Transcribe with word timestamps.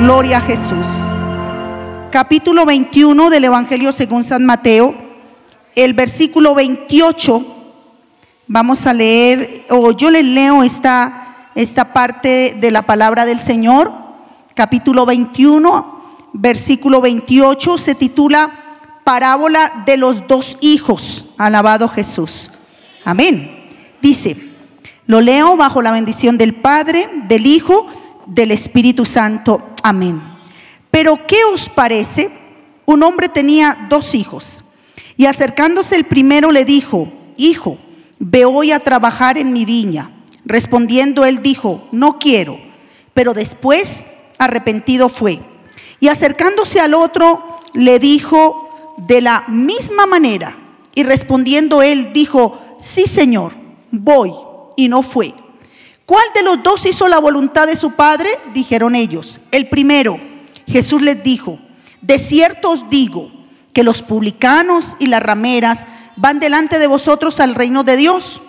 Gloria 0.00 0.38
a 0.38 0.40
Jesús. 0.40 0.86
Capítulo 2.10 2.64
21 2.64 3.28
del 3.28 3.44
Evangelio 3.44 3.92
según 3.92 4.24
San 4.24 4.46
Mateo, 4.46 4.94
el 5.76 5.92
versículo 5.92 6.54
28. 6.54 7.44
Vamos 8.46 8.86
a 8.86 8.94
leer, 8.94 9.66
o 9.68 9.92
yo 9.92 10.08
les 10.10 10.24
leo 10.24 10.62
esta, 10.62 11.50
esta 11.54 11.92
parte 11.92 12.56
de 12.58 12.70
la 12.70 12.80
palabra 12.80 13.26
del 13.26 13.40
Señor. 13.40 13.92
Capítulo 14.54 15.04
21, 15.04 16.02
versículo 16.32 17.02
28, 17.02 17.76
se 17.76 17.94
titula 17.94 18.50
Parábola 19.04 19.82
de 19.84 19.98
los 19.98 20.26
dos 20.26 20.56
hijos. 20.62 21.26
Alabado 21.36 21.90
Jesús. 21.90 22.50
Amén. 23.04 23.68
Dice, 24.00 24.48
lo 25.06 25.20
leo 25.20 25.58
bajo 25.58 25.82
la 25.82 25.92
bendición 25.92 26.38
del 26.38 26.54
Padre, 26.54 27.06
del 27.28 27.44
Hijo, 27.44 27.86
del 28.24 28.52
Espíritu 28.52 29.04
Santo. 29.04 29.69
Amén. 29.82 30.20
Pero 30.90 31.26
¿qué 31.26 31.44
os 31.44 31.68
parece? 31.68 32.30
Un 32.86 33.02
hombre 33.02 33.28
tenía 33.28 33.86
dos 33.88 34.14
hijos 34.14 34.64
y 35.20 35.26
acercándose 35.26 35.96
el 35.96 36.04
primero 36.04 36.50
le 36.50 36.64
dijo, 36.64 37.12
Hijo, 37.36 37.76
ve 38.18 38.46
hoy 38.46 38.72
a 38.72 38.80
trabajar 38.80 39.36
en 39.36 39.52
mi 39.52 39.66
viña. 39.66 40.10
Respondiendo 40.46 41.26
él 41.26 41.42
dijo, 41.42 41.86
No 41.92 42.18
quiero. 42.18 42.58
Pero 43.12 43.34
después 43.34 44.06
arrepentido 44.38 45.10
fue. 45.10 45.40
Y 46.00 46.08
acercándose 46.08 46.80
al 46.80 46.94
otro 46.94 47.58
le 47.74 47.98
dijo 47.98 48.94
de 48.96 49.20
la 49.20 49.44
misma 49.48 50.06
manera. 50.06 50.56
Y 50.94 51.02
respondiendo 51.02 51.82
él 51.82 52.14
dijo, 52.14 52.58
Sí, 52.78 53.06
Señor, 53.06 53.52
voy. 53.90 54.32
Y 54.76 54.88
no 54.88 55.02
fue. 55.02 55.34
¿Cuál 56.10 56.24
de 56.34 56.42
los 56.42 56.60
dos 56.60 56.84
hizo 56.86 57.06
la 57.06 57.20
voluntad 57.20 57.68
de 57.68 57.76
su 57.76 57.92
padre? 57.92 58.30
Dijeron 58.52 58.96
ellos. 58.96 59.40
El 59.52 59.68
primero. 59.68 60.18
Jesús 60.66 61.00
les 61.02 61.22
dijo, 61.22 61.60
de 62.00 62.18
cierto 62.18 62.70
os 62.70 62.90
digo 62.90 63.30
que 63.72 63.84
los 63.84 64.02
publicanos 64.02 64.96
y 64.98 65.06
las 65.06 65.22
rameras 65.22 65.86
van 66.16 66.40
delante 66.40 66.80
de 66.80 66.88
vosotros 66.88 67.38
al 67.38 67.54
reino 67.54 67.84
de 67.84 67.96
Dios. 67.96 68.42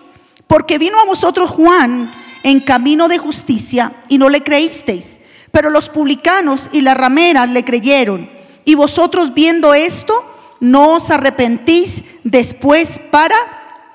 Porque 0.47 0.79
vino 0.79 0.99
a 0.99 1.05
vosotros 1.05 1.51
Juan 1.51 2.11
en 2.41 2.61
camino 2.61 3.07
de 3.07 3.19
justicia 3.19 3.93
y 4.09 4.17
no 4.17 4.27
le 4.29 4.41
creísteis. 4.41 5.21
Pero 5.51 5.69
los 5.69 5.87
publicanos 5.87 6.67
y 6.71 6.81
las 6.81 6.97
rameras 6.97 7.47
le 7.51 7.63
creyeron. 7.63 8.27
Y 8.65 8.73
vosotros 8.73 9.35
viendo 9.35 9.75
esto, 9.75 10.25
no 10.59 10.95
os 10.95 11.11
arrepentís 11.11 12.03
después 12.23 12.99
para 13.11 13.35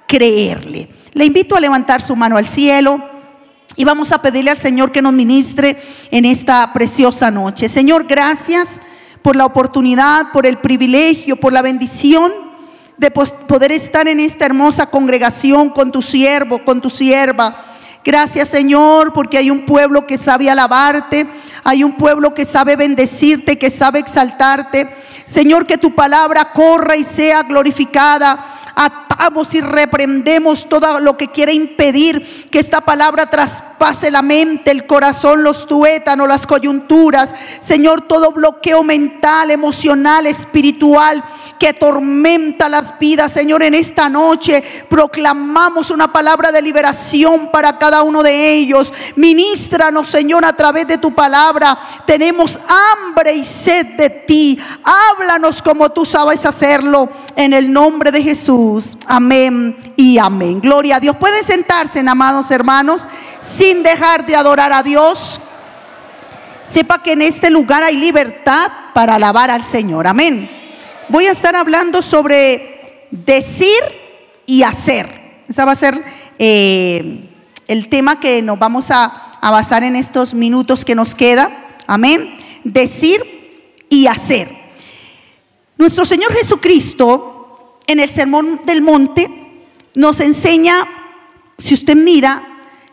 creerle. 0.07 0.89
Le 1.15 1.25
invito 1.25 1.57
a 1.57 1.61
levantar 1.61 2.01
su 2.01 2.15
mano 2.15 2.37
al 2.37 2.47
cielo 2.47 3.16
y 3.77 3.85
vamos 3.85 4.11
a 4.13 4.23
pedirle 4.23 4.51
al 4.51 4.59
Señor 4.59 4.91
que 4.91 5.03
nos 5.03 5.13
ministre 5.13 5.77
en 6.11 6.25
esta 6.25 6.73
preciosa 6.73 7.31
noche. 7.31 7.69
Señor, 7.69 8.07
gracias 8.07 8.81
por 9.23 9.37
la 9.37 9.45
oportunidad, 9.45 10.33
por 10.33 10.47
el 10.47 10.59
privilegio, 10.59 11.37
por 11.37 11.53
la 11.53 11.63
bendición 11.63 12.33
de 12.97 13.11
poder 13.11 13.73
estar 13.73 14.09
en 14.09 14.21
esta 14.21 14.47
hermosa 14.47 14.87
congregación 14.87 15.69
con 15.69 15.93
tu 15.93 16.01
siervo, 16.01 16.65
con 16.65 16.81
tu 16.81 16.89
sierva. 16.89 17.65
Gracias 18.03 18.49
Señor, 18.49 19.13
porque 19.13 19.37
hay 19.37 19.51
un 19.51 19.67
pueblo 19.67 20.07
que 20.07 20.17
sabe 20.17 20.49
alabarte, 20.49 21.29
hay 21.63 21.85
un 21.85 21.97
pueblo 21.97 22.33
que 22.33 22.47
sabe 22.47 22.77
bendecirte, 22.77 23.59
que 23.59 23.71
sabe 23.71 23.99
exaltarte. 23.99 24.89
Señor, 25.27 25.67
que 25.67 25.77
tu 25.77 25.95
palabra 25.95 26.53
corra 26.53 26.97
y 26.97 27.05
sea 27.05 27.43
glorificada 27.43 28.56
atamos 28.79 29.55
y 29.55 29.63
reprendemos 29.63 30.69
todo 30.69 31.01
lo 31.01 31.17
que 31.17 31.29
quiere 31.29 31.55
impedir 31.55 32.47
que 32.51 32.59
esta 32.59 32.83
palabra 32.83 33.31
traspase 33.31 34.11
la 34.11 34.21
mente, 34.21 34.71
el 34.71 34.87
corazón, 34.87 35.43
los 35.43 35.67
tuétanos, 35.67 36.29
las 36.29 36.47
coyunturas. 36.47 37.35
Señor, 37.61 38.03
todo 38.03 38.33
bloqueo 38.33 38.83
mental, 38.83 39.51
emocional, 39.51 40.27
espiritual 40.27 41.25
que 41.59 41.69
atormenta 41.69 42.69
las 42.69 42.99
vidas. 42.99 43.33
Señor, 43.33 43.63
en 43.63 43.73
esta 43.73 44.11
noche 44.11 44.63
proclamamos 44.91 45.91
una 45.91 46.13
palabra 46.13 46.53
de 46.53 46.61
liberación 46.61 47.51
para 47.51 47.79
cada 47.79 48.03
uno 48.03 48.23
de 48.23 48.53
ellos. 48.53 48.93
Ministranos, 49.17 50.09
Señor, 50.09 50.45
a 50.45 50.53
través 50.53 50.87
de 50.87 50.99
tu 50.99 51.15
palabra. 51.15 51.79
Tenemos 52.07 52.61
hambre 52.69 53.35
y 53.35 53.45
sed 53.45 53.97
de 53.97 54.11
ti. 54.11 54.61
Háblanos 54.85 55.63
como 55.63 55.89
tú 55.91 56.05
sabes 56.05 56.45
hacerlo. 56.45 57.09
En 57.35 57.53
el 57.53 57.71
nombre 57.71 58.11
de 58.11 58.23
Jesús. 58.23 58.66
Amén 59.07 59.95
y 59.97 60.19
amén. 60.19 60.61
Gloria 60.61 60.97
a 60.97 61.01
Dios. 61.01 61.17
Pueden 61.17 61.45
sentarse, 61.45 62.01
amados 62.01 62.51
hermanos, 62.51 63.07
sin 63.41 63.83
dejar 63.83 64.27
de 64.27 64.37
adorar 64.37 64.73
a 64.73 64.83
Dios. 64.83 65.41
Sepa 66.65 67.03
que 67.03 67.13
en 67.13 67.23
este 67.23 67.51
lugar 67.51 67.83
hay 67.83 67.97
libertad 67.97 68.71
para 68.93 69.15
alabar 69.15 69.51
al 69.51 69.65
Señor. 69.65 70.07
Amén 70.07 70.57
voy 71.09 71.27
a 71.27 71.33
estar 71.33 71.55
hablando 71.55 72.03
sobre 72.03 73.07
decir 73.11 73.81
y 74.47 74.63
hacer. 74.63 75.43
Ese 75.49 75.65
va 75.65 75.73
a 75.73 75.77
ser 75.77 76.03
eh, 76.39 77.31
el 77.69 77.89
tema 77.89 78.21
que 78.21 78.43
nos 78.43 78.59
vamos 78.59 78.91
a, 78.91 79.05
a 79.41 79.51
basar 79.51 79.83
en 79.85 79.97
estos 79.97 80.35
minutos 80.35 80.85
que 80.85 80.95
nos 80.95 81.15
queda. 81.15 81.77
Amén. 81.87 82.37
Decir 82.65 83.23
y 83.89 84.07
hacer. 84.07 84.51
Nuestro 85.79 86.05
Señor 86.05 86.33
Jesucristo 86.33 87.36
en 87.87 88.01
el 88.01 88.11
Sermón 88.11 88.61
del 88.65 88.83
Monte 88.83 89.29
nos 89.95 90.21
enseña, 90.21 90.87
si 91.59 91.75
usted 91.75 91.97
mira, 91.97 92.43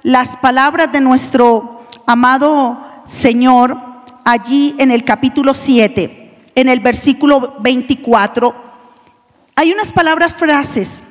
las 0.04 0.38
palabras 0.38 0.92
de 0.92 1.02
nuestro 1.02 1.86
amado 2.06 2.78
Señor 3.06 3.78
allí 4.26 4.76
en 4.78 4.92
el 4.92 5.04
capítulo 5.04 5.54
7 5.54 6.24
en 6.56 6.70
el 6.70 6.80
versículo 6.80 7.56
24, 7.60 8.54
hay 9.56 9.72
unas 9.72 9.92
palabras 9.92 10.34
frases, 10.34 11.04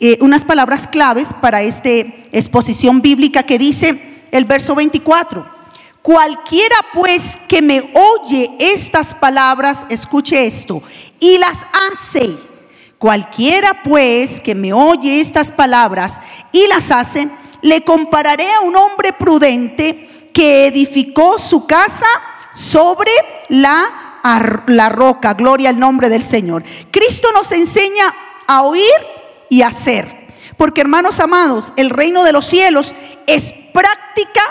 eh, 0.00 0.18
unas 0.20 0.44
palabras 0.44 0.86
claves 0.86 1.28
para 1.40 1.62
esta 1.62 1.88
exposición 1.88 3.00
bíblica 3.00 3.42
que 3.42 3.58
dice 3.58 4.24
el 4.30 4.44
verso 4.44 4.74
24. 4.74 5.54
Cualquiera 6.02 6.76
pues 6.92 7.38
que 7.48 7.62
me 7.62 7.92
oye 7.94 8.50
estas 8.58 9.14
palabras, 9.14 9.86
escuche 9.88 10.46
esto, 10.46 10.82
y 11.18 11.38
las 11.38 11.58
hace. 11.90 12.53
Cualquiera 12.98 13.82
pues 13.82 14.40
que 14.40 14.54
me 14.54 14.72
oye 14.72 15.20
estas 15.20 15.52
palabras 15.52 16.20
y 16.52 16.66
las 16.66 16.90
hace, 16.90 17.28
le 17.62 17.82
compararé 17.82 18.50
a 18.52 18.60
un 18.60 18.76
hombre 18.76 19.12
prudente 19.12 20.30
que 20.32 20.66
edificó 20.66 21.38
su 21.38 21.66
casa 21.66 22.06
sobre 22.52 23.10
la 23.48 24.04
la 24.66 24.88
roca. 24.88 25.34
Gloria 25.34 25.68
al 25.68 25.78
nombre 25.78 26.08
del 26.08 26.22
Señor. 26.22 26.64
Cristo 26.90 27.28
nos 27.32 27.52
enseña 27.52 28.14
a 28.46 28.62
oír 28.62 28.82
y 29.50 29.62
a 29.62 29.68
hacer. 29.68 30.24
Porque 30.56 30.80
hermanos 30.80 31.20
amados, 31.20 31.72
el 31.76 31.90
reino 31.90 32.24
de 32.24 32.32
los 32.32 32.46
cielos 32.46 32.94
es 33.26 33.52
práctica 33.72 34.42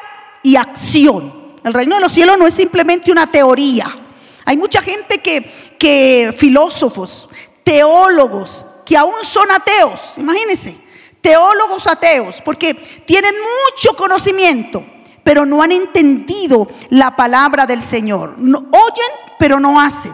y 0.43 0.57
acción. 0.57 1.53
El 1.63 1.73
reino 1.73 1.95
de 1.95 2.01
los 2.01 2.13
cielos 2.13 2.37
no 2.37 2.45
es 2.45 2.53
simplemente 2.53 3.11
una 3.11 3.31
teoría. 3.31 3.87
Hay 4.45 4.57
mucha 4.57 4.81
gente 4.81 5.19
que, 5.19 5.75
que 5.79 6.35
filósofos, 6.37 7.29
teólogos, 7.63 8.65
que 8.85 8.97
aún 8.97 9.23
son 9.23 9.49
ateos, 9.51 9.99
imagínense, 10.17 10.75
teólogos 11.21 11.87
ateos, 11.87 12.41
porque 12.43 12.73
tienen 13.05 13.33
mucho 13.33 13.95
conocimiento, 13.95 14.83
pero 15.23 15.45
no 15.45 15.63
han 15.63 15.71
entendido 15.71 16.67
la 16.89 17.15
palabra 17.15 17.65
del 17.65 17.81
Señor. 17.81 18.35
oyen, 18.37 19.11
pero 19.39 19.59
no 19.59 19.79
hacen. 19.79 20.11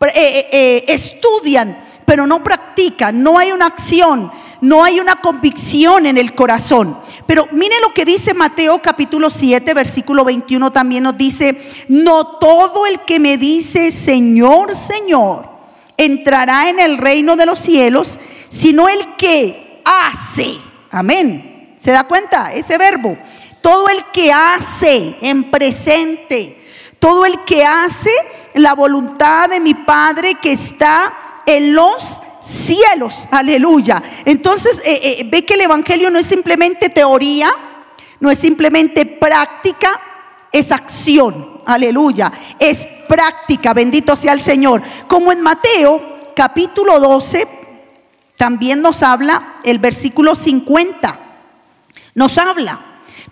Eh, 0.00 0.12
eh, 0.14 0.48
eh, 0.52 0.84
estudian, 0.88 1.76
pero 2.04 2.26
no 2.26 2.44
practican. 2.44 3.22
No 3.22 3.38
hay 3.38 3.50
una 3.50 3.66
acción, 3.66 4.30
no 4.60 4.84
hay 4.84 5.00
una 5.00 5.16
convicción 5.16 6.06
en 6.06 6.16
el 6.16 6.34
corazón. 6.34 6.96
Pero 7.26 7.48
mire 7.50 7.74
lo 7.80 7.92
que 7.92 8.04
dice 8.04 8.34
Mateo 8.34 8.80
capítulo 8.80 9.30
7, 9.30 9.74
versículo 9.74 10.24
21 10.24 10.70
también 10.70 11.02
nos 11.02 11.18
dice, 11.18 11.60
no 11.88 12.38
todo 12.38 12.86
el 12.86 13.00
que 13.00 13.18
me 13.18 13.36
dice, 13.36 13.90
Señor, 13.90 14.76
Señor, 14.76 15.55
entrará 15.96 16.68
en 16.68 16.80
el 16.80 16.98
reino 16.98 17.36
de 17.36 17.46
los 17.46 17.58
cielos, 17.58 18.18
sino 18.48 18.88
el 18.88 19.16
que 19.16 19.82
hace. 19.84 20.58
Amén. 20.90 21.76
¿Se 21.80 21.92
da 21.92 22.04
cuenta? 22.04 22.52
Ese 22.52 22.78
verbo. 22.78 23.16
Todo 23.60 23.88
el 23.88 24.04
que 24.12 24.32
hace 24.32 25.16
en 25.20 25.50
presente. 25.50 26.62
Todo 26.98 27.26
el 27.26 27.44
que 27.44 27.64
hace 27.64 28.10
la 28.54 28.74
voluntad 28.74 29.48
de 29.48 29.60
mi 29.60 29.74
Padre 29.74 30.34
que 30.34 30.52
está 30.52 31.42
en 31.46 31.74
los 31.74 32.22
cielos. 32.40 33.28
Aleluya. 33.30 34.02
Entonces, 34.24 34.80
eh, 34.84 35.00
eh, 35.02 35.26
ve 35.30 35.44
que 35.44 35.54
el 35.54 35.62
Evangelio 35.62 36.10
no 36.10 36.18
es 36.18 36.26
simplemente 36.26 36.88
teoría, 36.88 37.50
no 38.20 38.30
es 38.30 38.38
simplemente 38.38 39.04
práctica, 39.04 40.00
es 40.52 40.72
acción. 40.72 41.62
Aleluya. 41.66 42.32
Es 42.58 42.86
práctica. 43.06 43.74
Bendito 43.74 44.16
sea 44.16 44.32
el 44.32 44.40
Señor. 44.40 44.82
Como 45.08 45.32
en 45.32 45.40
Mateo 45.40 46.00
capítulo 46.34 47.00
12, 47.00 47.48
también 48.36 48.82
nos 48.82 49.02
habla 49.02 49.56
el 49.64 49.78
versículo 49.78 50.34
50. 50.34 51.18
Nos 52.14 52.38
habla. 52.38 52.80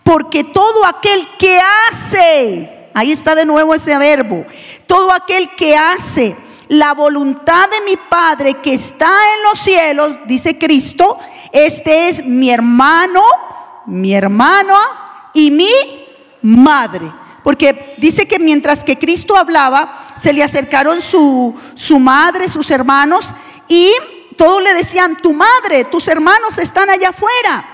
Porque 0.02 0.44
todo 0.44 0.84
aquel 0.84 1.26
que 1.38 1.58
hace, 1.90 2.90
ahí 2.94 3.12
está 3.12 3.34
de 3.34 3.44
nuevo 3.44 3.74
ese 3.74 3.96
verbo, 3.98 4.44
todo 4.86 5.12
aquel 5.12 5.54
que 5.56 5.76
hace 5.76 6.36
la 6.68 6.92
voluntad 6.94 7.68
de 7.70 7.80
mi 7.82 7.96
Padre 7.96 8.54
que 8.54 8.74
está 8.74 9.06
en 9.06 9.42
los 9.44 9.58
cielos, 9.60 10.20
dice 10.26 10.58
Cristo, 10.58 11.18
este 11.52 12.08
es 12.08 12.24
mi 12.24 12.50
hermano, 12.50 13.22
mi 13.86 14.14
hermana 14.14 14.76
y 15.32 15.50
mi 15.50 15.70
madre. 16.42 17.23
Porque 17.44 17.94
dice 17.98 18.26
que 18.26 18.38
mientras 18.40 18.82
que 18.82 18.98
Cristo 18.98 19.36
hablaba, 19.36 20.14
se 20.20 20.32
le 20.32 20.42
acercaron 20.42 21.02
su, 21.02 21.54
su 21.74 21.98
madre, 21.98 22.48
sus 22.48 22.70
hermanos, 22.70 23.34
y 23.68 23.92
todos 24.36 24.62
le 24.62 24.72
decían, 24.72 25.18
tu 25.18 25.34
madre, 25.34 25.84
tus 25.84 26.08
hermanos 26.08 26.58
están 26.58 26.88
allá 26.88 27.10
afuera. 27.10 27.64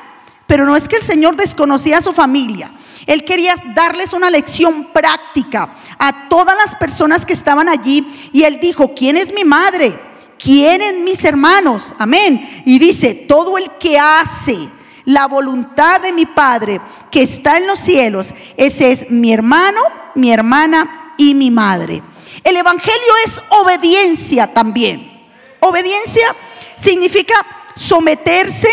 Pero 0.48 0.66
no 0.66 0.74
es 0.74 0.88
que 0.88 0.96
el 0.96 1.02
Señor 1.04 1.36
desconocía 1.36 1.98
a 1.98 2.02
su 2.02 2.12
familia. 2.12 2.72
Él 3.06 3.24
quería 3.24 3.54
darles 3.74 4.12
una 4.12 4.28
lección 4.28 4.88
práctica 4.92 5.72
a 5.98 6.28
todas 6.28 6.56
las 6.56 6.74
personas 6.74 7.24
que 7.24 7.32
estaban 7.32 7.68
allí. 7.68 8.30
Y 8.32 8.42
él 8.42 8.58
dijo, 8.60 8.92
¿quién 8.92 9.16
es 9.16 9.32
mi 9.32 9.44
madre? 9.44 9.96
¿Quién 10.36 11.04
mis 11.04 11.24
hermanos? 11.24 11.94
Amén. 11.96 12.62
Y 12.66 12.80
dice, 12.80 13.14
todo 13.14 13.56
el 13.56 13.70
que 13.78 14.00
hace 14.00 14.68
la 15.04 15.26
voluntad 15.26 16.00
de 16.00 16.12
mi 16.12 16.26
Padre 16.26 16.80
que 17.10 17.22
está 17.22 17.56
en 17.56 17.66
los 17.66 17.80
cielos, 17.80 18.34
ese 18.56 18.92
es 18.92 19.10
mi 19.10 19.32
hermano, 19.32 19.80
mi 20.14 20.32
hermana 20.32 21.14
y 21.16 21.34
mi 21.34 21.50
madre. 21.50 22.02
El 22.44 22.56
Evangelio 22.56 23.12
es 23.24 23.40
obediencia 23.50 24.52
también. 24.52 25.10
Obediencia 25.60 26.34
significa 26.76 27.34
someterse, 27.76 28.68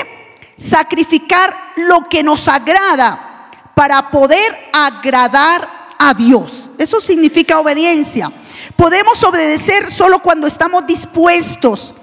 sacrificar 0.58 1.56
lo 1.76 2.08
que 2.10 2.24
nos 2.24 2.48
agrada 2.48 3.50
para 3.76 4.10
poder 4.10 4.70
agradar 4.74 5.88
a 5.98 6.14
Dios. 6.14 6.70
Eso 6.78 7.02
significa 7.02 7.60
obediencia. 7.60 8.32
Podemos 8.76 9.24
obedecer 9.24 9.92
solo 9.92 10.20
cuando 10.20 10.48
estamos 10.48 10.86
dispuestos 10.86 11.94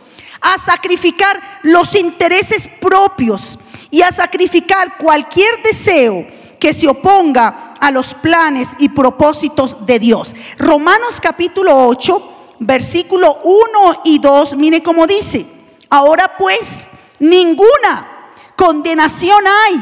a 0.41 0.59
sacrificar 0.59 1.41
los 1.63 1.95
intereses 1.95 2.69
propios 2.81 3.59
y 3.95 4.03
a 4.03 4.11
sacrificar 4.11 4.99
cualquier 4.99 5.63
deseo 5.63 6.27
que 6.59 6.73
se 6.73 6.89
oponga 6.89 7.75
a 7.81 7.93
los 7.93 8.13
planes 8.13 8.71
y 8.81 8.89
propósitos 8.89 9.87
de 9.87 10.01
Dios. 10.01 10.35
Romanos 10.59 11.21
capítulo 11.23 11.87
8, 11.87 12.57
versículo 12.59 13.39
1 13.45 14.01
y 14.03 14.19
2, 14.19 14.57
mire 14.57 14.83
cómo 14.83 15.07
dice, 15.07 15.47
ahora 15.89 16.33
pues 16.37 16.89
ninguna 17.21 18.33
condenación 18.57 19.45
hay 19.47 19.81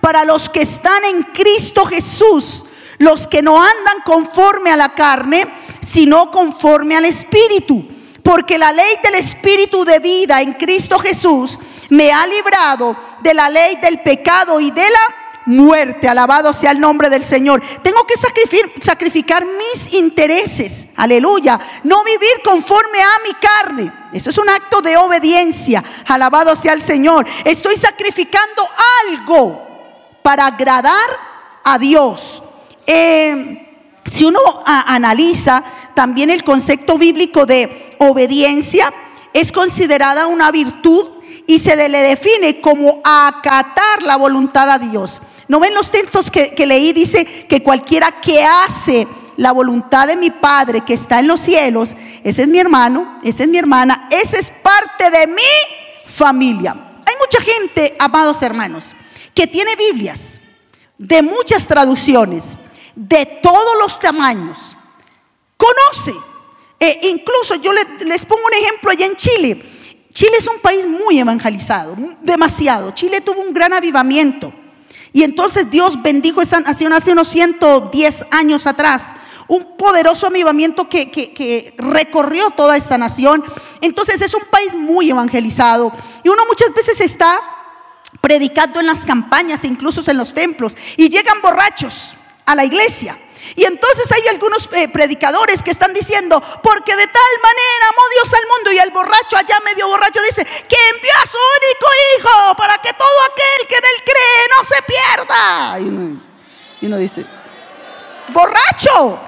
para 0.00 0.24
los 0.24 0.48
que 0.48 0.62
están 0.62 1.04
en 1.04 1.22
Cristo 1.24 1.84
Jesús, 1.84 2.64
los 2.96 3.26
que 3.26 3.42
no 3.42 3.62
andan 3.62 3.98
conforme 4.06 4.70
a 4.70 4.76
la 4.78 4.94
carne, 4.94 5.44
sino 5.82 6.30
conforme 6.30 6.96
al 6.96 7.04
Espíritu. 7.04 7.86
Porque 8.22 8.56
la 8.56 8.72
ley 8.72 8.94
del 9.02 9.16
Espíritu 9.16 9.84
de 9.84 9.98
vida 9.98 10.40
en 10.40 10.54
Cristo 10.54 10.98
Jesús 10.98 11.58
me 11.90 12.10
ha 12.12 12.26
librado 12.26 12.96
de 13.20 13.34
la 13.34 13.48
ley 13.48 13.76
del 13.76 14.00
pecado 14.00 14.60
y 14.60 14.70
de 14.70 14.88
la 14.88 15.14
muerte. 15.46 16.08
Alabado 16.08 16.52
sea 16.52 16.70
el 16.70 16.80
nombre 16.80 17.10
del 17.10 17.24
Señor. 17.24 17.62
Tengo 17.82 18.06
que 18.06 18.14
sacrificar, 18.16 19.44
mis 19.44 19.92
intereses. 19.94 20.88
Aleluya. 20.96 21.58
No 21.84 22.02
vivir 22.04 22.40
conforme 22.44 23.02
a 23.02 23.10
mi 23.24 23.34
carne. 23.34 23.92
Eso 24.12 24.30
es 24.30 24.38
un 24.38 24.48
acto 24.48 24.80
de 24.80 24.96
obediencia. 24.96 25.84
Alabado 26.06 26.56
sea 26.56 26.72
el 26.72 26.82
Señor. 26.82 27.26
Estoy 27.44 27.76
sacrificando 27.76 28.68
algo 29.08 29.66
para 30.22 30.46
agradar 30.46 31.10
a 31.64 31.78
Dios. 31.78 32.42
Eh, 32.86 33.66
si 34.04 34.24
uno 34.24 34.40
analiza 34.64 35.62
también 35.94 36.30
el 36.30 36.44
concepto 36.44 36.98
bíblico 36.98 37.46
de 37.46 37.96
obediencia, 37.98 38.92
es 39.32 39.52
considerada 39.52 40.26
una 40.26 40.50
virtud 40.50 41.19
y 41.50 41.58
se 41.58 41.74
le 41.74 41.98
define 41.98 42.60
como 42.60 43.00
acatar 43.02 44.04
la 44.04 44.14
voluntad 44.14 44.70
a 44.70 44.78
Dios. 44.78 45.20
¿No 45.48 45.58
ven 45.58 45.74
los 45.74 45.90
textos 45.90 46.30
que, 46.30 46.54
leí? 46.64 46.92
Dice 46.92 47.24
que 47.24 47.60
cualquiera 47.60 48.20
que 48.20 48.44
hace 48.44 49.08
la 49.36 49.50
voluntad 49.50 50.06
de 50.06 50.14
mi 50.14 50.30
Padre 50.30 50.82
que 50.82 50.94
está 50.94 51.18
en 51.18 51.26
los 51.26 51.40
cielos, 51.40 51.96
ese 52.22 52.42
es 52.42 52.48
mi 52.48 52.60
hermano, 52.60 53.18
esa 53.24 53.42
es 53.42 53.48
mi 53.48 53.58
hermana, 53.58 54.06
ese 54.12 54.38
es 54.38 54.52
parte 54.62 55.10
de 55.10 55.26
mi 55.26 55.42
familia. 56.06 56.70
Hay 57.04 57.14
mucha 57.18 57.42
gente, 57.42 57.96
amados 57.98 58.40
hermanos, 58.42 58.94
que 59.34 59.48
tiene 59.48 59.74
Biblias 59.74 60.40
de 60.98 61.20
muchas 61.20 61.66
traducciones, 61.66 62.56
de 62.94 63.26
todos 63.42 63.76
los 63.80 63.98
tamaños. 63.98 64.76
Conoce. 65.56 66.14
E 66.78 67.08
incluso 67.08 67.56
yo 67.56 67.72
les 67.72 68.24
pongo 68.24 68.42
un 68.46 68.54
ejemplo 68.54 68.92
allá 68.92 69.06
en 69.06 69.16
Chile. 69.16 69.69
Chile 70.12 70.32
es 70.38 70.48
un 70.48 70.58
país 70.60 70.86
muy 70.86 71.18
evangelizado, 71.18 71.96
demasiado. 72.20 72.90
Chile 72.92 73.20
tuvo 73.20 73.42
un 73.42 73.54
gran 73.54 73.72
avivamiento. 73.72 74.52
Y 75.12 75.22
entonces 75.22 75.70
Dios 75.70 76.00
bendijo 76.02 76.40
esa 76.40 76.60
nación 76.60 76.92
hace 76.92 77.12
unos 77.12 77.28
110 77.28 78.26
años 78.30 78.66
atrás. 78.66 79.12
Un 79.48 79.76
poderoso 79.76 80.28
avivamiento 80.28 80.88
que, 80.88 81.10
que, 81.10 81.74
recorrió 81.78 82.50
toda 82.50 82.76
esta 82.76 82.98
nación. 82.98 83.42
Entonces 83.80 84.20
es 84.22 84.34
un 84.34 84.44
país 84.50 84.74
muy 84.74 85.10
evangelizado. 85.10 85.92
Y 86.22 86.28
uno 86.28 86.44
muchas 86.46 86.72
veces 86.74 87.00
está 87.00 87.40
predicando 88.20 88.80
en 88.80 88.86
las 88.86 89.04
campañas 89.04 89.64
e 89.64 89.68
incluso 89.68 90.08
en 90.08 90.16
los 90.16 90.34
templos. 90.34 90.76
Y 90.96 91.08
llegan 91.08 91.40
borrachos 91.40 92.14
a 92.46 92.54
la 92.54 92.64
iglesia. 92.64 93.18
Y 93.56 93.64
entonces 93.64 94.10
hay 94.12 94.28
algunos 94.28 94.68
eh, 94.72 94.88
predicadores 94.88 95.62
que 95.62 95.70
están 95.70 95.92
diciendo, 95.94 96.40
porque 96.62 96.94
de 96.94 97.06
tal 97.06 97.32
manera 97.42 97.88
amó 97.90 98.02
Dios 98.14 98.34
al 98.34 98.46
mundo 98.46 98.72
y 98.72 98.78
el 98.78 98.90
borracho 98.90 99.36
allá 99.36 99.58
medio 99.64 99.88
borracho 99.88 100.20
dice, 100.22 100.44
que 100.44 100.76
envió 100.94 101.10
a 101.22 101.26
su 101.26 101.38
único 101.38 101.86
hijo 102.16 102.56
para 102.56 102.78
que 102.78 102.92
todo 102.92 103.22
aquel 103.32 103.68
que 103.68 103.76
en 103.76 103.84
él 103.84 104.04
cree 104.04 104.48
no 104.56 104.64
se 104.64 104.82
pierda. 104.82 105.80
Y 106.80 106.86
uno, 106.86 106.96
dice, 106.98 107.24
borracho, 108.28 109.18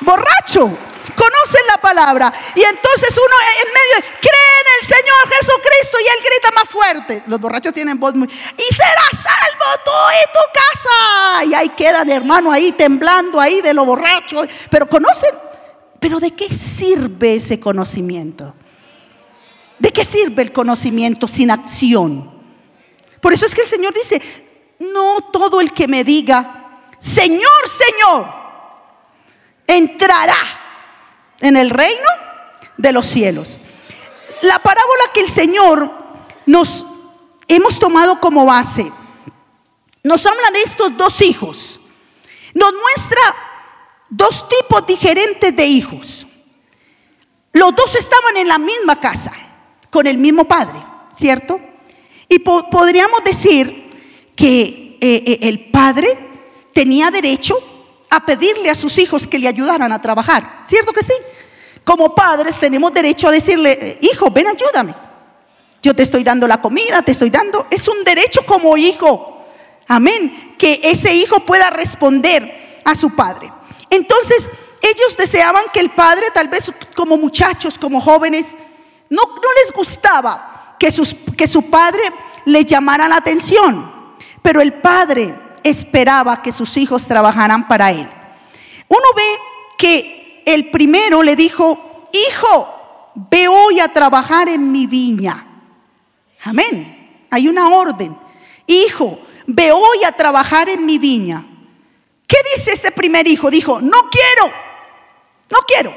borracho 0.00 0.76
conocen 1.18 1.66
la 1.66 1.78
palabra. 1.78 2.32
Y 2.54 2.62
entonces 2.62 3.10
uno 3.16 3.36
en 3.62 3.68
medio 3.72 4.16
cree 4.20 4.54
en 4.60 4.68
el 4.80 4.86
Señor 4.86 5.34
Jesucristo 5.34 5.98
y 5.98 6.08
él 6.08 6.24
grita 6.24 6.50
más 6.54 6.68
fuerte. 6.70 7.22
Los 7.26 7.40
borrachos 7.40 7.72
tienen 7.72 7.98
voz 7.98 8.14
muy... 8.14 8.28
Y 8.28 8.74
serás 8.74 9.10
salvo 9.12 9.82
tú 9.84 9.90
y 10.14 10.32
tu 10.32 10.44
casa. 10.54 11.44
Y 11.44 11.54
ahí 11.54 11.68
quedan, 11.70 12.08
hermano, 12.10 12.52
ahí 12.52 12.72
temblando 12.72 13.40
ahí 13.40 13.60
de 13.60 13.74
lo 13.74 13.84
borracho. 13.84 14.42
Pero 14.70 14.88
conocen. 14.88 15.34
Pero 16.00 16.20
¿de 16.20 16.30
qué 16.32 16.48
sirve 16.48 17.34
ese 17.34 17.58
conocimiento? 17.58 18.54
¿De 19.78 19.92
qué 19.92 20.04
sirve 20.04 20.42
el 20.42 20.52
conocimiento 20.52 21.26
sin 21.26 21.50
acción? 21.50 22.38
Por 23.20 23.32
eso 23.32 23.46
es 23.46 23.54
que 23.54 23.62
el 23.62 23.68
Señor 23.68 23.92
dice, 23.92 24.22
no 24.78 25.20
todo 25.32 25.60
el 25.60 25.72
que 25.72 25.88
me 25.88 26.04
diga, 26.04 26.86
Señor, 27.00 27.68
Señor, 27.68 28.37
entrará 29.68 30.36
en 31.40 31.56
el 31.56 31.70
reino 31.70 32.08
de 32.76 32.92
los 32.92 33.06
cielos. 33.06 33.56
La 34.42 34.58
parábola 34.58 35.04
que 35.14 35.20
el 35.20 35.28
Señor 35.28 35.88
nos 36.46 36.84
hemos 37.46 37.78
tomado 37.78 38.18
como 38.18 38.44
base 38.44 38.90
nos 40.02 40.24
habla 40.24 40.50
de 40.52 40.62
estos 40.62 40.96
dos 40.96 41.20
hijos. 41.20 41.80
Nos 42.54 42.72
muestra 42.72 43.20
dos 44.08 44.48
tipos 44.48 44.86
diferentes 44.86 45.54
de 45.54 45.66
hijos. 45.66 46.26
Los 47.52 47.74
dos 47.76 47.94
estaban 47.94 48.36
en 48.36 48.48
la 48.48 48.58
misma 48.58 49.00
casa, 49.00 49.32
con 49.90 50.06
el 50.06 50.16
mismo 50.16 50.44
padre, 50.44 50.78
¿cierto? 51.12 51.60
Y 52.28 52.38
podríamos 52.38 53.22
decir 53.24 53.90
que 54.34 54.98
eh, 55.00 55.22
eh, 55.26 55.38
el 55.42 55.70
padre 55.70 56.16
tenía 56.72 57.10
derecho 57.10 57.58
a 58.10 58.24
pedirle 58.24 58.70
a 58.70 58.74
sus 58.74 58.98
hijos 58.98 59.26
que 59.26 59.38
le 59.38 59.48
ayudaran 59.48 59.92
a 59.92 60.00
trabajar. 60.00 60.60
¿Cierto 60.66 60.92
que 60.92 61.02
sí? 61.02 61.12
Como 61.84 62.14
padres 62.14 62.58
tenemos 62.58 62.92
derecho 62.92 63.28
a 63.28 63.32
decirle, 63.32 63.98
hijo, 64.00 64.30
ven, 64.30 64.48
ayúdame. 64.48 64.94
yo 65.82 65.94
te 65.94 66.02
estoy 66.02 66.24
dando 66.24 66.46
la 66.48 66.60
comida, 66.60 67.02
te 67.02 67.12
estoy 67.12 67.30
dando, 67.30 67.66
es 67.70 67.86
un 67.88 68.04
derecho 68.04 68.42
como 68.44 68.76
hijo. 68.76 69.46
Amén, 69.86 70.54
que 70.58 70.80
ese 70.82 71.14
hijo 71.14 71.40
pueda 71.40 71.70
responder 71.70 72.80
a 72.84 72.94
su 72.94 73.14
padre. 73.14 73.50
Entonces, 73.88 74.50
ellos 74.82 75.16
deseaban 75.16 75.64
que 75.72 75.80
el 75.80 75.90
padre, 75.90 76.26
tal 76.32 76.48
vez 76.48 76.72
como 76.94 77.16
muchachos, 77.16 77.78
como 77.78 78.00
jóvenes, 78.00 78.46
no, 79.08 79.22
no 79.22 79.52
les 79.64 79.72
gustaba 79.72 80.76
que, 80.78 80.90
sus, 80.90 81.14
que 81.36 81.46
su 81.46 81.62
padre 81.70 82.02
le 82.44 82.64
llamara 82.64 83.08
la 83.08 83.16
atención, 83.16 83.90
pero 84.42 84.60
el 84.60 84.74
padre 84.74 85.34
esperaba 85.68 86.42
que 86.42 86.52
sus 86.52 86.76
hijos 86.76 87.06
trabajaran 87.06 87.68
para 87.68 87.90
él. 87.90 88.08
Uno 88.88 89.04
ve 89.16 89.38
que 89.76 90.42
el 90.46 90.70
primero 90.70 91.22
le 91.22 91.36
dijo, 91.36 92.08
hijo, 92.12 93.12
ve 93.14 93.48
hoy 93.48 93.80
a 93.80 93.88
trabajar 93.88 94.48
en 94.48 94.72
mi 94.72 94.86
viña. 94.86 95.46
Amén. 96.42 97.26
Hay 97.30 97.48
una 97.48 97.68
orden. 97.68 98.16
Hijo, 98.66 99.18
ve 99.46 99.72
hoy 99.72 100.04
a 100.04 100.12
trabajar 100.12 100.68
en 100.68 100.84
mi 100.84 100.98
viña. 100.98 101.44
¿Qué 102.26 102.38
dice 102.54 102.72
ese 102.72 102.90
primer 102.90 103.26
hijo? 103.28 103.50
Dijo, 103.50 103.80
no 103.80 104.10
quiero, 104.10 104.52
no 105.50 105.58
quiero. 105.66 105.94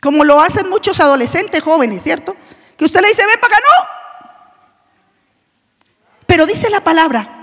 Como 0.00 0.24
lo 0.24 0.40
hacen 0.40 0.68
muchos 0.68 0.98
adolescentes 0.98 1.62
jóvenes, 1.62 2.02
¿cierto? 2.02 2.36
Que 2.76 2.84
usted 2.84 3.00
le 3.00 3.08
dice, 3.08 3.24
ven 3.26 3.38
para 3.40 3.56
acá, 3.56 3.64
no. 3.64 3.86
Pero 6.26 6.46
dice 6.46 6.70
la 6.70 6.82
palabra 6.82 7.41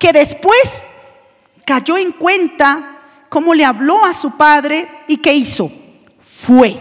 que 0.00 0.14
después 0.14 0.90
cayó 1.66 1.98
en 1.98 2.12
cuenta 2.12 3.02
cómo 3.28 3.52
le 3.54 3.66
habló 3.66 4.02
a 4.02 4.14
su 4.14 4.36
padre 4.36 4.88
y 5.06 5.18
qué 5.18 5.34
hizo. 5.34 5.70
Fue. 6.18 6.74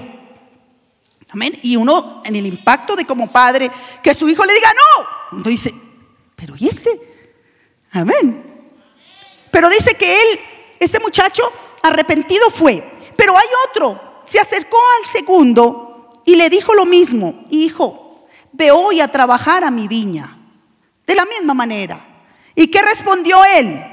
Amén. 1.30 1.60
Y 1.62 1.76
uno 1.76 2.22
en 2.24 2.38
el 2.38 2.46
impacto 2.46 2.96
de 2.96 3.06
como 3.06 3.30
padre, 3.30 3.70
que 4.02 4.16
su 4.16 4.30
hijo 4.30 4.46
le 4.46 4.54
diga 4.54 4.72
no. 4.74 5.38
Uno 5.38 5.44
dice, 5.44 5.76
pero 6.34 6.56
¿y 6.58 6.70
este? 6.70 6.90
Amén. 7.92 8.72
Pero 9.52 9.70
dice 9.70 9.96
que 9.96 10.14
él, 10.14 10.40
este 10.80 11.00
muchacho 11.02 11.44
arrepentido 11.84 12.50
fue. 12.50 12.82
Pero 13.18 13.38
hay 13.38 13.48
otro, 13.70 14.22
se 14.26 14.40
acercó 14.40 14.78
al 14.98 15.12
segundo 15.12 16.22
y 16.26 16.36
le 16.36 16.50
dijo 16.50 16.74
lo 16.74 16.86
mismo, 16.86 17.44
hijo, 17.50 18.28
ve 18.54 18.72
hoy 18.72 19.02
a 19.02 19.10
trabajar 19.10 19.66
a 19.66 19.72
mi 19.72 19.90
viña. 19.90 20.38
De 21.06 21.16
la 21.16 21.26
misma 21.26 21.54
manera. 21.54 22.09
¿Y 22.56 22.70
qué 22.70 22.82
respondió 22.82 23.44
él? 23.46 23.84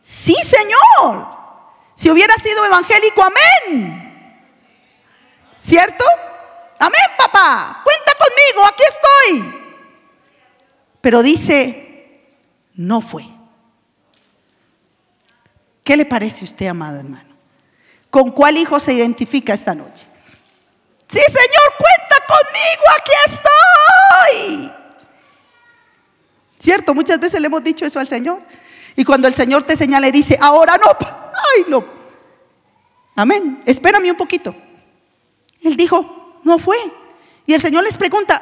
Sí, 0.00 0.34
Señor. 0.42 1.26
Si 1.94 2.10
hubiera 2.10 2.34
sido 2.36 2.64
evangélico, 2.64 3.22
amén. 3.22 4.02
¿Cierto? 5.60 6.04
Amén, 6.78 7.00
papá. 7.16 7.82
Cuenta 7.84 8.12
conmigo, 8.18 8.66
aquí 8.66 8.82
estoy. 8.82 9.62
Pero 11.00 11.22
dice, 11.22 12.28
no 12.74 13.00
fue. 13.00 13.24
¿Qué 15.84 15.96
le 15.96 16.04
parece 16.04 16.44
a 16.44 16.48
usted, 16.48 16.66
amado 16.66 16.98
hermano? 16.98 17.36
¿Con 18.10 18.30
cuál 18.30 18.56
hijo 18.56 18.78
se 18.78 18.92
identifica 18.92 19.54
esta 19.54 19.74
noche? 19.74 20.06
Sí, 21.08 21.20
Señor, 21.20 21.72
cuenta 21.78 22.16
conmigo, 22.26 22.84
aquí 22.98 23.12
estoy. 23.26 24.81
¿Cierto? 26.62 26.94
Muchas 26.94 27.18
veces 27.18 27.40
le 27.40 27.46
hemos 27.46 27.64
dicho 27.64 27.84
eso 27.84 27.98
al 27.98 28.06
Señor. 28.06 28.40
Y 28.94 29.04
cuando 29.04 29.26
el 29.26 29.34
Señor 29.34 29.64
te 29.64 29.74
señala 29.74 30.08
y 30.08 30.12
dice, 30.12 30.38
ahora 30.40 30.78
no, 30.78 30.96
ay 31.56 31.64
no. 31.68 31.84
Amén. 33.16 33.62
Espérame 33.66 34.10
un 34.10 34.16
poquito. 34.16 34.54
Él 35.62 35.76
dijo, 35.76 36.38
no 36.44 36.58
fue. 36.58 36.76
Y 37.46 37.54
el 37.54 37.60
Señor 37.60 37.82
les 37.84 37.98
pregunta, 37.98 38.40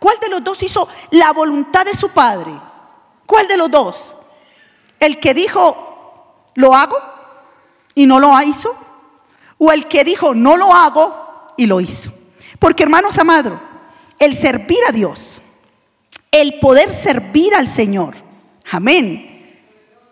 ¿Cuál 0.00 0.16
de 0.18 0.30
los 0.30 0.42
dos 0.42 0.60
hizo 0.62 0.88
la 1.10 1.30
voluntad 1.30 1.84
de 1.84 1.94
su 1.94 2.08
padre? 2.08 2.50
¿Cuál 3.26 3.46
de 3.46 3.58
los 3.58 3.70
dos? 3.70 4.16
¿El 4.98 5.20
que 5.20 5.34
dijo, 5.34 6.50
lo 6.54 6.74
hago 6.74 6.96
y 7.94 8.06
no 8.06 8.18
lo 8.18 8.32
hizo? 8.42 8.74
¿O 9.58 9.70
el 9.70 9.86
que 9.86 10.02
dijo, 10.02 10.34
no 10.34 10.56
lo 10.56 10.72
hago 10.72 11.46
y 11.58 11.66
lo 11.66 11.82
hizo? 11.82 12.10
Porque 12.58 12.82
hermanos 12.82 13.18
amados, 13.18 13.60
el 14.18 14.34
servir 14.34 14.78
a 14.88 14.92
Dios, 14.92 15.42
el 16.30 16.58
poder 16.60 16.92
servir 16.92 17.54
al 17.54 17.68
Señor, 17.68 18.14
amén. 18.70 19.26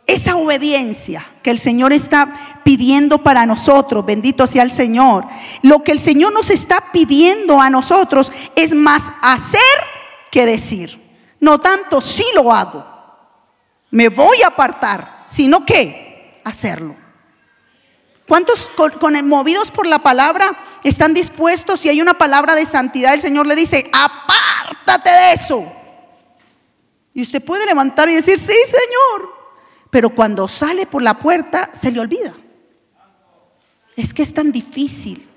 Esa 0.07 0.37
obediencia 0.37 1.27
que 1.43 1.51
el 1.51 1.59
Señor 1.59 1.93
está 1.93 2.63
pidiendo 2.65 3.19
para 3.19 3.45
nosotros, 3.45 4.07
bendito 4.07 4.47
sea 4.47 4.63
el 4.63 4.73
Señor. 4.73 5.27
Lo 5.63 5.85
que 5.85 5.93
el 5.93 5.99
Señor 5.99 6.33
nos 6.33 6.49
está 6.51 6.93
pidiendo 6.93 7.61
a 7.61 7.69
nosotros 7.69 8.33
es 8.57 8.75
más 8.75 9.03
hacer 9.21 9.61
que 10.31 10.47
decir. 10.47 11.07
No 11.41 11.61
tanto 11.61 12.01
si 12.01 12.25
lo 12.35 12.53
hago, 12.53 12.87
me 13.91 14.09
voy 14.09 14.43
a 14.43 14.49
apartar, 14.49 15.25
sino 15.27 15.65
que 15.67 16.41
hacerlo. 16.43 16.97
¿Cuántos 18.27 18.71
movidos 19.25 19.71
por 19.71 19.87
la 19.87 20.01
palabra 20.01 20.57
están 20.85 21.13
dispuestos? 21.15 21.81
Si 21.81 21.89
hay 21.91 22.01
una 22.01 22.15
palabra 22.15 22.55
de 22.55 22.67
santidad, 22.67 23.15
el 23.15 23.21
Señor 23.21 23.47
le 23.47 23.55
dice, 23.55 23.91
apártate 23.93 25.11
de 25.11 25.33
eso. 25.35 25.78
Y 27.19 27.23
usted 27.23 27.43
puede 27.43 27.67
levantar 27.67 28.09
y 28.09 28.15
decir, 28.15 28.39
sí, 28.39 28.55
Señor, 28.65 29.35
pero 29.91 30.15
cuando 30.15 30.47
sale 30.47 30.87
por 30.87 31.03
la 31.03 31.19
puerta 31.19 31.69
se 31.73 31.91
le 31.91 31.99
olvida. 31.99 32.33
Es 33.97 34.15
que 34.15 34.23
es 34.23 34.33
tan 34.33 34.53
difícil, 34.53 35.29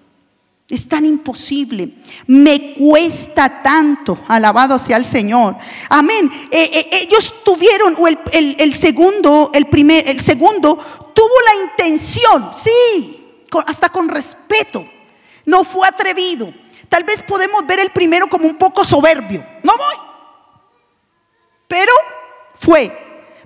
es 0.69 0.87
tan 0.87 1.07
imposible, 1.07 1.95
me 2.27 2.75
cuesta 2.75 3.63
tanto, 3.63 4.23
alabado 4.27 4.77
sea 4.77 4.95
el 4.97 5.05
Señor. 5.05 5.55
Amén. 5.89 6.31
Eh, 6.51 6.69
eh, 6.71 6.89
ellos 7.01 7.33
tuvieron, 7.43 7.95
o 7.97 8.07
el, 8.07 8.73
segundo, 8.75 9.49
el 9.51 9.65
primer, 9.65 10.07
el 10.07 10.21
segundo 10.21 10.77
tuvo 11.15 11.33
la 11.47 11.63
intención, 11.63 12.51
sí, 12.63 13.47
hasta 13.65 13.89
con 13.89 14.07
respeto, 14.07 14.87
no 15.47 15.63
fue 15.63 15.87
atrevido. 15.87 16.53
Tal 16.89 17.03
vez 17.05 17.23
podemos 17.23 17.65
ver 17.65 17.79
el 17.79 17.89
primero 17.89 18.27
como 18.27 18.45
un 18.45 18.59
poco 18.59 18.85
soberbio, 18.85 19.43
no 19.63 19.73
voy, 19.75 20.10
pero 21.71 21.93
fue 22.55 22.91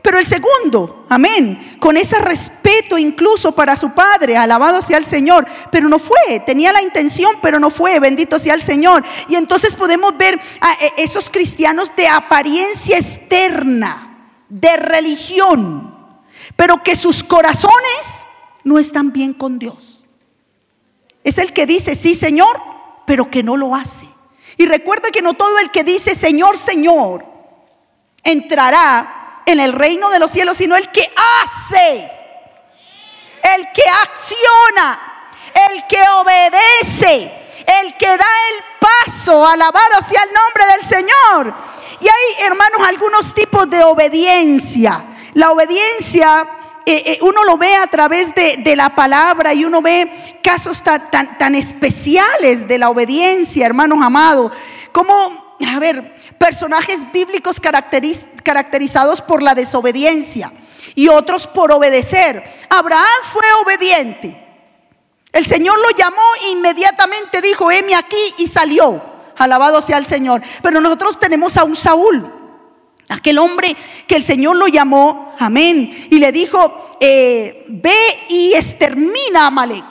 pero 0.05 0.19
el 0.19 0.25
segundo, 0.27 1.07
amén, 1.09 1.77
con 1.79 1.97
ese 1.97 2.19
respeto 2.19 2.95
incluso 2.95 3.53
para 3.53 3.75
su 3.75 3.91
padre, 3.95 4.37
alabado 4.37 4.79
sea 4.83 4.99
el 4.99 5.05
Señor, 5.05 5.47
pero 5.71 5.89
no 5.89 5.97
fue, 5.97 6.41
tenía 6.45 6.71
la 6.71 6.83
intención, 6.83 7.37
pero 7.41 7.59
no 7.59 7.71
fue, 7.71 7.99
bendito 7.99 8.37
sea 8.37 8.53
el 8.53 8.61
Señor. 8.61 9.03
Y 9.27 9.33
entonces 9.33 9.73
podemos 9.73 10.15
ver 10.15 10.39
a 10.61 10.73
e, 10.73 10.93
esos 10.97 11.31
cristianos 11.31 11.89
de 11.97 12.07
apariencia 12.07 12.99
externa, 12.99 14.43
de 14.47 14.77
religión, 14.77 16.21
pero 16.55 16.83
que 16.83 16.95
sus 16.95 17.23
corazones 17.23 18.27
no 18.63 18.77
están 18.77 19.11
bien 19.11 19.33
con 19.33 19.57
Dios. 19.57 20.03
Es 21.23 21.39
el 21.39 21.51
que 21.51 21.65
dice, 21.65 21.95
sí 21.95 22.13
Señor, 22.13 22.61
pero 23.07 23.31
que 23.31 23.41
no 23.41 23.57
lo 23.57 23.73
hace. 23.73 24.05
Y 24.57 24.67
recuerda 24.67 25.09
que 25.09 25.23
no 25.23 25.33
todo 25.33 25.57
el 25.57 25.71
que 25.71 25.83
dice, 25.83 26.13
Señor, 26.13 26.59
Señor, 26.59 27.34
entrará 28.25 29.41
en 29.45 29.59
el 29.59 29.71
reino 29.71 30.09
de 30.09 30.19
los 30.19 30.31
cielos, 30.31 30.57
sino 30.57 30.75
el 30.75 30.89
que 30.89 31.09
hace, 31.15 32.11
el 33.55 33.71
que 33.71 33.83
acciona, 34.03 34.99
el 35.69 35.87
que 35.87 36.03
obedece, 36.17 37.31
el 37.81 37.95
que 37.95 38.07
da 38.07 38.25
el 38.49 38.63
paso, 38.79 39.45
alabado 39.45 40.01
sea 40.01 40.23
el 40.23 40.33
nombre 40.33 40.65
del 40.73 40.85
Señor. 40.85 41.53
Y 41.99 42.07
hay, 42.07 42.45
hermanos, 42.45 42.79
algunos 42.85 43.33
tipos 43.33 43.69
de 43.69 43.83
obediencia. 43.83 45.05
La 45.33 45.51
obediencia, 45.51 46.47
eh, 46.85 47.03
eh, 47.05 47.19
uno 47.21 47.43
lo 47.43 47.57
ve 47.57 47.75
a 47.75 47.87
través 47.87 48.33
de, 48.35 48.75
la 48.75 48.89
palabra 48.89 49.53
y 49.53 49.63
uno 49.63 49.81
ve 49.81 50.39
casos 50.43 50.81
tan, 50.81 51.09
tan, 51.11 51.37
tan 51.37 51.55
especiales 51.55 52.67
de 52.67 52.77
la 52.77 52.89
obediencia, 52.89 53.65
hermanos 53.65 53.99
amados. 54.01 54.51
Como, 54.91 55.55
a 55.65 55.79
ver, 55.79 56.14
personajes 56.37 57.11
bíblicos 57.11 57.59
caracterizados 57.59 59.21
por 59.21 59.41
la 59.41 59.55
desobediencia 59.55 60.51
y 60.95 61.07
otros 61.09 61.47
por 61.47 61.71
obedecer. 61.71 62.43
Abraham 62.69 63.05
fue 63.31 63.43
obediente. 63.63 64.41
El 65.31 65.45
Señor 65.45 65.77
lo 65.79 65.89
llamó 65.97 66.21
e 66.43 66.51
inmediatamente 66.51 67.41
dijo, 67.41 67.69
heme 67.69 67.95
aquí 67.95 68.33
y 68.37 68.47
salió. 68.47 69.03
Alabado 69.37 69.81
sea 69.81 69.97
el 69.97 70.05
Señor. 70.05 70.41
Pero 70.61 70.79
nosotros 70.79 71.19
tenemos 71.19 71.57
a 71.57 71.65
un 71.65 71.75
Saúl, 71.75 72.31
aquel 73.09 73.37
hombre 73.39 73.75
que 74.07 74.15
el 74.15 74.23
Señor 74.23 74.55
lo 74.55 74.67
llamó, 74.67 75.35
amén, 75.37 76.07
y 76.09 76.19
le 76.19 76.31
dijo, 76.31 76.95
eh, 77.01 77.65
ve 77.67 77.97
y 78.29 78.53
extermina 78.53 79.43
a 79.43 79.47
Amalek. 79.47 79.83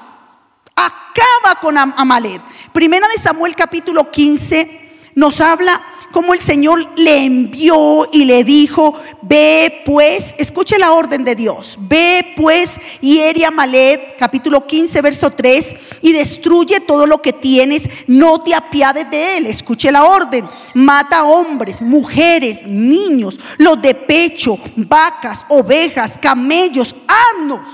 Acaba 0.74 1.60
con 1.60 1.76
Amalek. 1.76 2.40
Primera 2.72 3.06
de 3.08 3.22
Samuel 3.22 3.54
capítulo 3.54 4.10
15 4.10 4.84
nos 5.14 5.40
habla 5.40 5.80
cómo 6.14 6.32
el 6.32 6.40
Señor 6.40 6.90
le 6.96 7.24
envió 7.24 8.08
y 8.12 8.24
le 8.24 8.44
dijo, 8.44 8.94
ve 9.22 9.82
pues, 9.84 10.32
escuche 10.38 10.78
la 10.78 10.92
orden 10.92 11.24
de 11.24 11.34
Dios, 11.34 11.76
ve 11.76 12.34
pues 12.36 12.80
y 13.00 13.18
Eria 13.18 13.50
Malet, 13.50 14.16
capítulo 14.16 14.64
15, 14.64 15.02
verso 15.02 15.30
3, 15.32 15.74
y 16.02 16.12
destruye 16.12 16.78
todo 16.78 17.08
lo 17.08 17.20
que 17.20 17.32
tienes, 17.32 17.88
no 18.06 18.40
te 18.44 18.54
apiades 18.54 19.10
de 19.10 19.38
él, 19.38 19.46
escuche 19.46 19.90
la 19.90 20.04
orden, 20.04 20.48
mata 20.74 21.24
hombres, 21.24 21.82
mujeres, 21.82 22.64
niños, 22.64 23.40
los 23.58 23.82
de 23.82 23.96
pecho, 23.96 24.56
vacas, 24.76 25.44
ovejas, 25.48 26.16
camellos, 26.16 26.94
asnos. 27.08 27.68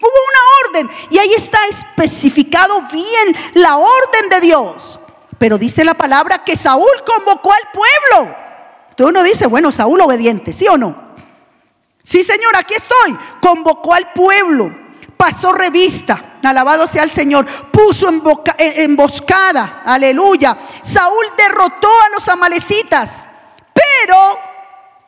Hubo 0.00 0.80
una 0.80 0.80
orden 0.80 0.90
y 1.10 1.18
ahí 1.18 1.34
está 1.34 1.58
especificado 1.68 2.80
bien 2.90 3.36
la 3.52 3.76
orden 3.76 4.30
de 4.30 4.40
Dios. 4.40 4.98
Pero 5.38 5.58
dice 5.58 5.84
la 5.84 5.94
palabra 5.94 6.38
que 6.38 6.56
Saúl 6.56 6.90
convocó 7.04 7.52
al 7.52 7.62
pueblo. 7.72 8.34
Entonces 8.90 9.10
uno 9.10 9.22
dice, 9.22 9.46
bueno, 9.46 9.72
Saúl 9.72 10.00
obediente, 10.00 10.52
¿sí 10.52 10.68
o 10.68 10.78
no? 10.78 10.96
Sí, 12.02 12.22
Señor, 12.22 12.54
aquí 12.56 12.74
estoy. 12.74 13.18
Convocó 13.40 13.94
al 13.94 14.12
pueblo, 14.12 14.72
pasó 15.16 15.52
revista, 15.52 16.38
alabado 16.42 16.86
sea 16.86 17.02
el 17.02 17.10
Señor, 17.10 17.46
puso 17.72 18.08
emboscada, 18.08 19.82
aleluya. 19.84 20.56
Saúl 20.82 21.24
derrotó 21.36 21.88
a 21.88 22.10
los 22.14 22.28
amalecitas, 22.28 23.26
pero 23.72 24.38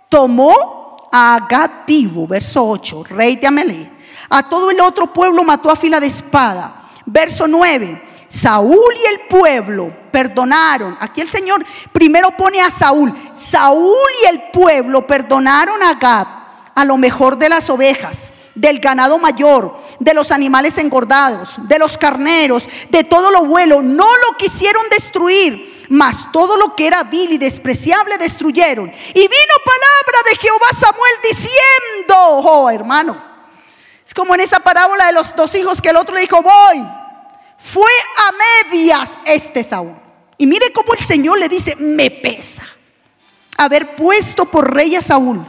tomó 0.08 1.08
a 1.12 1.36
Agad 1.36 1.70
vivo, 1.86 2.26
verso 2.26 2.66
8, 2.66 3.04
rey 3.10 3.36
de 3.36 3.46
Amelé. 3.46 3.90
A 4.28 4.48
todo 4.48 4.70
el 4.70 4.80
otro 4.80 5.12
pueblo 5.12 5.44
mató 5.44 5.70
a 5.70 5.76
fila 5.76 6.00
de 6.00 6.08
espada. 6.08 6.82
Verso 7.04 7.46
9. 7.46 8.05
Saúl 8.28 8.94
y 9.02 9.06
el 9.06 9.20
pueblo 9.28 9.92
perdonaron. 10.10 10.96
Aquí 11.00 11.20
el 11.20 11.28
Señor 11.28 11.64
primero 11.92 12.30
pone 12.32 12.60
a 12.60 12.70
Saúl. 12.70 13.14
Saúl 13.34 14.08
y 14.22 14.26
el 14.26 14.50
pueblo 14.52 15.06
perdonaron 15.06 15.82
a 15.82 15.94
Gad, 15.94 16.26
a 16.74 16.84
lo 16.84 16.96
mejor 16.96 17.36
de 17.36 17.48
las 17.48 17.70
ovejas, 17.70 18.32
del 18.54 18.80
ganado 18.80 19.18
mayor, 19.18 19.78
de 20.00 20.14
los 20.14 20.32
animales 20.32 20.78
engordados, 20.78 21.56
de 21.58 21.78
los 21.78 21.96
carneros, 21.96 22.68
de 22.90 23.04
todo 23.04 23.30
lo 23.30 23.44
bueno. 23.44 23.82
No 23.82 24.08
lo 24.16 24.36
quisieron 24.36 24.82
destruir, 24.90 25.86
mas 25.88 26.30
todo 26.32 26.56
lo 26.56 26.74
que 26.74 26.86
era 26.86 27.04
vil 27.04 27.32
y 27.32 27.38
despreciable 27.38 28.18
destruyeron. 28.18 28.90
Y 28.90 29.20
vino 29.20 29.54
palabra 29.64 30.30
de 30.30 30.36
Jehová 30.36 30.68
Samuel 30.78 31.14
diciendo, 31.22 32.16
oh 32.18 32.70
hermano, 32.70 33.22
es 34.04 34.14
como 34.14 34.34
en 34.34 34.40
esa 34.40 34.60
parábola 34.60 35.06
de 35.06 35.12
los 35.12 35.34
dos 35.36 35.54
hijos 35.54 35.80
que 35.80 35.90
el 35.90 35.96
otro 35.96 36.14
le 36.14 36.22
dijo, 36.22 36.42
voy. 36.42 36.84
Fue 37.72 37.90
a 38.16 38.70
medias 38.72 39.10
este 39.24 39.64
Saúl. 39.64 39.96
Y 40.38 40.46
mire 40.46 40.72
cómo 40.72 40.94
el 40.94 41.00
Señor 41.00 41.38
le 41.38 41.48
dice, 41.48 41.74
me 41.76 42.10
pesa 42.10 42.62
haber 43.56 43.96
puesto 43.96 44.44
por 44.44 44.72
rey 44.72 44.94
a 44.94 45.02
Saúl. 45.02 45.44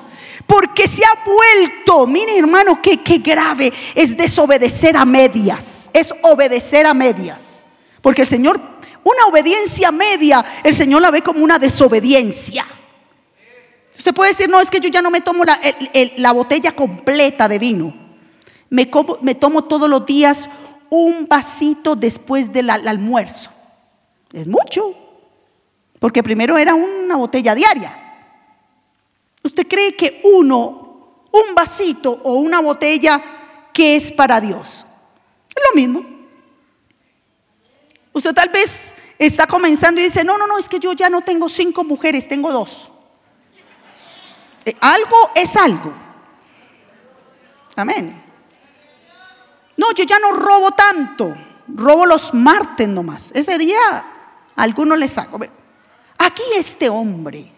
Porque 0.48 0.88
se 0.88 1.04
ha 1.06 1.24
vuelto, 1.26 2.08
mire 2.08 2.38
hermano, 2.38 2.82
que 2.82 3.04
qué 3.04 3.20
grave 3.20 3.72
es 3.94 4.18
desobedecer 4.18 4.98
a 4.98 5.06
medias. 5.06 5.90
Es 5.94 6.14
obedecer 6.24 6.88
a 6.88 6.94
medias. 6.94 7.66
Porque 8.02 8.24
el 8.24 8.28
Señor, 8.28 8.60
una 9.04 9.26
obediencia 9.28 9.92
media, 9.92 10.44
el 10.64 10.74
Señor 10.74 11.04
la 11.04 11.12
ve 11.12 11.22
como 11.22 11.44
una 11.44 11.60
desobediencia. 11.60 12.66
Usted 13.96 14.14
puede 14.14 14.32
decir, 14.32 14.50
no, 14.50 14.60
es 14.60 14.72
que 14.72 14.80
yo 14.80 14.90
ya 14.90 15.04
no 15.04 15.12
me 15.12 15.22
tomo 15.22 15.44
la, 15.44 15.60
la 16.16 16.32
botella 16.32 16.72
completa 16.72 17.48
de 17.48 17.60
vino. 17.60 17.94
Me, 18.70 18.90
me 19.22 19.36
tomo 19.36 19.66
todos 19.66 19.90
los 19.90 20.06
días 20.06 20.50
un 20.90 21.28
vasito 21.28 21.96
después 21.96 22.52
del 22.52 22.70
almuerzo. 22.70 23.52
Es 24.32 24.48
mucho, 24.48 24.96
porque 26.00 26.24
primero 26.24 26.58
era 26.58 26.76
una 26.76 27.16
botella 27.16 27.56
diaria. 27.56 28.08
¿Usted 29.44 29.68
cree 29.68 29.96
que 29.96 30.22
uno, 30.24 31.26
un 31.32 31.56
vasito 31.56 32.20
o 32.24 32.34
una 32.34 32.62
botella, 32.62 33.22
que 33.74 33.96
es 33.96 34.12
para 34.12 34.42
Dios? 34.42 34.86
Es 35.56 35.64
lo 35.70 35.76
mismo. 35.76 36.06
Usted 38.12 38.34
tal 38.34 38.50
vez 38.50 38.96
está 39.18 39.48
comenzando 39.48 40.02
y 40.02 40.06
dice, 40.06 40.24
no, 40.24 40.38
no, 40.38 40.48
no, 40.48 40.58
es 40.58 40.68
que 40.68 40.80
yo 40.80 40.94
ya 40.94 41.10
no 41.10 41.22
tengo 41.22 41.48
cinco 41.50 41.84
mujeres, 41.84 42.28
tengo 42.28 42.52
dos. 42.52 42.92
Eh, 44.66 44.76
algo 44.82 45.32
es 45.36 45.56
algo. 45.56 45.94
Amén. 47.76 48.27
No, 49.78 49.92
yo 49.94 50.04
ya 50.04 50.20
no 50.20 50.32
robo 50.32 50.72
tanto, 50.72 51.36
robo 51.68 52.06
los 52.06 52.34
martes 52.34 52.88
nomás. 52.88 53.32
Ese 53.34 53.58
día 53.58 53.78
a 53.90 54.06
algunos 54.56 54.98
les 54.98 55.12
saco. 55.12 55.40
Aquí 56.18 56.42
este 56.56 56.90
hombre, 56.90 57.52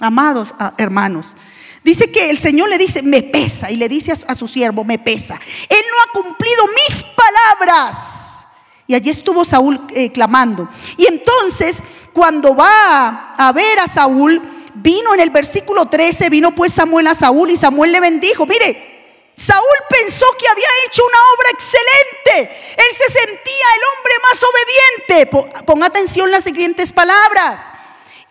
amados 0.00 0.54
ah, 0.58 0.72
hermanos, 0.78 1.36
dice 1.84 2.10
que 2.10 2.30
el 2.30 2.38
Señor 2.38 2.70
le 2.70 2.78
dice, 2.78 3.02
me 3.02 3.22
pesa, 3.22 3.70
y 3.70 3.76
le 3.76 3.88
dice 3.88 4.12
a, 4.12 4.34
su 4.34 4.48
siervo, 4.48 4.84
me 4.84 4.98
pesa. 4.98 5.38
Él 5.68 5.84
no 5.90 6.02
ha 6.02 6.24
cumplido 6.24 6.64
mis 6.68 7.02
palabras. 7.02 8.46
Y 8.86 8.94
allí 8.94 9.10
estuvo 9.10 9.44
Saúl 9.44 9.80
eh, 9.90 10.10
clamando. 10.12 10.68
Y 10.96 11.06
entonces, 11.06 11.82
cuando 12.12 12.56
va 12.56 13.34
a 13.36 13.52
ver 13.52 13.80
a 13.80 13.88
Saúl, 13.88 14.40
vino 14.76 15.12
en 15.12 15.20
el 15.20 15.30
versículo 15.30 15.86
13, 15.86 16.30
vino 16.30 16.54
pues 16.54 16.72
Samuel 16.72 17.08
a 17.08 17.14
Saúl 17.14 17.50
y 17.50 17.56
Samuel 17.56 17.92
le 17.92 18.00
bendijo. 18.00 18.46
Mire, 18.46 18.95
Saúl 19.36 19.76
pensó 19.90 20.24
que 20.38 20.48
había 20.48 20.68
hecho 20.86 21.02
una 21.04 21.18
obra 21.36 21.50
excelente. 21.50 22.74
Él 22.76 22.96
se 22.96 23.12
sentía 23.12 23.66
el 23.76 23.82
hombre 23.92 24.14
más 24.22 24.42
obediente. 24.42 25.64
Ponga 25.64 25.86
atención 25.86 26.30
las 26.30 26.44
siguientes 26.44 26.92
palabras. 26.92 27.60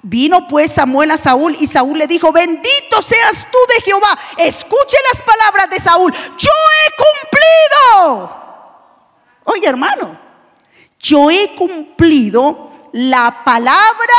Vino 0.02 0.48
pues 0.48 0.72
Samuel 0.72 1.12
a 1.12 1.18
Saúl 1.18 1.56
y 1.60 1.68
Saúl 1.68 1.98
le 1.98 2.08
dijo, 2.08 2.32
bendito 2.32 3.02
seas 3.02 3.48
tú 3.52 3.58
de 3.70 3.82
Jehová. 3.82 4.18
Escuche 4.38 4.98
las 5.12 5.22
palabras 5.22 5.70
de 5.70 5.80
Saúl. 5.80 6.12
Yo 6.12 6.52
he 6.52 6.91
cumplido. 8.15 8.44
Oye 9.46 9.68
hermano, 9.68 10.20
yo 11.00 11.30
he 11.30 11.56
cumplido 11.56 12.89
la 12.94 13.44
palabra 13.44 14.13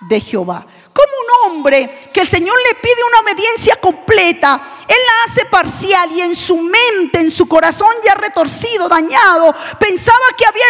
de 0.00 0.20
Jehová. 0.20 0.66
Como 0.92 1.12
un 1.50 1.52
hombre 1.52 2.10
que 2.12 2.20
el 2.20 2.28
Señor 2.28 2.56
le 2.68 2.74
pide 2.74 3.04
una 3.08 3.20
obediencia 3.20 3.76
completa, 3.76 4.71
Él 4.88 4.96
la 5.06 5.32
hace 5.32 5.44
parcial 5.46 6.10
y 6.12 6.20
en 6.20 6.34
su 6.34 6.56
mente, 6.56 7.20
en 7.20 7.30
su 7.30 7.46
corazón 7.46 7.94
ya 8.04 8.14
retorcido, 8.14 8.88
dañado, 8.88 9.54
pensaba 9.78 10.26
que 10.36 10.44
había, 10.46 10.62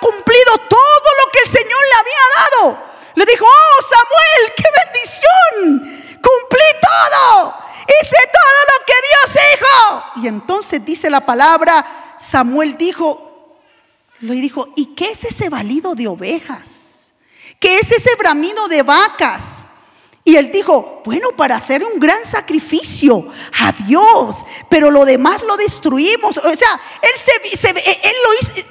cumplido 0.00 0.58
todo 0.68 1.08
lo 1.24 1.32
que 1.32 1.38
el 1.44 1.50
Señor 1.50 1.80
le 1.90 1.96
había 1.98 2.22
dado. 2.36 2.78
Le 3.14 3.24
dijo, 3.24 3.44
oh 3.44 3.82
Samuel, 3.82 4.52
qué 4.56 4.64
bendición, 4.84 6.20
cumplí 6.22 6.66
todo, 6.80 7.54
hice 7.86 8.16
todo 8.32 8.60
lo 8.68 8.84
que 8.86 8.94
Dios 9.08 9.44
dijo. 9.50 10.04
Y 10.22 10.28
entonces 10.28 10.84
dice 10.84 11.10
la 11.10 11.24
palabra, 11.24 12.14
Samuel 12.18 12.76
dijo, 12.76 13.56
le 14.20 14.34
dijo, 14.34 14.68
¿y 14.76 14.94
qué 14.94 15.12
es 15.12 15.24
ese 15.24 15.48
valido 15.48 15.94
de 15.94 16.08
ovejas? 16.08 17.12
¿Qué 17.58 17.78
es 17.78 17.90
ese 17.90 18.14
bramido 18.16 18.68
de 18.68 18.82
vacas? 18.82 19.64
Y 20.28 20.36
él 20.36 20.52
dijo, 20.52 21.00
bueno, 21.06 21.30
para 21.34 21.56
hacer 21.56 21.82
un 21.82 21.98
gran 21.98 22.22
sacrificio 22.22 23.30
a 23.58 23.72
Dios, 23.72 24.44
pero 24.68 24.90
lo 24.90 25.06
demás 25.06 25.42
lo 25.42 25.56
destruimos. 25.56 26.36
O 26.36 26.54
sea, 26.54 26.78
él, 27.00 27.56
se, 27.56 27.70
él 27.70 28.16
lo 28.26 28.34
hizo, 28.38 28.68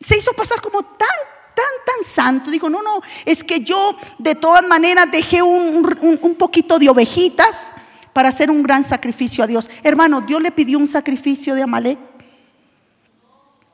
se 0.00 0.16
hizo 0.16 0.32
pasar 0.32 0.62
como 0.62 0.80
tan, 0.82 1.06
tan, 1.54 1.66
tan 1.84 2.02
santo. 2.02 2.50
Dijo, 2.50 2.70
no, 2.70 2.80
no, 2.80 3.02
es 3.26 3.44
que 3.44 3.60
yo 3.60 3.94
de 4.16 4.36
todas 4.36 4.66
maneras 4.66 5.08
dejé 5.12 5.42
un, 5.42 6.18
un 6.22 6.34
poquito 6.34 6.78
de 6.78 6.88
ovejitas 6.88 7.70
para 8.14 8.30
hacer 8.30 8.50
un 8.50 8.62
gran 8.62 8.82
sacrificio 8.82 9.44
a 9.44 9.46
Dios. 9.46 9.68
Hermano, 9.82 10.22
¿Dios 10.22 10.40
le 10.40 10.50
pidió 10.50 10.78
un 10.78 10.88
sacrificio 10.88 11.54
de 11.54 11.62
Amalek? 11.62 11.98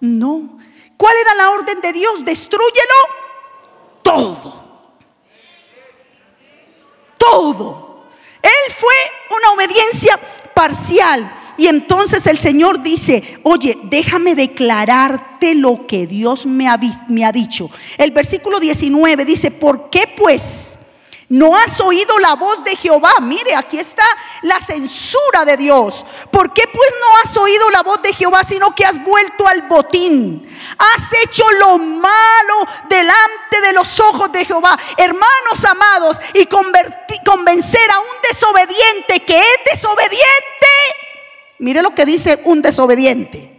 No. 0.01 0.59
¿Cuál 0.97 1.15
era 1.21 1.37
la 1.37 1.51
orden 1.51 1.81
de 1.83 1.93
Dios? 1.93 2.25
Destrúyelo 2.25 2.97
todo. 4.03 4.62
Todo. 7.31 8.07
Él 8.43 8.75
fue 8.77 9.37
una 9.37 9.53
obediencia 9.53 10.19
parcial. 10.55 11.39
Y 11.57 11.67
entonces 11.69 12.27
el 12.27 12.39
Señor 12.39 12.83
dice, 12.83 13.39
oye, 13.43 13.79
déjame 13.85 14.35
declararte 14.35 15.55
lo 15.55 15.87
que 15.87 16.07
Dios 16.07 16.47
me 16.47 16.69
ha, 16.69 16.77
dicho. 17.33 17.71
El 17.99 18.11
versículo 18.11 18.59
19 18.59 19.25
dice, 19.25 19.51
¿por 19.51 19.91
qué 19.91 20.09
pues? 20.17 20.79
¿No 21.33 21.57
has 21.57 21.81
oído 21.81 22.18
la 22.18 22.35
voz 22.35 22.62
de 22.62 22.77
Jehová? 22.77 23.14
Mire, 23.23 23.55
aquí 23.55 23.79
está 23.79 24.05
la 24.42 24.61
censura 24.61 25.47
de 25.47 25.57
Dios. 25.57 26.05
¿Por 26.31 26.53
qué 26.53 26.64
pues 26.71 26.90
no 27.01 27.07
has 27.25 27.35
oído 27.38 27.71
la 27.71 27.81
voz 27.81 28.03
de 28.03 28.12
Jehová, 28.12 28.45
sino 28.45 28.75
que 28.75 28.85
has 28.85 29.03
vuelto 29.03 29.49
al 29.49 29.62
botín? 29.62 30.47
Has 30.77 31.11
hecho 31.25 31.42
lo 31.53 31.79
malo 31.79 32.68
delante 32.87 33.62
de 33.62 33.73
los 33.73 33.99
ojos 34.01 34.31
de 34.31 34.45
Jehová. 34.45 34.79
Hermanos 34.99 35.64
amados, 35.66 36.18
y 36.35 36.45
convencer 36.45 37.90
a 37.90 37.99
un 37.99 38.16
desobediente 38.29 39.21
que 39.21 39.38
es 39.38 39.73
desobediente. 39.73 40.66
Mire 41.61 41.81
lo 41.81 41.95
que 41.95 42.05
dice 42.05 42.42
un 42.45 42.61
desobediente. 42.61 43.59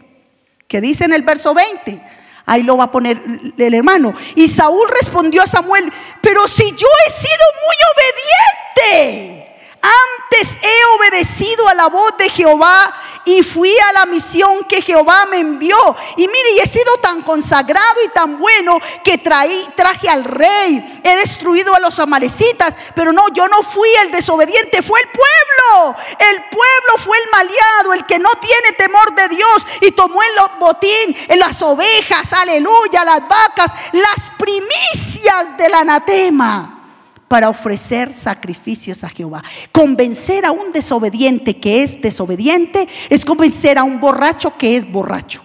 Que 0.67 0.79
dice 0.79 1.05
en 1.05 1.13
el 1.13 1.23
verso 1.23 1.55
20. 1.55 2.03
Ahí 2.45 2.63
lo 2.63 2.77
va 2.77 2.85
a 2.85 2.91
poner 2.91 3.21
el 3.57 3.73
hermano. 3.73 4.13
Y 4.35 4.49
Saúl 4.49 4.87
respondió 4.99 5.41
a 5.41 5.47
Samuel, 5.47 5.91
pero 6.21 6.47
si 6.47 6.71
yo 6.71 6.87
he 7.07 7.11
sido 7.11 7.45
muy 7.65 8.89
obediente. 9.15 9.52
Antes 9.83 10.57
he 10.61 10.85
obedecido 10.95 11.67
a 11.67 11.73
la 11.73 11.87
voz 11.87 12.15
de 12.17 12.29
Jehová 12.29 12.93
y 13.25 13.43
fui 13.43 13.75
a 13.89 13.91
la 13.91 14.05
misión 14.05 14.63
que 14.63 14.81
Jehová 14.81 15.25
me 15.25 15.39
envió. 15.39 15.77
Y 16.15 16.27
mire, 16.27 16.51
y 16.55 16.59
he 16.59 16.67
sido 16.67 16.95
tan 17.01 17.21
consagrado 17.21 18.01
y 18.05 18.07
tan 18.09 18.39
bueno 18.39 18.77
que 19.03 19.17
traí, 19.17 19.67
traje 19.75 20.07
al 20.07 20.23
rey, 20.23 21.01
he 21.03 21.15
destruido 21.17 21.75
a 21.75 21.81
los 21.81 21.99
amalecitas, 21.99 22.75
pero 22.95 23.11
no, 23.11 23.27
yo 23.33 23.47
no 23.49 23.61
fui 23.61 23.89
el 24.03 24.11
desobediente, 24.11 24.81
fue 24.81 25.01
el 25.01 25.07
pueblo. 25.09 25.95
El 26.17 26.43
pueblo 26.45 27.03
fue 27.03 27.17
el 27.17 27.29
maleado, 27.31 27.93
el 27.93 28.05
que 28.05 28.19
no 28.19 28.31
tiene 28.35 28.71
temor 28.77 29.13
de 29.15 29.27
Dios 29.27 29.65
y 29.81 29.91
tomó 29.91 30.21
el 30.23 30.29
botín, 30.59 31.17
en 31.27 31.39
las 31.39 31.61
ovejas, 31.61 32.31
aleluya, 32.31 33.03
las 33.03 33.27
vacas, 33.27 33.71
las 33.91 34.29
primicias 34.37 35.57
del 35.57 35.73
anatema 35.73 36.82
para 37.27 37.49
ofrecer 37.49 38.13
sacrificios 38.13 39.03
a 39.03 39.09
Jehová. 39.09 39.41
Convencer 39.71 40.45
a 40.45 40.51
un 40.51 40.71
desobediente 40.71 41.57
que 41.59 41.83
es 41.83 42.01
desobediente 42.01 42.87
es 43.09 43.25
convencer 43.25 43.77
a 43.77 43.83
un 43.83 43.99
borracho 43.99 44.57
que 44.57 44.77
es 44.77 44.89
borracho. 44.89 45.41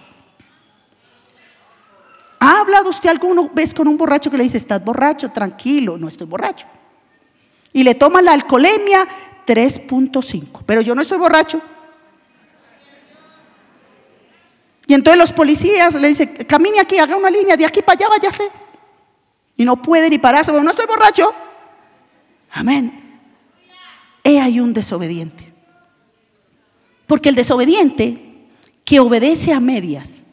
¿Ha 2.39 2.61
hablado 2.61 2.89
usted 2.89 3.09
alguna 3.09 3.49
vez 3.53 3.73
con 3.73 3.87
un 3.87 3.97
borracho 3.97 4.31
que 4.31 4.37
le 4.37 4.43
dice, 4.43 4.57
estás 4.57 4.83
borracho, 4.83 5.29
tranquilo, 5.31 5.97
no 5.97 6.07
estoy 6.07 6.25
borracho? 6.25 6.67
Y 7.73 7.83
le 7.83 7.95
toma 7.95 8.21
la 8.21 8.31
alcoholemia 8.31 9.07
3.5, 9.45 10.61
pero 10.65 10.81
yo 10.81 10.95
no 10.95 11.01
estoy 11.01 11.17
borracho. 11.17 11.61
Y 14.87 14.93
entonces 14.93 15.19
los 15.19 15.31
policías 15.31 15.93
le 15.95 16.07
dicen, 16.07 16.45
camine 16.47 16.79
aquí, 16.79 16.97
haga 16.97 17.15
una 17.15 17.29
línea, 17.29 17.55
de 17.55 17.65
aquí 17.65 17.81
para 17.81 17.97
allá, 17.99 18.09
váyase. 18.09 18.49
Y 19.55 19.65
no 19.65 19.81
puede 19.81 20.09
ni 20.09 20.17
pararse, 20.17 20.51
pero 20.51 20.63
no 20.63 20.71
estoy 20.71 20.87
borracho. 20.87 21.31
Amén. 22.51 23.21
He 24.23 24.39
ahí 24.39 24.59
un 24.59 24.73
desobediente. 24.73 25.53
Porque 27.07 27.29
el 27.29 27.35
desobediente 27.35 28.47
que 28.85 28.99
obedece 28.99 29.53
a 29.53 29.59
medias 29.59 30.23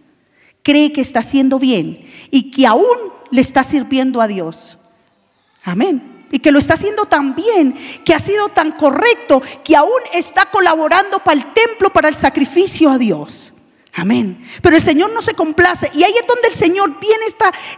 cree 0.63 0.93
que 0.93 1.01
está 1.01 1.21
haciendo 1.21 1.59
bien 1.59 2.07
y 2.31 2.51
que 2.51 2.67
aún 2.67 2.97
le 3.31 3.41
está 3.41 3.63
sirviendo 3.63 4.21
a 4.21 4.27
Dios. 4.27 4.79
Amén. 5.63 6.27
Y 6.31 6.39
que 6.41 6.51
lo 6.51 6.59
está 6.59 6.75
haciendo 6.75 7.07
tan 7.07 7.35
bien, 7.35 7.75
que 8.05 8.15
ha 8.15 8.19
sido 8.19 8.49
tan 8.49 8.73
correcto, 8.73 9.41
que 9.65 9.77
aún 9.77 10.01
está 10.13 10.51
colaborando 10.51 11.19
para 11.21 11.39
el 11.41 11.53
templo, 11.53 11.91
para 11.91 12.09
el 12.09 12.15
sacrificio 12.15 12.91
a 12.91 12.99
Dios. 12.99 13.55
Amén. 13.99 14.47
Pero 14.61 14.77
el 14.77 14.83
Señor 14.83 15.11
no 15.13 15.23
se 15.23 15.33
complace. 15.33 15.91
Y 15.95 16.05
ahí 16.05 16.13
es 16.13 16.27
donde 16.27 16.49
el 16.49 16.55
Señor 16.55 17.01
viene 17.01 17.25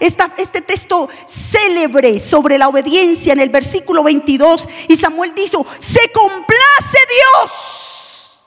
esta, 0.01 0.35
este 0.37 0.61
texto 0.61 1.09
célebre 1.29 2.19
sobre 2.19 2.59
la 2.59 2.67
obediencia 2.67 3.33
en 3.33 3.39
el 3.39 3.51
versículo 3.51 4.03
22. 4.03 4.69
Y 4.89 4.97
Samuel 4.97 5.33
dijo, 5.37 5.65
se 5.79 6.11
complace 6.11 6.99
Dios, 7.09 8.43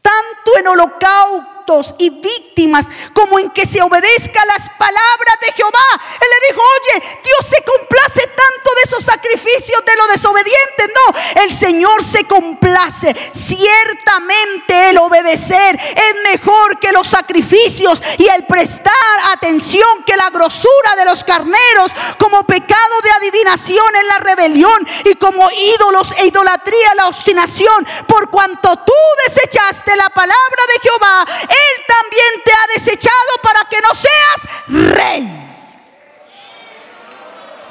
tanto 0.00 0.58
en 0.58 0.68
holocausto 0.68 1.61
y 1.98 2.10
víctimas, 2.10 2.86
como 3.12 3.38
en 3.38 3.50
que 3.50 3.66
se 3.66 3.80
obedezca 3.80 4.44
las 4.46 4.68
palabras 4.70 5.36
de 5.40 5.52
Jehová. 5.52 6.02
Él 6.20 6.28
le 6.30 6.48
dijo, 6.48 6.62
oye, 6.62 7.20
Dios 7.24 7.46
se 7.48 7.62
complace 7.62 8.20
tanto 8.26 8.74
de 8.74 8.82
esos 8.84 9.02
sacrificios 9.02 9.82
de 9.86 9.96
los 9.96 10.08
desobedientes. 10.08 10.88
No, 10.88 11.42
el 11.42 11.54
Señor 11.56 12.02
se 12.02 12.24
complace. 12.24 13.14
Ciertamente 13.32 14.90
el 14.90 14.98
obedecer 14.98 15.78
es 15.78 16.30
mejor 16.30 16.78
que 16.78 16.92
los 16.92 17.06
sacrificios 17.06 18.02
y 18.18 18.26
el 18.26 18.44
prestar 18.46 18.92
atención 19.32 20.04
que 20.04 20.16
la 20.16 20.30
grosura 20.30 20.96
de 20.96 21.04
los 21.04 21.24
carneros 21.24 21.90
como 22.18 22.44
pecado 22.44 23.00
de 23.02 23.10
adivinación 23.10 23.96
en 24.00 24.06
la 24.08 24.18
rebelión 24.18 24.86
y 25.04 25.14
como 25.14 25.48
ídolos 25.50 26.08
e 26.18 26.26
idolatría 26.26 26.94
la 26.96 27.08
obstinación. 27.08 27.86
Por 28.06 28.30
cuanto 28.30 28.76
tú 28.76 28.92
desechaste 29.26 29.96
la 29.96 30.08
palabra 30.10 30.62
de 30.74 30.88
Jehová, 30.88 31.24
él 31.52 31.84
también 31.86 32.42
te 32.44 32.52
ha 32.52 32.74
desechado 32.74 33.30
para 33.42 33.68
que 33.68 33.76
no 33.80 33.94
seas 33.94 34.94
rey. 34.94 35.42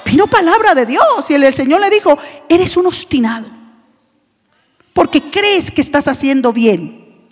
Vino 0.05 0.27
palabra 0.27 0.75
de 0.75 0.85
Dios 0.85 1.29
y 1.29 1.35
el 1.35 1.53
Señor 1.53 1.79
le 1.81 1.89
dijo, 1.89 2.17
eres 2.49 2.75
un 2.75 2.87
obstinado, 2.87 3.47
porque 4.93 5.31
crees 5.31 5.71
que 5.71 5.81
estás 5.81 6.07
haciendo 6.07 6.51
bien. 6.51 7.29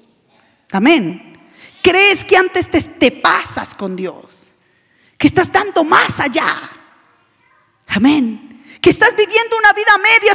Amén. 0.72 1.38
Crees 1.82 2.24
que 2.24 2.38
antes 2.38 2.70
te, 2.70 3.12
pasas 3.12 3.74
con 3.74 3.96
Dios, 3.96 4.52
que 5.18 5.28
estás 5.28 5.52
dando 5.52 5.84
más 5.84 6.20
allá. 6.20 6.70
Amén 7.88 8.46
que 8.82 8.92
estás 8.92 9.14
viviendo 9.14 9.58
una 9.58 9.74
vida 9.74 9.92
media, 9.98 10.32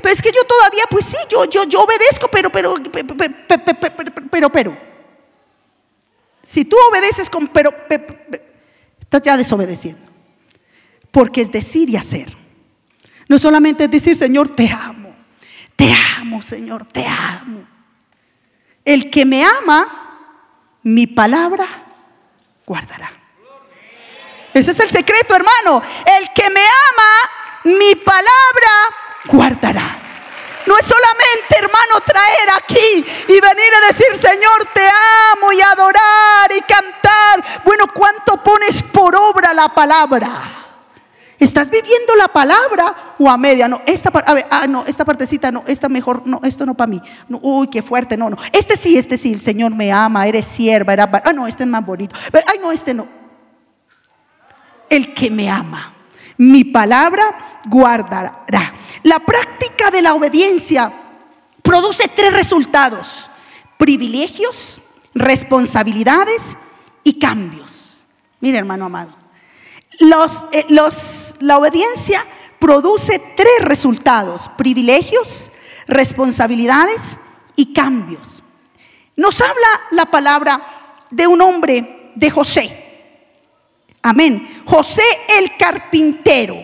pero, 0.00 0.14
es 0.14 0.22
que 0.22 0.32
yo 0.32 0.44
todavía, 0.44 0.84
pues 0.88 1.04
sí, 1.04 1.16
yo, 1.28 1.44
yo, 1.44 1.64
yo 1.64 1.82
obedezco, 1.82 2.26
pero, 2.28 2.50
pero, 2.50 2.76
pero, 2.90 3.14
pero, 4.30 4.50
pero, 4.50 4.91
si 6.42 6.64
tú 6.64 6.76
obedeces 6.90 7.30
con 7.30 7.48
pero, 7.48 7.70
estás 9.00 9.22
ya 9.22 9.36
desobedeciendo. 9.36 10.10
Porque 11.10 11.42
es 11.42 11.52
decir 11.52 11.90
y 11.90 11.96
hacer. 11.96 12.36
No 13.28 13.38
solamente 13.38 13.84
es 13.84 13.90
decir, 13.90 14.16
Señor, 14.16 14.48
te 14.54 14.70
amo. 14.70 15.14
Te 15.76 15.92
amo, 16.18 16.42
Señor, 16.42 16.84
te 16.86 17.06
amo. 17.06 17.66
El 18.84 19.10
que 19.10 19.24
me 19.24 19.44
ama, 19.44 20.78
mi 20.82 21.06
palabra 21.06 21.66
guardará. 22.66 23.10
Ese 24.52 24.72
es 24.72 24.80
el 24.80 24.90
secreto, 24.90 25.34
hermano. 25.34 25.82
El 26.18 26.28
que 26.34 26.50
me 26.50 26.60
ama, 26.60 27.76
mi 27.78 27.94
palabra 27.94 28.70
guardará. 29.26 30.11
No 30.66 30.76
es 30.78 30.86
solamente, 30.86 31.56
hermano, 31.56 32.00
traer 32.04 32.50
aquí 32.56 33.04
y 33.28 33.40
venir 33.40 33.74
a 33.82 33.86
decir, 33.88 34.16
Señor, 34.16 34.66
te 34.72 34.86
amo 35.32 35.52
y 35.52 35.60
adorar 35.60 36.50
y 36.56 36.60
cantar. 36.60 37.62
Bueno, 37.64 37.86
¿cuánto 37.92 38.36
pones 38.42 38.82
por 38.82 39.14
obra 39.16 39.52
la 39.54 39.68
palabra? 39.68 40.28
¿Estás 41.42 41.70
viviendo 41.70 42.14
la 42.14 42.28
palabra 42.28 43.14
o 43.18 43.28
a 43.28 43.36
media? 43.36 43.66
No, 43.66 43.82
esta, 43.84 44.10
a 44.10 44.34
ver, 44.34 44.46
ah, 44.48 44.68
no, 44.68 44.84
esta 44.86 45.04
partecita 45.04 45.50
no, 45.50 45.64
esta 45.66 45.88
mejor, 45.88 46.22
no, 46.24 46.40
esto 46.44 46.64
no 46.64 46.74
para 46.74 46.86
mí. 46.86 47.02
No, 47.28 47.40
uy, 47.42 47.66
qué 47.66 47.82
fuerte, 47.82 48.16
no, 48.16 48.30
no. 48.30 48.36
Este 48.52 48.76
sí, 48.76 48.96
este 48.96 49.18
sí, 49.18 49.32
el 49.32 49.40
Señor 49.40 49.74
me 49.74 49.90
ama, 49.90 50.24
eres 50.28 50.46
sierva, 50.46 50.92
era, 50.92 51.10
ah, 51.24 51.32
no, 51.32 51.48
este 51.48 51.64
es 51.64 51.68
más 51.68 51.84
bonito. 51.84 52.14
Ay, 52.46 52.58
no, 52.60 52.70
este 52.70 52.94
no. 52.94 53.08
El 54.88 55.12
que 55.14 55.32
me 55.32 55.50
ama, 55.50 55.92
mi 56.38 56.64
palabra 56.64 57.60
guardará. 57.66 58.44
La 59.02 59.18
práctica 59.20 59.90
de 59.90 60.02
la 60.02 60.14
obediencia 60.14 60.92
produce 61.62 62.08
tres 62.08 62.32
resultados, 62.32 63.30
privilegios, 63.78 64.80
responsabilidades 65.14 66.56
y 67.04 67.18
cambios. 67.18 68.04
Mire, 68.40 68.58
hermano 68.58 68.86
amado, 68.86 69.14
eh, 70.52 70.66
la 71.40 71.58
obediencia 71.58 72.24
produce 72.58 73.20
tres 73.36 73.58
resultados, 73.60 74.50
privilegios, 74.56 75.50
responsabilidades 75.86 77.18
y 77.56 77.72
cambios. 77.72 78.42
Nos 79.16 79.40
habla 79.40 79.68
la 79.90 80.06
palabra 80.06 80.94
de 81.10 81.26
un 81.26 81.40
hombre, 81.40 82.10
de 82.14 82.30
José. 82.30 82.81
Amén. 84.02 84.62
José 84.66 85.02
el 85.38 85.56
carpintero. 85.56 86.56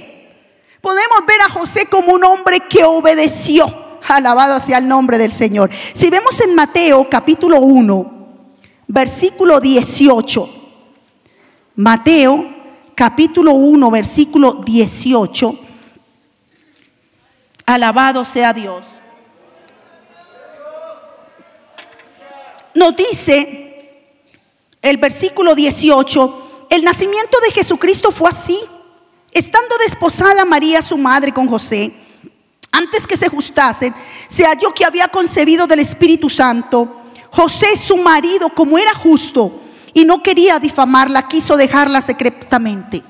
Podemos 0.81 1.19
ver 1.27 1.41
a 1.43 1.51
José 1.51 1.87
como 1.87 2.13
un 2.13 2.25
hombre 2.25 2.61
que 2.69 2.85
obedeció. 2.85 3.87
Alabado 4.09 4.59
sea 4.59 4.79
el 4.79 4.89
nombre 4.89 5.19
del 5.19 5.33
Señor. 5.33 5.71
Si 5.93 6.11
vemos 6.11 6.41
en 6.41 6.55
Mateo 6.55 7.09
capítulo 7.11 7.61
1, 7.61 8.19
versículo 8.89 9.61
18. 9.61 10.55
Mateo 11.77 12.55
capítulo 12.95 13.53
1, 13.53 13.91
versículo 13.91 14.55
18. 14.65 15.59
Alabado 17.67 18.25
sea 18.25 18.53
Dios. 18.53 18.83
Nos 22.75 22.97
dice 22.97 23.69
el 24.81 24.97
versículo 24.97 25.55
18, 25.55 26.48
el 26.71 26.85
nacimiento 26.85 27.39
de 27.41 27.53
Jesucristo 27.53 28.11
fue 28.11 28.31
así 28.31 28.61
Estando 29.33 29.77
desposada 29.79 30.45
María, 30.45 30.83
su 30.83 30.97
madre, 30.97 31.33
con 31.33 31.49
José, 31.49 31.93
antes 32.73 33.07
que 33.07 33.17
se 33.17 33.29
justasen, 33.29 33.95
se 34.29 34.45
halló 34.45 34.73
que 34.73 34.85
había 34.85 35.09
concebido 35.09 35.67
del 35.67 35.81
Espíritu 35.81 36.31
Santo. 36.31 37.03
José, 37.31 37.77
su 37.77 37.97
marido, 37.99 38.49
como 38.49 38.79
era 38.79 38.95
justo 38.95 39.61
y 39.93 40.05
no 40.05 40.23
quería 40.23 40.59
difamarla, 40.59 41.29
quiso 41.29 41.57
dejarla 41.57 42.01
secretamente. 42.01 43.03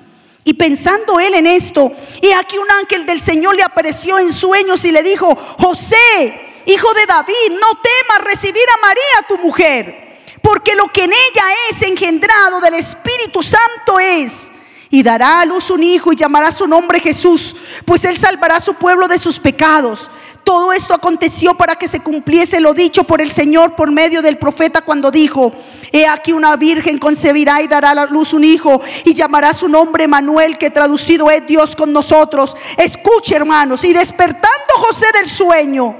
Y 0.44 0.55
pensando 0.55 1.21
él 1.21 1.35
en 1.35 1.47
esto, 1.47 1.92
y 2.23 2.31
aquí 2.33 2.57
un 2.57 2.71
ángel 2.71 3.05
del 3.05 3.21
Señor 3.21 3.55
le 3.55 3.62
apareció 3.62 4.18
en 4.18 4.33
sueños 4.33 4.85
y 4.85 4.92
le 4.92 5.03
dijo, 5.03 5.37
José, 5.59 6.62
hijo 6.66 6.92
de 6.94 7.07
David, 7.07 7.53
no 7.53 7.81
temas 7.81 8.25
recibir 8.25 8.62
a 8.77 8.87
María, 8.87 9.29
tu 9.29 9.38
mujer 9.38 10.08
porque 10.48 10.74
lo 10.74 10.87
que 10.87 11.04
en 11.04 11.11
ella 11.11 11.44
es 11.70 11.82
engendrado 11.82 12.58
del 12.62 12.72
Espíritu 12.72 13.42
Santo 13.42 14.00
es 14.00 14.50
y 14.88 15.02
dará 15.02 15.42
a 15.42 15.44
luz 15.44 15.68
un 15.68 15.82
hijo 15.82 16.11
y 16.11 16.16
llamará 16.16 16.50
su 16.52 16.66
nombre 16.66 17.00
Jesús, 17.00 17.54
pues 17.84 18.02
él 18.04 18.16
salvará 18.16 18.56
a 18.56 18.61
su 18.61 18.72
pueblo 18.72 19.08
de 19.08 19.18
sus 19.18 19.38
pecados. 19.38 20.11
Todo 20.44 20.72
esto 20.72 20.94
aconteció 20.94 21.52
para 21.52 21.76
que 21.76 21.87
se 21.87 22.00
cumpliese 22.00 22.62
lo 22.62 22.72
dicho 22.72 23.04
por 23.04 23.20
el 23.20 23.30
Señor 23.30 23.76
por 23.76 23.90
medio 23.90 24.22
del 24.22 24.38
profeta 24.38 24.80
cuando 24.80 25.11
dijo, 25.11 25.52
He 25.92 26.06
aquí 26.06 26.32
una 26.32 26.56
virgen 26.56 26.98
concebirá 26.98 27.61
y 27.61 27.68
dará 27.68 27.90
a 27.90 28.06
luz 28.06 28.32
un 28.32 28.42
hijo 28.42 28.80
y 29.04 29.12
llamará 29.12 29.52
su 29.52 29.68
nombre 29.68 30.08
Manuel, 30.08 30.56
que 30.56 30.70
traducido 30.70 31.30
es 31.30 31.46
Dios 31.46 31.76
con 31.76 31.92
nosotros. 31.92 32.56
Escuche, 32.78 33.37
hermanos, 33.37 33.84
y 33.84 33.92
despertando 33.92 34.72
José 34.76 35.08
del 35.12 35.28
sueño, 35.28 35.94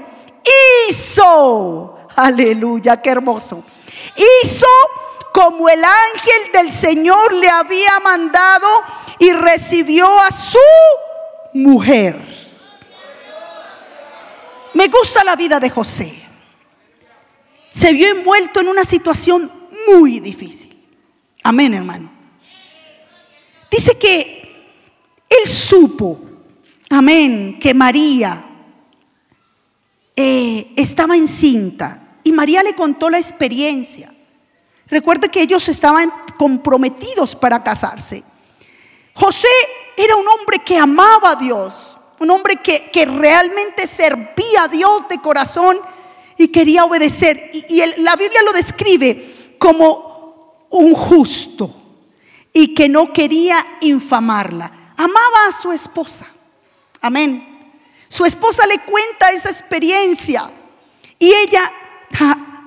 hizo, 0.89 1.97
aleluya, 2.15 2.99
qué 2.99 3.11
hermoso, 3.11 3.63
hizo 4.15 4.67
como 5.33 5.69
el 5.69 5.83
ángel 5.83 6.51
del 6.53 6.71
Señor 6.71 7.33
le 7.33 7.49
había 7.49 7.99
mandado 7.99 8.67
y 9.19 9.31
recibió 9.31 10.19
a 10.19 10.31
su 10.31 10.57
mujer. 11.53 12.39
Me 14.73 14.87
gusta 14.87 15.23
la 15.23 15.35
vida 15.35 15.59
de 15.59 15.69
José. 15.69 16.15
Se 17.69 17.93
vio 17.93 18.09
envuelto 18.09 18.59
en 18.59 18.67
una 18.67 18.85
situación 18.85 19.51
muy 19.87 20.19
difícil. 20.19 20.75
Amén, 21.43 21.73
hermano. 21.73 22.11
Dice 23.71 23.97
que 23.97 24.39
él 25.29 25.47
supo, 25.47 26.19
amén, 26.89 27.59
que 27.59 27.73
María 27.73 28.43
eh, 30.15 30.73
estaba 30.75 31.15
encinta 31.15 31.98
y 32.23 32.31
María 32.31 32.63
le 32.63 32.73
contó 32.73 33.09
la 33.09 33.19
experiencia. 33.19 34.13
Recuerde 34.87 35.29
que 35.29 35.41
ellos 35.41 35.67
estaban 35.69 36.11
comprometidos 36.37 37.35
para 37.35 37.63
casarse. 37.63 38.23
José 39.13 39.47
era 39.97 40.15
un 40.15 40.27
hombre 40.27 40.59
que 40.59 40.77
amaba 40.77 41.31
a 41.31 41.35
Dios, 41.35 41.97
un 42.19 42.31
hombre 42.31 42.57
que, 42.57 43.05
realmente 43.05 43.87
servía 43.87 44.63
a 44.63 44.67
Dios 44.67 45.07
de 45.09 45.19
corazón 45.19 45.79
y 46.37 46.47
quería 46.47 46.85
obedecer. 46.85 47.51
Y, 47.53 47.83
la 48.01 48.15
Biblia 48.15 48.41
lo 48.43 48.53
describe 48.53 49.55
como 49.59 50.67
un 50.69 50.93
justo 50.93 51.81
y 52.53 52.73
que 52.73 52.89
no 52.89 53.13
quería 53.13 53.63
infamarla. 53.81 54.93
Amaba 54.97 55.47
a 55.49 55.61
su 55.61 55.71
esposa. 55.71 56.25
Amén. 57.01 57.73
Su 58.07 58.25
esposa 58.25 58.65
le 58.65 58.79
cuenta 58.79 59.31
esa 59.31 59.49
experiencia 59.49 60.49
y 61.19 61.31
ella, 61.31 61.71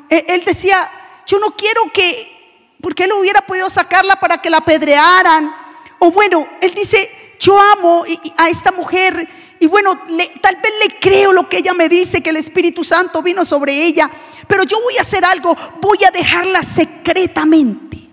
él 0.09 0.45
decía, 0.45 0.91
yo 1.27 1.39
no 1.39 1.57
quiero 1.57 1.83
que, 1.93 2.77
porque 2.81 3.05
él 3.05 3.13
hubiera 3.13 3.41
podido 3.43 3.71
sacarla 3.71 4.17
para 4.17 4.39
que 4.39 4.51
la 4.51 4.59
apedrearan. 4.59 5.53
O 5.99 6.11
bueno, 6.11 6.47
él 6.61 6.75
dice, 6.75 7.11
yo 7.39 7.59
amo 7.61 8.05
a 8.37 8.49
esta 8.49 8.73
mujer 8.73 9.29
y 9.63 9.69
bueno, 9.69 9.97
tal 10.41 10.57
vez 10.57 10.73
le 10.85 10.99
creo 10.99 11.33
lo 11.33 11.49
que 11.49 11.59
ella 11.59 11.73
me 11.73 11.89
dice, 11.89 12.21
que 12.21 12.31
el 12.31 12.37
Espíritu 12.37 12.83
Santo 12.83 13.23
vino 13.23 13.45
sobre 13.45 13.85
ella, 13.85 14.11
pero 14.49 14.65
yo 14.65 14.77
voy 14.83 14.99
a 14.99 15.03
hacer 15.03 15.25
algo, 15.25 15.57
voy 15.81 15.99
a 16.05 16.11
dejarla 16.11 16.65
secretamente. 16.65 18.09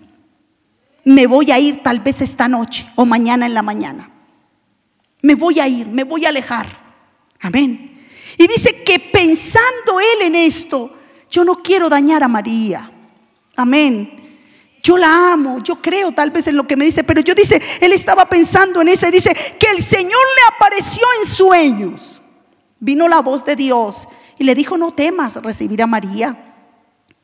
Me 1.05 1.25
voy 1.25 1.49
a 1.49 1.57
ir 1.57 1.81
tal 1.81 2.01
vez 2.01 2.21
esta 2.21 2.47
noche 2.47 2.87
o 2.95 3.03
mañana 3.03 3.47
en 3.47 3.55
la 3.55 3.63
mañana. 3.63 4.11
Me 5.23 5.33
voy 5.33 5.59
a 5.59 5.67
ir, 5.67 5.87
me 5.87 6.03
voy 6.03 6.23
a 6.25 6.29
alejar. 6.29 6.67
Amén. 7.39 8.07
Y 8.37 8.45
dice 8.45 8.83
que 8.83 8.99
pensando 8.99 9.99
él 9.99 10.27
en 10.27 10.35
esto, 10.35 10.98
yo 11.29 11.43
no 11.43 11.61
quiero 11.61 11.89
dañar 11.89 12.23
a 12.23 12.27
María. 12.27 12.91
Amén. 13.55 14.19
Yo 14.81 14.97
la 14.97 15.33
amo, 15.33 15.61
yo 15.63 15.81
creo 15.81 16.11
tal 16.13 16.31
vez 16.31 16.47
en 16.47 16.55
lo 16.55 16.65
que 16.65 16.77
me 16.77 16.85
dice, 16.85 17.03
pero 17.03 17.21
yo 17.21 17.35
dice, 17.35 17.61
él 17.81 17.91
estaba 17.91 18.27
pensando 18.27 18.81
en 18.81 18.87
eso 18.87 19.07
y 19.07 19.11
dice 19.11 19.35
que 19.59 19.67
el 19.67 19.83
Señor 19.83 20.11
le 20.11 20.55
apareció 20.55 21.03
en 21.19 21.27
sueños. 21.27 22.21
Vino 22.79 23.07
la 23.07 23.19
voz 23.19 23.43
de 23.43 23.55
Dios 23.55 24.07
y 24.37 24.45
le 24.45 24.55
dijo, 24.55 24.77
no 24.77 24.93
temas 24.93 25.35
recibir 25.35 25.81
a 25.81 25.87
María, 25.87 26.55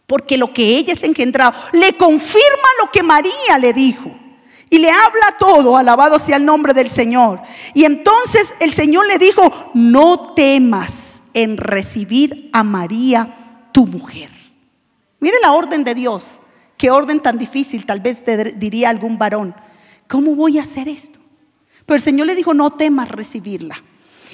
porque 0.05 0.37
lo 0.37 0.53
que 0.53 0.77
ella 0.77 0.93
es 0.93 1.03
engendrado 1.03 1.53
le 1.71 1.93
confirma 1.93 2.67
lo 2.83 2.91
que 2.91 3.03
María 3.03 3.57
le 3.59 3.71
dijo. 3.71 4.11
Y 4.69 4.79
le 4.79 4.89
habla 4.89 5.37
todo, 5.39 5.77
alabado 5.77 6.19
sea 6.19 6.37
el 6.37 6.45
nombre 6.45 6.73
del 6.73 6.89
Señor. 6.89 7.39
Y 7.73 7.85
entonces 7.85 8.55
el 8.59 8.73
Señor 8.73 9.07
le 9.07 9.17
dijo, 9.17 9.71
no 9.73 10.33
temas 10.33 11.21
en 11.33 11.55
recibir 11.55 12.49
a 12.51 12.63
María, 12.63 13.44
tu 13.75 13.85
mujer. 13.85 14.29
Mire 15.19 15.35
la 15.41 15.51
orden 15.51 15.83
de 15.83 15.93
Dios. 15.93 16.39
Qué 16.77 16.89
orden 16.89 17.19
tan 17.19 17.37
difícil, 17.37 17.85
tal 17.85 17.99
vez 17.99 18.23
diría 18.55 18.87
algún 18.87 19.17
varón. 19.17 19.53
¿Cómo 20.07 20.33
voy 20.33 20.57
a 20.59 20.61
hacer 20.61 20.87
esto? 20.87 21.19
Pero 21.85 21.97
el 21.97 22.01
Señor 22.01 22.27
le 22.27 22.35
dijo, 22.35 22.53
no 22.53 22.71
temas 22.71 23.09
recibirla. 23.09 23.75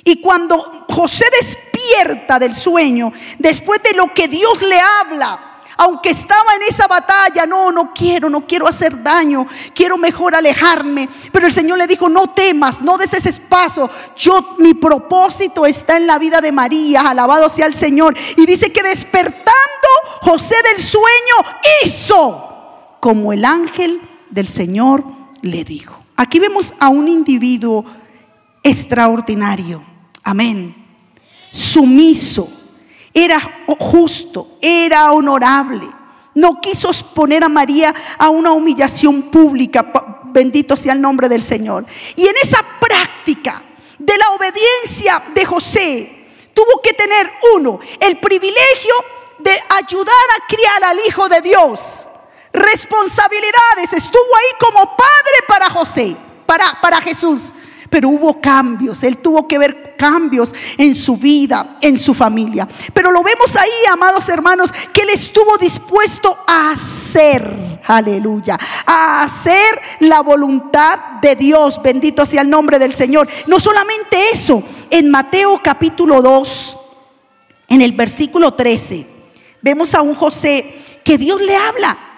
Y 0.04 0.22
cuando 0.22 0.86
José 0.88 1.26
despierta 1.42 2.38
del 2.38 2.54
sueño, 2.54 3.12
después 3.40 3.82
de 3.82 3.94
lo 3.94 4.14
que 4.14 4.28
Dios 4.28 4.62
le 4.62 4.78
habla, 4.80 5.51
aunque 5.82 6.12
estaba 6.12 6.54
en 6.56 6.62
esa 6.70 6.86
batalla, 6.86 7.48
no, 7.48 7.72
no 7.72 7.92
quiero, 7.92 8.30
no 8.30 8.46
quiero 8.46 8.68
hacer 8.68 9.02
daño, 9.02 9.48
quiero 9.74 9.98
mejor 9.98 10.36
alejarme. 10.36 11.10
Pero 11.32 11.48
el 11.48 11.52
Señor 11.52 11.80
le 11.80 11.88
dijo, 11.88 12.08
no 12.08 12.28
temas, 12.28 12.84
no 12.84 13.00
des 13.00 13.12
ese 13.16 13.34
paso. 13.42 13.90
Yo, 14.16 14.58
mi 14.60 14.76
propósito 14.76 15.66
está 15.66 15.98
en 15.98 16.06
la 16.06 16.20
vida 16.20 16.40
de 16.40 16.52
María, 16.52 17.02
alabado 17.02 17.50
sea 17.50 17.66
el 17.66 17.74
Señor. 17.74 18.16
Y 18.38 18.46
dice 18.46 18.72
que 18.72 18.84
despertando 18.84 19.52
José 20.22 20.54
del 20.72 20.80
sueño 20.80 21.58
hizo 21.84 22.98
como 23.00 23.34
el 23.34 23.44
ángel 23.44 24.08
del 24.30 24.48
Señor 24.48 25.04
le 25.42 25.64
dijo. 25.64 25.98
Aquí 26.16 26.40
vemos 26.40 26.76
a 26.80 26.90
un 26.90 27.08
individuo 27.08 27.84
extraordinario. 28.62 29.84
Amén. 30.22 30.76
Sumiso 31.50 32.61
era 33.14 33.66
justo, 33.80 34.58
era 34.62 35.12
honorable. 35.12 35.88
No 36.34 36.62
quiso 36.62 36.90
exponer 36.90 37.44
a 37.44 37.50
María 37.50 37.94
a 38.18 38.30
una 38.30 38.52
humillación 38.52 39.24
pública. 39.24 39.86
Bendito 40.26 40.78
sea 40.78 40.94
el 40.94 41.02
nombre 41.02 41.28
del 41.28 41.44
Señor. 41.44 41.86
Y 42.16 42.26
en 42.26 42.36
esa 42.42 42.64
práctica 42.80 43.62
de 44.00 44.18
la 44.18 44.30
obediencia 44.32 45.22
de 45.34 45.46
José, 45.46 46.28
tuvo 46.54 46.82
que 46.82 46.94
tener 46.94 47.32
uno, 47.56 47.80
el 48.00 48.18
privilegio 48.18 48.94
de 49.40 49.52
ayudar 49.52 50.16
a 50.38 50.48
criar 50.48 50.84
al 50.84 51.00
Hijo 51.06 51.28
de 51.28 51.42
Dios. 51.42 52.08
Responsabilidades. 52.54 53.94
Estuvo 53.94 54.36
ahí 54.38 54.58
como 54.60 54.96
padre 54.96 55.46
para 55.48 55.70
José, 55.70 56.16
para, 56.46 56.80
para 56.82 57.02
Jesús. 57.02 57.52
Pero 57.92 58.08
hubo 58.08 58.40
cambios, 58.40 59.04
él 59.04 59.18
tuvo 59.18 59.50
que 59.50 59.58
ver 59.58 59.98
cambios 59.98 60.56
en 60.78 60.96
su 60.96 61.18
vida, 61.18 61.76
en 61.82 62.00
su 62.00 62.14
familia. 62.14 62.66
Pero 62.94 63.12
lo 63.12 63.22
vemos 63.22 63.54
ahí, 63.58 63.70
amados 63.92 64.30
hermanos, 64.30 64.72
que 64.94 65.02
él 65.02 65.10
estuvo 65.10 65.58
dispuesto 65.58 66.38
a 66.48 66.72
hacer, 66.72 67.82
aleluya, 67.86 68.58
a 68.86 69.24
hacer 69.24 69.82
la 70.00 70.22
voluntad 70.22 71.20
de 71.22 71.36
Dios. 71.36 71.82
Bendito 71.84 72.26
sea 72.26 72.44
el 72.44 72.50
nombre 72.50 72.80
del 72.80 72.94
Señor. 72.94 73.28
No 73.46 73.60
solamente 73.60 74.18
eso, 74.32 74.64
en 74.90 75.12
Mateo 75.12 75.60
capítulo 75.62 76.22
2, 76.22 76.78
en 77.68 77.82
el 77.82 77.92
versículo 77.92 78.54
13, 78.54 79.06
vemos 79.62 79.94
a 79.94 80.02
un 80.02 80.16
José 80.16 81.02
que 81.04 81.18
Dios 81.18 81.42
le 81.42 81.58
habla 81.58 82.11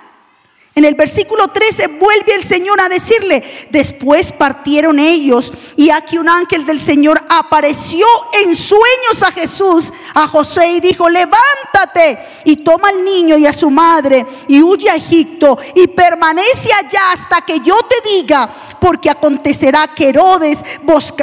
en 0.75 0.85
el 0.85 0.95
versículo 0.95 1.49
13 1.49 1.87
vuelve 1.87 2.33
el 2.33 2.43
Señor 2.43 2.81
a 2.81 2.89
decirle, 2.89 3.43
después 3.69 4.31
partieron 4.31 4.97
ellos 4.97 5.53
y 5.75 5.91
aquí 5.91 6.17
un 6.17 6.27
ángel 6.27 6.65
del 6.65 6.81
Señor 6.81 7.23
apareció 7.29 8.07
en 8.41 8.55
sueños 8.55 9.21
a 9.21 9.31
Jesús, 9.31 9.93
a 10.15 10.27
José 10.27 10.71
y 10.71 10.79
dijo, 10.79 11.07
levántate 11.09 12.17
y 12.45 12.57
toma 12.57 12.89
al 12.89 13.05
niño 13.05 13.37
y 13.37 13.45
a 13.45 13.53
su 13.53 13.69
madre 13.69 14.25
y 14.47 14.63
huye 14.63 14.89
a 14.89 14.95
Egipto 14.95 15.59
y 15.75 15.85
permanece 15.87 16.73
allá 16.73 17.11
hasta 17.11 17.41
que 17.41 17.59
yo 17.59 17.75
te 17.83 18.09
diga, 18.09 18.49
porque 18.79 19.11
acontecerá 19.11 19.89
que 19.95 20.09
Herodes 20.09 20.57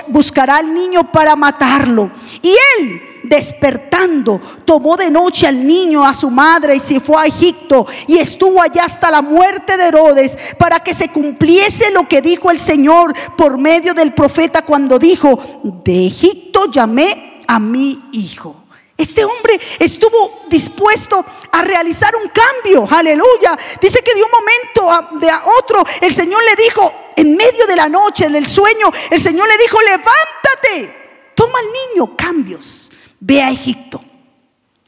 buscará 0.06 0.58
al 0.58 0.72
niño 0.72 1.10
para 1.10 1.34
matarlo. 1.34 2.10
Y 2.40 2.54
él 2.78 3.10
despertando, 3.22 4.40
tomó 4.64 4.96
de 4.96 5.11
noche 5.11 5.46
al 5.46 5.66
niño, 5.66 6.04
a 6.04 6.14
su 6.14 6.30
madre 6.30 6.76
y 6.76 6.80
se 6.80 7.00
fue 7.00 7.22
a 7.22 7.26
Egipto 7.26 7.87
y 8.06 8.18
estuvo 8.18 8.61
allá 8.61 8.85
hasta 8.85 9.11
la 9.11 9.22
muerte 9.22 9.76
de 9.76 9.88
Herodes 9.88 10.38
para 10.59 10.80
que 10.80 10.94
se 10.94 11.09
cumpliese 11.09 11.90
lo 11.90 12.09
que 12.09 12.20
dijo 12.20 12.50
el 12.50 12.59
Señor 12.59 13.12
por 13.37 13.59
medio 13.59 13.94
del 13.94 14.12
profeta 14.12 14.62
cuando 14.62 14.98
dijo, 14.98 15.61
de 15.85 16.06
Egipto 16.06 16.66
llamé 16.70 17.40
a 17.46 17.59
mi 17.59 18.09
hijo. 18.12 18.56
Este 18.96 19.24
hombre 19.24 19.59
estuvo 19.78 20.42
dispuesto 20.48 21.24
a 21.52 21.62
realizar 21.62 22.14
un 22.16 22.28
cambio, 22.28 22.87
aleluya. 22.90 23.59
Dice 23.80 24.00
que 24.02 24.14
de 24.14 24.22
un 24.22 24.30
momento 24.30 24.90
a, 24.90 25.42
otro 25.59 25.83
el 26.02 26.14
Señor 26.14 26.42
le 26.44 26.62
dijo, 26.62 26.92
en 27.16 27.35
medio 27.35 27.66
de 27.66 27.76
la 27.76 27.88
noche, 27.88 28.28
del 28.28 28.46
sueño, 28.46 28.92
el 29.11 29.20
Señor 29.20 29.48
le 29.48 29.56
dijo, 29.56 29.78
levántate, 29.80 31.33
toma 31.35 31.61
al 31.61 31.66
niño, 31.94 32.14
cambios 32.14 32.89
ve 33.20 33.42
a 33.42 33.50
Egipto. 33.50 34.02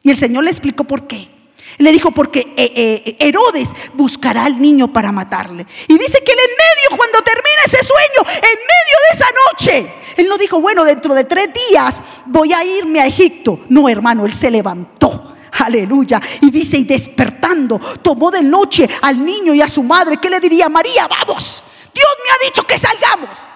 Y 0.03 0.11
el 0.11 0.17
Señor 0.17 0.45
le 0.45 0.51
explicó 0.51 0.85
por 0.85 1.07
qué. 1.07 1.31
Le 1.79 1.93
dijo, 1.93 2.11
porque 2.11 2.41
eh, 2.57 2.73
eh, 2.75 3.17
Herodes 3.19 3.69
buscará 3.95 4.45
al 4.45 4.61
niño 4.61 4.93
para 4.93 5.13
matarle. 5.13 5.67
Y 5.89 5.97
dice 5.97 6.23
que 6.25 6.33
él 6.33 6.39
en 6.39 6.57
medio, 6.57 6.97
cuando 6.97 7.21
termina 7.23 7.63
ese 7.65 7.83
sueño, 7.83 8.31
en 8.37 8.59
medio 8.59 8.97
de 9.09 9.15
esa 9.15 9.27
noche, 9.51 9.93
él 10.17 10.29
no 10.29 10.37
dijo, 10.37 10.61
bueno, 10.61 10.85
dentro 10.85 11.15
de 11.15 11.25
tres 11.25 11.49
días 11.69 12.03
voy 12.27 12.53
a 12.53 12.65
irme 12.65 13.01
a 13.01 13.07
Egipto. 13.07 13.61
No, 13.69 13.89
hermano, 13.89 14.27
él 14.27 14.35
se 14.35 14.51
levantó. 14.51 15.37
Aleluya. 15.53 16.21
Y 16.41 16.51
dice, 16.51 16.79
y 16.79 16.85
despertando, 16.85 17.79
tomó 18.03 18.31
de 18.31 18.43
noche 18.43 18.89
al 19.03 19.25
niño 19.25 19.55
y 19.55 19.63
a 19.63 19.69
su 19.69 19.83
madre. 19.83 20.19
¿Qué 20.21 20.29
le 20.29 20.41
diría? 20.41 20.69
María, 20.69 21.07
vamos. 21.07 21.63
Dios 21.95 22.09
me 22.25 22.33
ha 22.33 22.49
dicho 22.49 22.67
que 22.67 22.79
salgamos. 22.79 23.52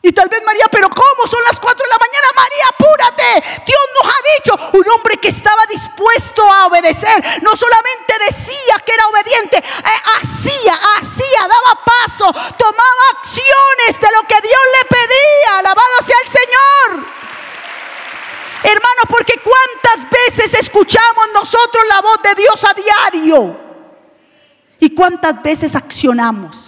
Y 0.00 0.12
tal 0.12 0.28
vez 0.28 0.42
María, 0.44 0.66
pero 0.70 0.88
¿cómo? 0.88 1.26
Son 1.28 1.42
las 1.42 1.58
4 1.58 1.84
de 1.84 1.90
la 1.90 1.98
mañana. 1.98 2.28
María, 2.36 2.64
apúrate. 2.68 3.62
Dios 3.66 3.80
nos 4.00 4.14
ha 4.14 4.18
dicho, 4.36 4.78
un 4.78 4.88
hombre 4.90 5.16
que 5.16 5.28
estaba 5.28 5.66
dispuesto 5.66 6.42
a 6.50 6.66
obedecer, 6.66 7.42
no 7.42 7.56
solamente 7.56 8.14
decía 8.26 8.78
que 8.86 8.92
era 8.92 9.06
obediente, 9.08 9.58
eh, 9.58 10.02
hacía, 10.20 10.78
hacía, 10.96 11.40
daba 11.48 11.84
paso, 11.84 12.32
tomaba 12.56 13.04
acciones 13.18 14.00
de 14.00 14.08
lo 14.12 14.22
que 14.22 14.40
Dios 14.40 14.62
le 14.78 14.88
pedía. 14.88 15.58
Alabado 15.58 16.02
sea 16.06 16.16
el 16.24 16.30
Señor. 16.30 17.18
Hermano, 18.62 19.02
porque 19.08 19.40
cuántas 19.42 20.10
veces 20.10 20.54
escuchamos 20.54 21.28
nosotros 21.34 21.84
la 21.88 22.00
voz 22.00 22.22
de 22.22 22.34
Dios 22.36 22.64
a 22.64 22.74
diario 22.74 23.60
y 24.80 24.94
cuántas 24.94 25.42
veces 25.42 25.74
accionamos. 25.74 26.67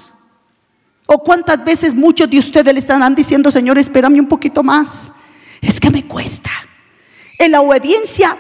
O 1.13 1.19
cuántas 1.25 1.65
veces 1.65 1.93
muchos 1.93 2.31
de 2.31 2.39
ustedes 2.39 2.73
le 2.73 2.79
están 2.79 3.17
diciendo, 3.17 3.51
Señor, 3.51 3.77
espérame 3.79 4.21
un 4.21 4.29
poquito 4.29 4.63
más. 4.63 5.11
Es 5.61 5.81
que 5.81 5.91
me 5.91 6.07
cuesta. 6.07 6.51
En 7.37 7.51
la 7.51 7.61
obediencia 7.63 8.37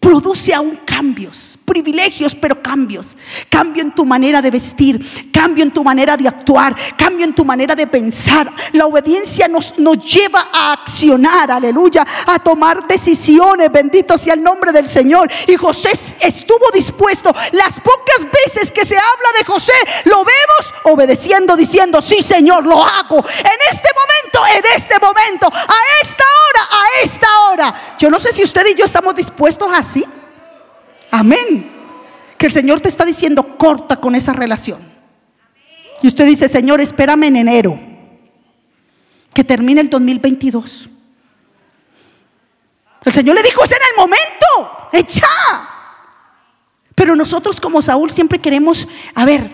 produce 0.00 0.52
aún 0.52 0.76
cambios, 0.84 1.56
privilegios, 1.72 2.34
pero 2.34 2.60
cambios. 2.60 3.16
Cambio 3.48 3.82
en 3.82 3.94
tu 3.94 4.04
manera 4.04 4.42
de 4.42 4.50
vestir, 4.50 5.30
cambio 5.32 5.64
en 5.64 5.72
tu 5.72 5.82
manera 5.82 6.18
de 6.18 6.28
actuar, 6.28 6.76
cambio 6.98 7.24
en 7.24 7.34
tu 7.34 7.46
manera 7.46 7.74
de 7.74 7.86
pensar. 7.86 8.52
La 8.72 8.84
obediencia 8.84 9.48
nos, 9.48 9.78
nos 9.78 9.96
lleva 10.04 10.48
a 10.52 10.74
accionar, 10.74 11.50
aleluya, 11.50 12.06
a 12.26 12.38
tomar 12.40 12.86
decisiones. 12.86 13.72
Bendito 13.72 14.18
sea 14.18 14.34
el 14.34 14.42
nombre 14.42 14.70
del 14.70 14.86
Señor. 14.86 15.30
Y 15.46 15.56
José 15.56 15.92
estuvo 16.20 16.66
dispuesto. 16.74 17.34
Las 17.52 17.80
pocas 17.80 18.20
veces 18.30 18.70
que 18.70 18.84
se 18.84 18.96
habla 18.96 19.38
de 19.38 19.44
José, 19.46 19.72
lo 20.04 20.18
vemos 20.18 20.74
obedeciendo, 20.84 21.56
diciendo, 21.56 22.02
sí 22.02 22.22
Señor, 22.22 22.66
lo 22.66 22.84
hago. 22.84 23.16
En 23.16 23.58
este 23.70 23.88
momento, 23.96 24.58
en 24.58 24.76
este 24.76 24.98
momento, 24.98 25.46
a 25.46 25.80
esta 26.02 26.24
hora, 26.24 26.68
a 26.70 27.02
esta 27.02 27.40
hora. 27.48 27.74
Yo 27.98 28.10
no 28.10 28.20
sé 28.20 28.30
si 28.34 28.42
usted 28.42 28.66
y 28.66 28.74
yo 28.74 28.84
estamos 28.84 29.14
dispuestos 29.14 29.72
a 29.72 29.78
Amén. 31.12 31.70
Que 32.38 32.46
el 32.46 32.52
Señor 32.52 32.80
te 32.80 32.88
está 32.88 33.04
diciendo, 33.04 33.56
corta 33.58 33.96
con 33.96 34.14
esa 34.14 34.32
relación. 34.32 34.80
Y 36.02 36.08
usted 36.08 36.24
dice, 36.24 36.48
Señor, 36.48 36.80
espérame 36.80 37.24
en 37.24 37.36
enero. 37.36 37.78
Que 39.32 39.44
termine 39.44 39.82
el 39.82 39.90
2022. 39.90 40.88
El 43.04 43.12
Señor 43.12 43.36
le 43.36 43.42
dijo, 43.42 43.62
es 43.62 43.70
en 43.70 43.78
el 43.90 43.96
momento. 43.96 44.88
Echa. 44.92 45.28
Pero 46.94 47.14
nosotros 47.14 47.60
como 47.60 47.82
Saúl 47.82 48.10
siempre 48.10 48.40
queremos, 48.40 48.88
a 49.14 49.26
ver, 49.26 49.50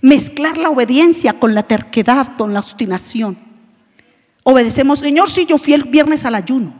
mezclar 0.00 0.58
la 0.58 0.70
obediencia 0.70 1.38
con 1.38 1.54
la 1.54 1.62
terquedad, 1.62 2.36
con 2.36 2.52
la 2.52 2.60
obstinación. 2.60 3.38
Obedecemos, 4.42 4.98
Señor, 4.98 5.30
si 5.30 5.46
yo 5.46 5.58
fui 5.58 5.74
el 5.74 5.84
viernes 5.84 6.24
al 6.24 6.34
ayuno. 6.34 6.74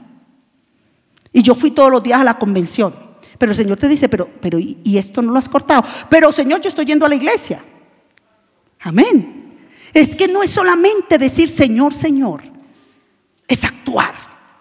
Y 1.33 1.43
yo 1.43 1.55
fui 1.55 1.71
todos 1.71 1.91
los 1.91 2.03
días 2.03 2.21
a 2.21 2.25
la 2.25 2.39
convención. 2.39 3.02
Pero 3.43 3.51
el 3.51 3.57
Señor 3.57 3.77
te 3.77 3.89
dice, 3.89 4.09
pero, 4.09 4.29
pero, 4.41 4.57
¿y 4.61 4.97
esto 4.97 5.21
no 5.21 5.33
lo 5.33 5.39
has 5.41 5.49
cortado? 5.49 5.83
Pero 6.09 6.31
Señor, 6.31 6.61
yo 6.61 6.69
estoy 6.69 6.85
yendo 6.85 7.05
a 7.05 7.09
la 7.09 7.17
iglesia. 7.17 7.65
Amén. 8.79 9.59
Es 9.93 10.15
que 10.15 10.29
no 10.29 10.45
es 10.45 10.51
solamente 10.51 11.19
decir 11.19 11.49
Señor, 11.49 11.93
Señor. 11.93 12.45
Es 13.49 13.65
actuar, 13.65 14.15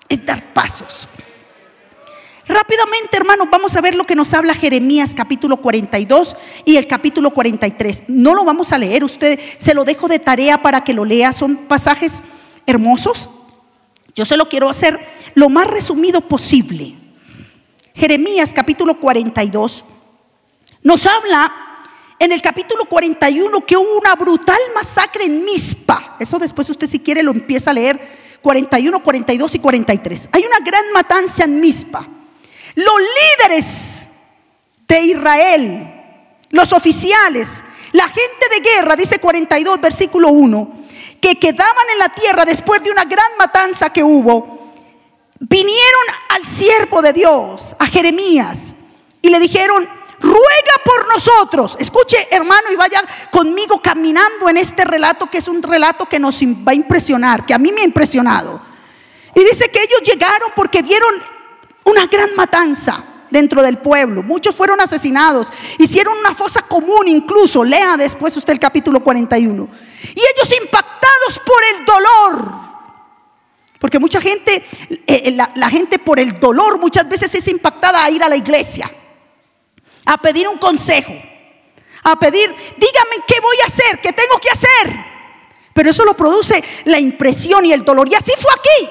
es 0.10 0.26
dar 0.26 0.52
pasos. 0.52 1.08
Rápidamente, 2.48 3.18
hermanos, 3.18 3.50
vamos 3.52 3.76
a 3.76 3.82
ver 3.82 3.94
lo 3.94 4.06
que 4.06 4.16
nos 4.16 4.34
habla 4.34 4.56
Jeremías 4.56 5.12
capítulo 5.16 5.58
42 5.58 6.36
y 6.66 6.78
el 6.78 6.88
capítulo 6.88 7.30
43. 7.30 8.06
No 8.08 8.34
lo 8.34 8.44
vamos 8.44 8.72
a 8.72 8.80
leer, 8.80 9.04
usted 9.04 9.40
se 9.60 9.76
lo 9.76 9.84
dejo 9.84 10.08
de 10.08 10.18
tarea 10.18 10.60
para 10.60 10.84
que 10.84 10.96
lo 10.96 11.06
lea. 11.06 11.34
Son 11.34 11.56
pasajes 11.68 12.24
hermosos. 12.66 13.30
Yo 14.16 14.26
se 14.26 14.38
lo 14.38 14.50
quiero 14.50 14.72
hacer 14.72 15.00
lo 15.36 15.50
más 15.50 15.68
resumido 15.68 16.22
posible. 16.22 16.96
Jeremías 17.94 18.52
capítulo 18.54 19.00
42 19.00 19.86
nos 20.84 21.06
habla 21.06 21.54
en 22.18 22.32
el 22.32 22.42
capítulo 22.42 22.86
41 22.86 23.66
que 23.66 23.78
hubo 23.78 23.98
una 23.98 24.16
brutal 24.16 24.60
masacre 24.74 25.26
en 25.26 25.44
Mispa. 25.44 26.18
Eso 26.20 26.40
después 26.40 26.70
usted 26.70 26.88
si 26.88 27.00
quiere 27.00 27.24
lo 27.24 27.32
empieza 27.32 27.72
a 27.72 27.74
leer 27.74 28.22
41, 28.42 29.04
42 29.04 29.56
y 29.56 29.60
43. 29.60 30.30
Hay 30.32 30.44
una 30.46 30.60
gran 30.60 30.92
matanza 30.94 31.44
en 31.44 31.60
Mispa. 31.60 32.08
Los 32.76 32.96
líderes 33.40 34.08
de 34.88 35.02
Israel, 35.02 35.94
los 36.50 36.74
oficiales, 36.74 37.64
la 37.92 38.08
gente 38.08 38.46
de 38.52 38.70
guerra, 38.70 38.96
dice 38.96 39.20
42, 39.20 39.80
versículo 39.80 40.30
1, 40.30 40.86
que 41.20 41.38
quedaban 41.38 41.90
en 41.94 42.00
la 42.00 42.10
tierra 42.10 42.46
después 42.46 42.82
de 42.84 42.92
una 42.92 43.04
gran 43.06 43.38
matanza 43.38 43.92
que 43.92 44.04
hubo, 44.04 44.61
vinieron 45.42 46.04
al 46.30 46.46
siervo 46.46 47.02
de 47.02 47.14
Dios, 47.14 47.76
a 47.80 47.88
Jeremías, 47.88 48.74
y 49.22 49.30
le 49.30 49.40
dijeron, 49.40 49.88
ruega 50.20 50.74
por 50.86 51.08
nosotros. 51.08 51.76
Escuche, 51.80 52.28
hermano, 52.30 52.72
y 52.72 52.76
vaya 52.76 53.02
conmigo 53.32 53.82
caminando 53.82 54.50
en 54.50 54.58
este 54.58 54.86
relato, 54.86 55.28
que 55.28 55.40
es 55.40 55.48
un 55.48 55.64
relato 55.64 56.06
que 56.06 56.20
nos 56.20 56.42
va 56.42 56.72
a 56.72 56.76
impresionar, 56.76 57.46
que 57.46 57.54
a 57.54 57.58
mí 57.58 57.72
me 57.72 57.82
ha 57.82 57.86
impresionado. 57.86 58.62
Y 59.36 59.44
dice 59.44 59.70
que 59.70 59.82
ellos 59.82 60.02
llegaron 60.06 60.52
porque 60.56 60.84
vieron 60.84 61.14
una 61.86 62.06
gran 62.06 62.36
matanza 62.36 63.04
dentro 63.32 63.64
del 63.64 63.80
pueblo. 63.80 64.22
Muchos 64.22 64.56
fueron 64.56 64.80
asesinados. 64.82 65.48
Hicieron 65.80 66.18
una 66.18 66.36
fosa 66.36 66.62
común 66.64 67.08
incluso. 67.08 67.64
Lea 67.64 67.96
después 67.98 68.36
usted 68.36 68.54
el 68.54 68.60
capítulo 68.60 69.00
41. 69.00 69.70
Y 70.04 70.20
ellos 70.20 70.62
impactados 70.62 71.40
por 71.46 71.64
el 71.74 71.86
dolor 71.86 72.71
porque 73.82 73.98
mucha 73.98 74.22
gente, 74.22 74.64
eh, 74.92 75.02
eh, 75.08 75.32
la, 75.32 75.70
gente 75.72 75.98
por 75.98 76.20
el 76.20 76.40
dolor 76.40 76.78
muchas 76.78 77.10
veces 77.10 77.34
es 77.34 77.48
impactada 77.48 78.06
a 78.06 78.12
ir 78.12 78.24
a 78.24 78.30
la 78.30 78.38
iglesia, 78.38 78.94
a 80.06 80.18
pedir 80.20 80.48
un 80.48 80.60
consejo, 80.60 81.12
a 82.04 82.16
pedir, 82.20 82.48
dígame 82.78 83.26
qué 83.28 83.40
voy 83.40 83.58
a 83.64 83.66
hacer, 83.66 84.00
qué 84.00 84.14
tengo 84.14 84.38
que 84.38 84.52
hacer. 84.52 85.06
Pero 85.74 85.90
eso 85.90 86.06
lo 86.06 86.14
produce 86.14 86.64
la 86.86 87.00
impresión 87.00 87.66
y 87.66 87.74
el 87.74 87.84
dolor. 87.84 88.08
Y 88.08 88.14
así 88.14 88.32
fue 88.40 88.52
aquí. 88.54 88.90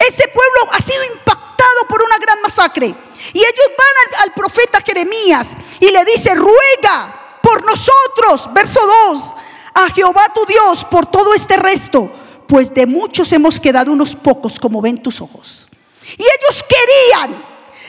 Este 0.00 0.26
pueblo 0.26 0.72
ha 0.72 0.80
sido 0.80 1.04
impactado 1.14 1.86
por 1.88 2.02
una 2.02 2.18
gran 2.18 2.42
masacre. 2.42 2.86
Y 3.32 3.38
ellos 3.38 3.70
van 3.78 4.20
al, 4.22 4.32
profeta 4.32 4.80
Jeremías 4.84 5.56
y 5.78 5.92
le 5.92 6.04
dice, 6.04 6.34
ruega 6.34 7.38
por 7.40 7.64
nosotros, 7.64 8.52
verso 8.52 8.80
2, 9.12 9.34
a 9.74 9.90
Jehová 9.90 10.32
tu 10.34 10.44
Dios 10.44 10.84
por 10.86 11.06
todo 11.06 11.34
este 11.34 11.56
resto 11.56 12.10
pues 12.48 12.72
de 12.72 12.86
muchos 12.86 13.30
hemos 13.32 13.60
quedado 13.60 13.92
unos 13.92 14.16
pocos, 14.16 14.58
como 14.58 14.80
ven 14.80 15.02
tus 15.02 15.20
ojos. 15.20 15.68
Y 16.16 16.22
ellos 16.22 16.64
querían, 16.66 17.44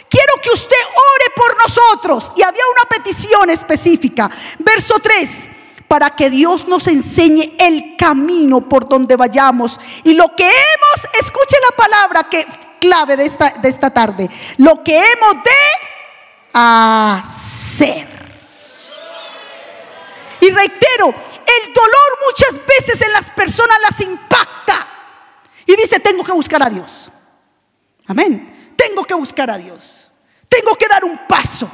quiero 0.10 0.34
que 0.44 0.50
usted 0.50 0.76
ore 0.76 1.34
por 1.36 1.58
nosotros. 1.58 2.34
Y 2.36 2.44
había 2.44 2.64
una 2.76 2.90
petición 2.90 3.50
específica. 3.50 4.30
Verso 4.60 4.96
3, 5.02 5.50
para 5.88 6.10
que 6.16 6.30
Dios 6.30 6.68
nos 6.68 6.88
enseñe 6.88 7.56
el 7.58 7.96
camino 7.98 8.68
por 8.68 8.88
donde 8.88 9.16
vayamos. 9.16 9.80
Y 10.04 10.14
lo 10.14 10.36
que 10.36 10.44
hemos, 10.44 11.08
escuche 11.20 11.56
la 11.62 11.76
palabra 11.76 12.30
que 12.30 12.46
clave 12.82 13.16
de 13.16 13.26
esta, 13.26 13.52
de 13.52 13.70
esta 13.70 13.90
tarde, 13.90 14.30
lo 14.58 14.84
que 14.84 14.98
hemos 14.98 15.36
de 15.44 16.50
hacer. 16.54 18.08
Y 20.42 20.50
reitero, 20.52 21.14
el 21.50 21.74
dolor 21.74 22.20
muchas 22.26 22.66
veces 22.66 23.02
en 23.02 23.12
las 23.12 23.30
personas 23.32 23.78
las 23.82 24.00
impacta. 24.02 24.88
Y 25.66 25.76
dice, 25.76 26.00
tengo 26.00 26.24
que 26.24 26.32
buscar 26.32 26.64
a 26.64 26.70
Dios. 26.70 27.12
Amén. 28.08 28.74
Tengo 28.76 29.04
que 29.04 29.14
buscar 29.14 29.50
a 29.52 29.58
Dios. 29.58 30.10
Tengo 30.48 30.76
que 30.76 30.88
dar 30.88 31.04
un 31.04 31.20
paso. 31.28 31.70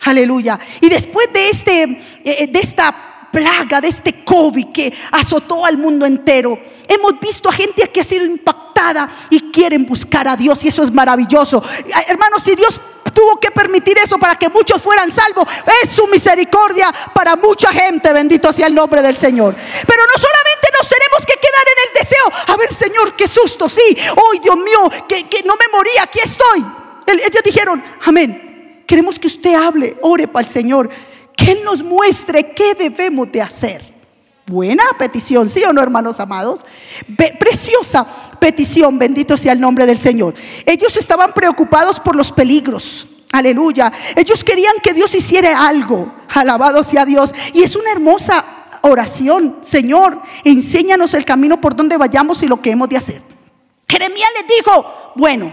Aleluya. 0.00 0.58
Y 0.80 0.88
después 0.88 1.32
de, 1.32 1.50
este, 1.50 1.82
eh, 2.24 2.46
de 2.46 2.60
esta 2.60 3.28
plaga, 3.32 3.80
de 3.80 3.88
este 3.88 4.24
COVID 4.24 4.70
que 4.70 4.92
azotó 5.10 5.64
al 5.64 5.76
mundo 5.76 6.06
entero, 6.06 6.58
hemos 6.86 7.18
visto 7.18 7.48
a 7.48 7.52
gente 7.52 7.88
que 7.90 8.00
ha 8.00 8.04
sido 8.04 8.24
impactada 8.24 9.10
y 9.30 9.50
quieren 9.50 9.84
buscar 9.86 10.28
a 10.28 10.36
Dios 10.36 10.64
y 10.64 10.68
eso 10.68 10.82
es 10.82 10.92
maravilloso. 10.92 11.62
Hermanos, 12.06 12.44
si 12.44 12.54
Dios 12.54 12.80
tuvo 13.14 13.40
que 13.40 13.50
permitir 13.50 13.96
eso 13.98 14.18
para 14.18 14.34
que 14.34 14.48
muchos 14.48 14.82
fueran 14.82 15.10
salvos. 15.10 15.48
Es 15.82 15.90
su 15.90 16.06
misericordia 16.08 16.92
para 17.14 17.36
mucha 17.36 17.72
gente, 17.72 18.12
bendito 18.12 18.52
sea 18.52 18.66
el 18.66 18.74
nombre 18.74 19.00
del 19.00 19.16
Señor. 19.16 19.54
Pero 19.54 20.02
no 20.06 20.20
solamente 20.20 20.68
nos 20.78 20.88
tenemos 20.88 21.24
que 21.24 21.34
quedar 21.34 21.64
en 21.72 21.88
el 21.88 22.02
deseo, 22.02 22.54
a 22.54 22.56
ver 22.56 22.74
Señor, 22.74 23.16
qué 23.16 23.28
susto, 23.28 23.68
sí, 23.68 23.96
hoy 24.16 24.40
Dios 24.40 24.56
mío, 24.56 24.90
que, 25.08 25.42
no 25.44 25.54
me 25.54 25.68
morí, 25.72 25.90
aquí 26.02 26.18
estoy. 26.22 26.64
Ellos 27.06 27.42
dijeron, 27.44 27.82
amén. 28.04 28.82
queremos 28.86 29.18
que 29.18 29.28
usted 29.28 29.54
hable, 29.54 29.96
ore 30.02 30.26
para 30.26 30.46
el 30.46 30.52
Señor, 30.52 30.90
que 31.36 31.52
Él 31.52 31.64
nos 31.64 31.82
muestre 31.82 32.52
qué 32.52 32.74
debemos 32.74 33.30
de 33.30 33.42
hacer. 33.42 33.93
Buena 34.46 34.84
petición, 34.98 35.48
¿sí 35.48 35.62
o 35.64 35.72
no, 35.72 35.82
hermanos 35.82 36.20
amados? 36.20 36.60
preciosa 37.38 38.06
petición, 38.38 38.98
bendito 38.98 39.38
sea 39.38 39.52
el 39.52 39.60
nombre 39.60 39.86
del 39.86 39.96
Señor. 39.96 40.34
Ellos 40.66 40.96
estaban 40.98 41.32
preocupados 41.32 41.98
por 41.98 42.14
los 42.14 42.30
peligros. 42.30 43.08
Aleluya. 43.32 43.90
Ellos 44.14 44.44
querían 44.44 44.74
que 44.82 44.92
Dios 44.92 45.14
hiciera 45.14 45.66
algo. 45.66 46.12
Alabado 46.28 46.82
sea 46.84 47.04
Dios. 47.06 47.34
Y 47.54 47.62
es 47.62 47.74
una 47.74 47.90
hermosa 47.90 48.44
oración. 48.82 49.56
Señor, 49.62 50.20
enséñanos 50.44 51.14
el 51.14 51.24
camino 51.24 51.60
por 51.60 51.74
donde 51.74 51.96
vayamos 51.96 52.42
y 52.42 52.46
lo 52.46 52.60
que 52.60 52.70
hemos 52.70 52.88
de 52.90 52.98
hacer. 52.98 53.22
Jeremías 53.88 54.28
les 54.38 54.56
dijo, 54.56 55.12
bueno, 55.16 55.52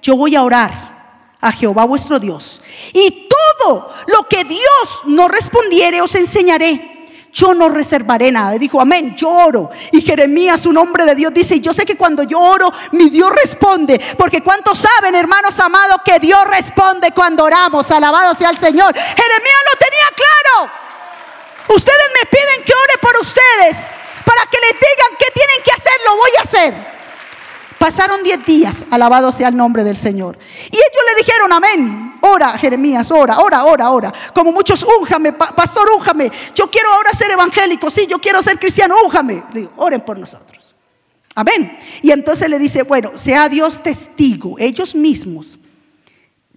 yo 0.00 0.16
voy 0.16 0.36
a 0.36 0.42
orar 0.42 1.36
a 1.40 1.52
Jehová 1.52 1.84
vuestro 1.84 2.20
Dios. 2.20 2.62
Y 2.92 3.28
todo 3.28 3.90
lo 4.06 4.28
que 4.28 4.44
Dios 4.44 5.00
no 5.06 5.26
respondiere 5.26 6.00
os 6.00 6.14
enseñaré 6.14 6.97
yo 7.38 7.54
no 7.54 7.68
reservaré 7.68 8.32
nada. 8.32 8.58
dijo, 8.58 8.80
amén, 8.80 9.14
yo 9.14 9.30
oro. 9.30 9.70
Y 9.92 10.00
Jeremías, 10.00 10.66
un 10.66 10.76
hombre 10.76 11.04
de 11.04 11.14
Dios, 11.14 11.32
dice, 11.32 11.60
yo 11.60 11.72
sé 11.72 11.84
que 11.84 11.96
cuando 11.96 12.24
yo 12.24 12.40
oro, 12.40 12.72
mi 12.90 13.10
Dios 13.10 13.30
responde. 13.30 14.00
Porque 14.18 14.42
¿cuántos 14.42 14.78
saben, 14.78 15.14
hermanos 15.14 15.58
amados, 15.60 15.98
que 16.04 16.18
Dios 16.18 16.44
responde 16.46 17.12
cuando 17.12 17.44
oramos? 17.44 17.88
Alabado 17.92 18.34
sea 18.34 18.50
el 18.50 18.58
Señor. 18.58 18.92
Jeremías 18.92 19.62
lo 19.70 19.78
tenía 19.78 20.08
claro. 20.16 20.72
Ustedes 21.68 22.10
me 22.20 22.28
piden 22.28 22.64
que 22.64 22.72
ore 22.72 22.98
por 23.00 23.16
ustedes 23.20 23.86
para 24.24 24.44
que 24.50 24.58
les 24.58 24.72
digan 24.72 25.16
qué 25.16 25.26
tienen 25.32 25.62
que 25.64 25.70
hacer, 25.70 25.92
lo 26.06 26.16
voy 26.16 26.30
a 26.38 26.42
hacer. 26.42 26.97
Pasaron 27.78 28.24
diez 28.24 28.44
días, 28.44 28.84
alabado 28.90 29.30
sea 29.30 29.48
el 29.48 29.56
nombre 29.56 29.84
del 29.84 29.96
Señor. 29.96 30.36
Y 30.64 30.74
ellos 30.76 31.02
le 31.14 31.22
dijeron, 31.22 31.52
amén, 31.52 32.14
ora 32.20 32.58
Jeremías, 32.58 33.08
ora, 33.12 33.38
ora, 33.38 33.64
ora, 33.64 33.90
ora. 33.90 34.12
Como 34.34 34.50
muchos, 34.50 34.84
únjame, 35.00 35.32
pastor, 35.32 35.88
únjame. 35.96 36.30
Yo 36.56 36.68
quiero 36.68 36.92
ahora 36.92 37.14
ser 37.14 37.30
evangélico, 37.30 37.88
sí, 37.88 38.08
yo 38.08 38.18
quiero 38.18 38.42
ser 38.42 38.58
cristiano, 38.58 38.96
únjame. 39.04 39.44
Le 39.52 39.60
digo, 39.60 39.72
oren 39.76 40.00
por 40.00 40.18
nosotros. 40.18 40.74
Amén. 41.36 41.78
Y 42.02 42.10
entonces 42.10 42.50
le 42.50 42.58
dice, 42.58 42.82
bueno, 42.82 43.12
sea 43.14 43.48
Dios 43.48 43.80
testigo, 43.80 44.56
ellos 44.58 44.96
mismos, 44.96 45.60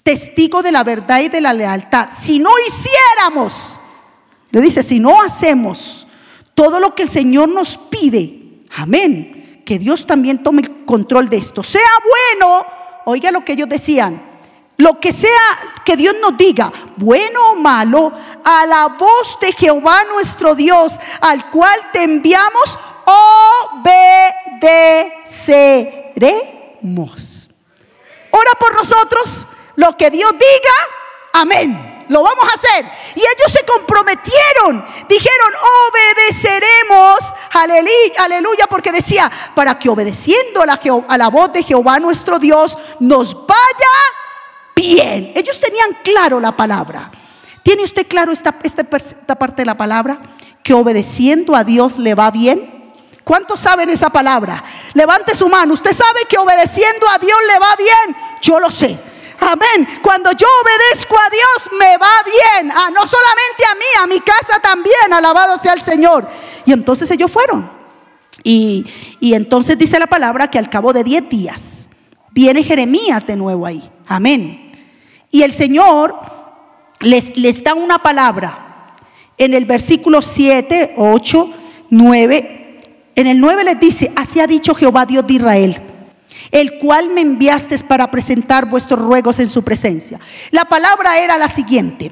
testigo 0.01 0.63
de 0.63 0.71
la 0.71 0.83
verdad 0.83 1.21
y 1.21 1.29
de 1.29 1.39
la 1.39 1.53
lealtad. 1.53 2.09
Si 2.19 2.39
no 2.39 2.49
hiciéramos, 2.67 3.79
le 4.49 4.59
dice, 4.59 4.81
si 4.81 4.99
no 4.99 5.21
hacemos 5.21 6.07
todo 6.55 6.79
lo 6.79 6.95
que 6.95 7.03
el 7.03 7.09
Señor 7.09 7.47
nos 7.47 7.77
pide, 7.77 8.63
amén 8.75 9.40
que 9.71 9.79
Dios 9.79 10.05
también 10.05 10.43
tome 10.43 10.63
el 10.63 10.83
control 10.83 11.29
de 11.29 11.37
esto. 11.37 11.63
Sea 11.63 11.79
bueno, 12.03 12.65
oiga 13.05 13.31
lo 13.31 13.45
que 13.45 13.53
ellos 13.53 13.69
decían, 13.69 14.21
lo 14.75 14.99
que 14.99 15.13
sea 15.13 15.29
que 15.85 15.95
Dios 15.95 16.13
nos 16.21 16.35
diga, 16.35 16.69
bueno 16.97 17.51
o 17.51 17.55
malo, 17.55 18.11
a 18.43 18.65
la 18.65 18.87
voz 18.87 19.37
de 19.39 19.53
Jehová 19.53 20.03
nuestro 20.13 20.55
Dios, 20.55 20.99
al 21.21 21.49
cual 21.51 21.79
te 21.93 22.03
enviamos, 22.03 22.77
obedeceremos. 24.59 27.49
Ora 28.31 28.51
por 28.59 28.75
nosotros, 28.75 29.47
lo 29.77 29.95
que 29.95 30.11
Dios 30.11 30.33
diga, 30.33 30.75
amén 31.31 31.90
lo 32.11 32.21
vamos 32.21 32.43
a 32.43 32.55
hacer. 32.55 32.85
Y 33.15 33.19
ellos 33.19 33.51
se 33.51 33.65
comprometieron, 33.65 34.85
dijeron, 35.07 35.53
obedeceremos, 35.87 37.19
aleluya, 37.51 38.23
aleluya, 38.23 38.67
porque 38.67 38.91
decía, 38.91 39.31
para 39.55 39.79
que 39.79 39.89
obedeciendo 39.89 40.61
a 40.61 40.65
la, 40.65 40.79
a 41.07 41.17
la 41.17 41.29
voz 41.29 41.53
de 41.53 41.63
Jehová 41.63 41.99
nuestro 42.01 42.37
Dios 42.37 42.77
nos 42.99 43.33
vaya 43.47 43.95
bien. 44.75 45.31
Ellos 45.35 45.59
tenían 45.61 45.97
claro 46.03 46.41
la 46.41 46.51
palabra. 46.51 47.09
¿Tiene 47.63 47.83
usted 47.83 48.05
claro 48.05 48.33
esta, 48.33 48.55
esta, 48.61 48.85
esta 48.97 49.35
parte 49.35 49.61
de 49.61 49.67
la 49.67 49.77
palabra? 49.77 50.19
Que 50.63 50.73
obedeciendo 50.73 51.55
a 51.55 51.63
Dios 51.63 51.97
le 51.97 52.13
va 52.13 52.29
bien. 52.29 52.93
¿Cuántos 53.23 53.61
saben 53.61 53.89
esa 53.89 54.09
palabra? 54.09 54.61
Levante 54.93 55.33
su 55.33 55.47
mano. 55.47 55.75
Usted 55.75 55.93
sabe 55.93 56.25
que 56.27 56.37
obedeciendo 56.37 57.07
a 57.07 57.17
Dios 57.19 57.39
le 57.47 57.57
va 57.57 57.75
bien. 57.77 58.17
Yo 58.41 58.59
lo 58.59 58.69
sé. 58.69 59.10
Amén. 59.41 59.87
Cuando 60.03 60.31
yo 60.33 60.47
obedezco 60.63 61.15
a 61.17 61.29
Dios, 61.31 61.79
me 61.79 61.97
va 61.97 62.11
bien. 62.23 62.71
Ah, 62.71 62.89
no 62.93 63.07
solamente 63.07 63.65
a 63.69 63.75
mí, 63.75 63.85
a 64.03 64.07
mi 64.07 64.19
casa 64.19 64.59
también. 64.61 65.11
Alabado 65.11 65.57
sea 65.57 65.73
el 65.73 65.81
Señor. 65.81 66.27
Y 66.63 66.71
entonces 66.71 67.09
ellos 67.09 67.31
fueron. 67.31 67.69
Y, 68.43 68.85
entonces 69.19 69.77
dice 69.77 69.99
la 69.99 70.07
palabra 70.07 70.49
que 70.49 70.59
al 70.59 70.69
cabo 70.69 70.93
de 70.93 71.03
10 71.03 71.29
días 71.29 71.87
viene 72.31 72.63
Jeremías 72.63 73.25
de 73.25 73.35
nuevo 73.35 73.65
ahí. 73.65 73.89
Amén. 74.07 74.71
Y 75.31 75.41
el 75.41 75.53
Señor 75.53 76.15
les, 76.99 77.35
les 77.35 77.63
da 77.63 77.73
una 77.73 77.97
palabra. 77.97 78.95
En 79.37 79.55
el 79.55 79.65
versículo 79.65 80.21
7, 80.21 80.95
8, 80.97 81.53
9. 81.89 83.11
En 83.15 83.27
el 83.27 83.39
9 83.39 83.63
les 83.63 83.79
dice, 83.79 84.11
así 84.15 84.39
ha 84.39 84.45
dicho 84.45 84.75
Jehová 84.75 85.07
Dios 85.07 85.25
de 85.25 85.33
Israel 85.33 85.90
el 86.51 86.77
cual 86.77 87.09
me 87.09 87.21
enviaste 87.21 87.77
para 87.79 88.11
presentar 88.11 88.65
vuestros 88.65 88.99
ruegos 88.99 89.39
en 89.39 89.49
su 89.49 89.63
presencia. 89.63 90.19
La 90.51 90.65
palabra 90.65 91.17
era 91.19 91.37
la 91.37 91.49
siguiente. 91.49 92.11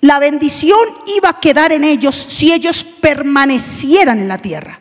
La 0.00 0.18
bendición 0.18 0.80
iba 1.16 1.30
a 1.30 1.40
quedar 1.40 1.72
en 1.72 1.84
ellos 1.84 2.14
si 2.14 2.52
ellos 2.52 2.84
permanecieran 2.84 4.20
en 4.20 4.28
la 4.28 4.38
tierra. 4.38 4.80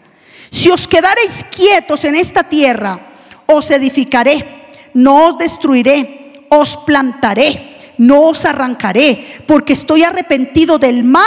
Si 0.50 0.70
os 0.70 0.88
quedareis 0.88 1.46
quietos 1.56 2.06
en 2.06 2.16
esta 2.16 2.44
tierra, 2.44 3.00
os 3.46 3.70
edificaré, 3.72 4.68
no 4.94 5.28
os 5.28 5.38
destruiré, 5.38 6.46
os 6.50 6.78
plantaré, 6.78 7.78
no 7.98 8.28
os 8.28 8.46
arrancaré, 8.46 9.44
porque 9.46 9.74
estoy 9.74 10.04
arrepentido 10.04 10.80
del 10.80 11.04
mal 11.04 11.24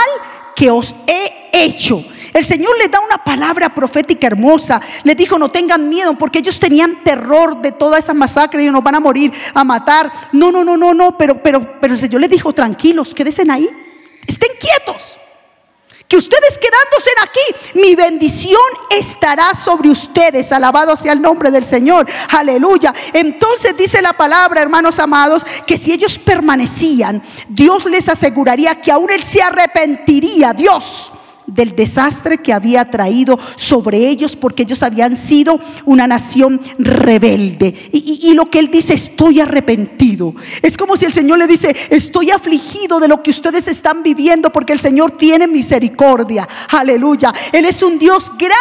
que 0.55 0.71
os 0.71 0.95
he 1.07 1.49
hecho 1.51 2.03
el 2.33 2.45
Señor 2.45 2.77
les 2.79 2.89
da 2.89 2.99
una 2.99 3.23
palabra 3.23 3.69
profética 3.73 4.27
hermosa. 4.27 4.81
Les 5.03 5.15
dijo, 5.15 5.37
no 5.37 5.49
tengan 5.49 5.87
miedo, 5.87 6.15
porque 6.15 6.39
ellos 6.39 6.59
tenían 6.59 7.03
terror 7.03 7.61
de 7.61 7.71
toda 7.71 7.99
esa 7.99 8.13
masacre 8.13 8.63
y 8.63 8.71
nos 8.71 8.83
van 8.83 8.95
a 8.95 8.99
morir, 8.99 9.31
a 9.53 9.63
matar. 9.63 10.11
No, 10.31 10.51
no, 10.51 10.63
no, 10.63 10.75
no, 10.75 10.93
no, 10.93 11.17
pero, 11.17 11.41
pero, 11.41 11.79
pero 11.79 11.93
el 11.93 11.99
Señor 11.99 12.21
les 12.21 12.29
dijo, 12.29 12.51
tranquilos, 12.51 13.13
quédense 13.13 13.43
ahí, 13.49 13.69
estén 14.25 14.49
quietos. 14.59 15.19
Que 16.07 16.17
ustedes 16.17 16.59
quedándose 16.59 17.09
aquí, 17.23 17.79
mi 17.79 17.95
bendición 17.95 18.61
estará 18.89 19.55
sobre 19.55 19.89
ustedes. 19.89 20.51
Alabado 20.51 20.95
sea 20.95 21.13
el 21.13 21.21
nombre 21.21 21.49
del 21.49 21.65
Señor. 21.65 22.07
Aleluya. 22.29 22.93
Entonces 23.13 23.75
dice 23.75 24.01
la 24.01 24.13
palabra, 24.13 24.61
hermanos 24.61 24.99
amados, 24.99 25.43
que 25.65 25.77
si 25.77 25.91
ellos 25.91 26.19
permanecían, 26.19 27.23
Dios 27.49 27.85
les 27.85 28.09
aseguraría 28.09 28.79
que 28.79 28.91
aún 28.91 29.09
Él 29.09 29.23
se 29.23 29.41
arrepentiría. 29.41 30.53
Dios 30.53 31.11
del 31.53 31.75
desastre 31.75 32.39
que 32.39 32.53
había 32.53 32.89
traído 32.89 33.39
sobre 33.55 34.07
ellos 34.07 34.35
porque 34.35 34.63
ellos 34.63 34.83
habían 34.83 35.15
sido 35.15 35.59
una 35.85 36.07
nación 36.07 36.59
rebelde. 36.77 37.73
Y, 37.91 38.33
lo 38.33 38.49
que 38.49 38.59
él 38.59 38.71
dice, 38.71 38.93
estoy 38.93 39.39
arrepentido. 39.39 40.33
Es 40.61 40.77
como 40.77 40.97
si 40.97 41.05
el 41.05 41.13
Señor 41.13 41.37
le 41.39 41.47
dice, 41.47 41.75
estoy 41.89 42.31
afligido 42.31 42.99
de 42.99 43.07
lo 43.07 43.21
que 43.21 43.31
ustedes 43.31 43.67
están 43.67 44.01
viviendo 44.01 44.51
porque 44.51 44.73
el 44.73 44.79
Señor 44.79 45.11
tiene 45.11 45.47
misericordia. 45.47 46.47
Aleluya. 46.69 47.31
Él 47.51 47.65
es 47.65 47.81
un 47.83 47.99
Dios 47.99 48.31
grande 48.37 48.53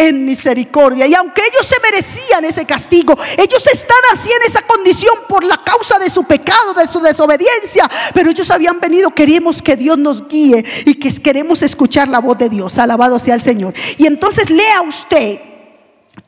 en 0.00 0.24
misericordia. 0.24 1.06
Y 1.06 1.14
aunque 1.14 1.42
ellos 1.42 1.66
se 1.66 1.78
merecían 1.80 2.42
ese 2.46 2.64
castigo, 2.64 3.18
ellos 3.36 3.66
están 3.66 3.98
así 4.14 4.30
en 4.30 4.50
esa 4.50 4.62
condición 4.62 5.14
por 5.28 5.44
la 5.44 5.62
causa 5.62 5.98
de 5.98 6.08
su 6.08 6.24
pecado, 6.24 6.72
de 6.72 6.88
su 6.88 7.00
desobediencia. 7.00 7.86
Pero 8.14 8.30
ellos 8.30 8.50
habían 8.50 8.80
venido, 8.80 9.10
queremos 9.10 9.60
que 9.60 9.76
Dios 9.76 9.98
nos 9.98 10.26
guíe 10.26 10.64
y 10.86 10.94
que 10.94 11.12
queremos 11.20 11.62
escuchar 11.62 12.08
la 12.08 12.18
voz 12.18 12.38
de 12.38 12.48
Dios. 12.48 12.78
Alabado 12.78 13.18
sea 13.18 13.34
el 13.34 13.42
Señor. 13.42 13.74
Y 13.98 14.06
entonces 14.06 14.48
lea 14.48 14.80
usted 14.80 15.38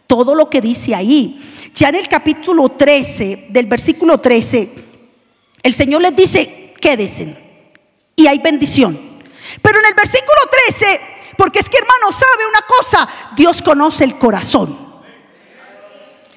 todo 0.07 0.35
lo 0.35 0.51
que 0.51 0.61
dice 0.61 0.95
ahí. 0.95 1.70
Ya 1.75 1.89
en 1.89 1.95
el 1.95 2.09
capítulo 2.09 2.68
13, 2.68 3.47
del 3.49 3.64
versículo 3.64 4.18
13, 4.18 4.68
el 5.62 5.73
Señor 5.73 6.03
les 6.03 6.14
dice, 6.14 6.75
quédense. 6.79 7.39
Y 8.16 8.27
hay 8.27 8.39
bendición. 8.39 9.01
Pero 9.62 9.79
en 9.79 9.87
el 9.87 9.95
versículo 9.95 10.41
13 10.68 11.11
porque 11.37 11.61
es 11.61 11.68
que 11.68 11.78
hermano, 11.78 12.12
sabe 12.12 12.47
una 12.47 12.62
cosa, 12.62 13.09
Dios 13.35 13.62
conoce 13.62 14.05
el 14.05 14.18
corazón. 14.18 14.93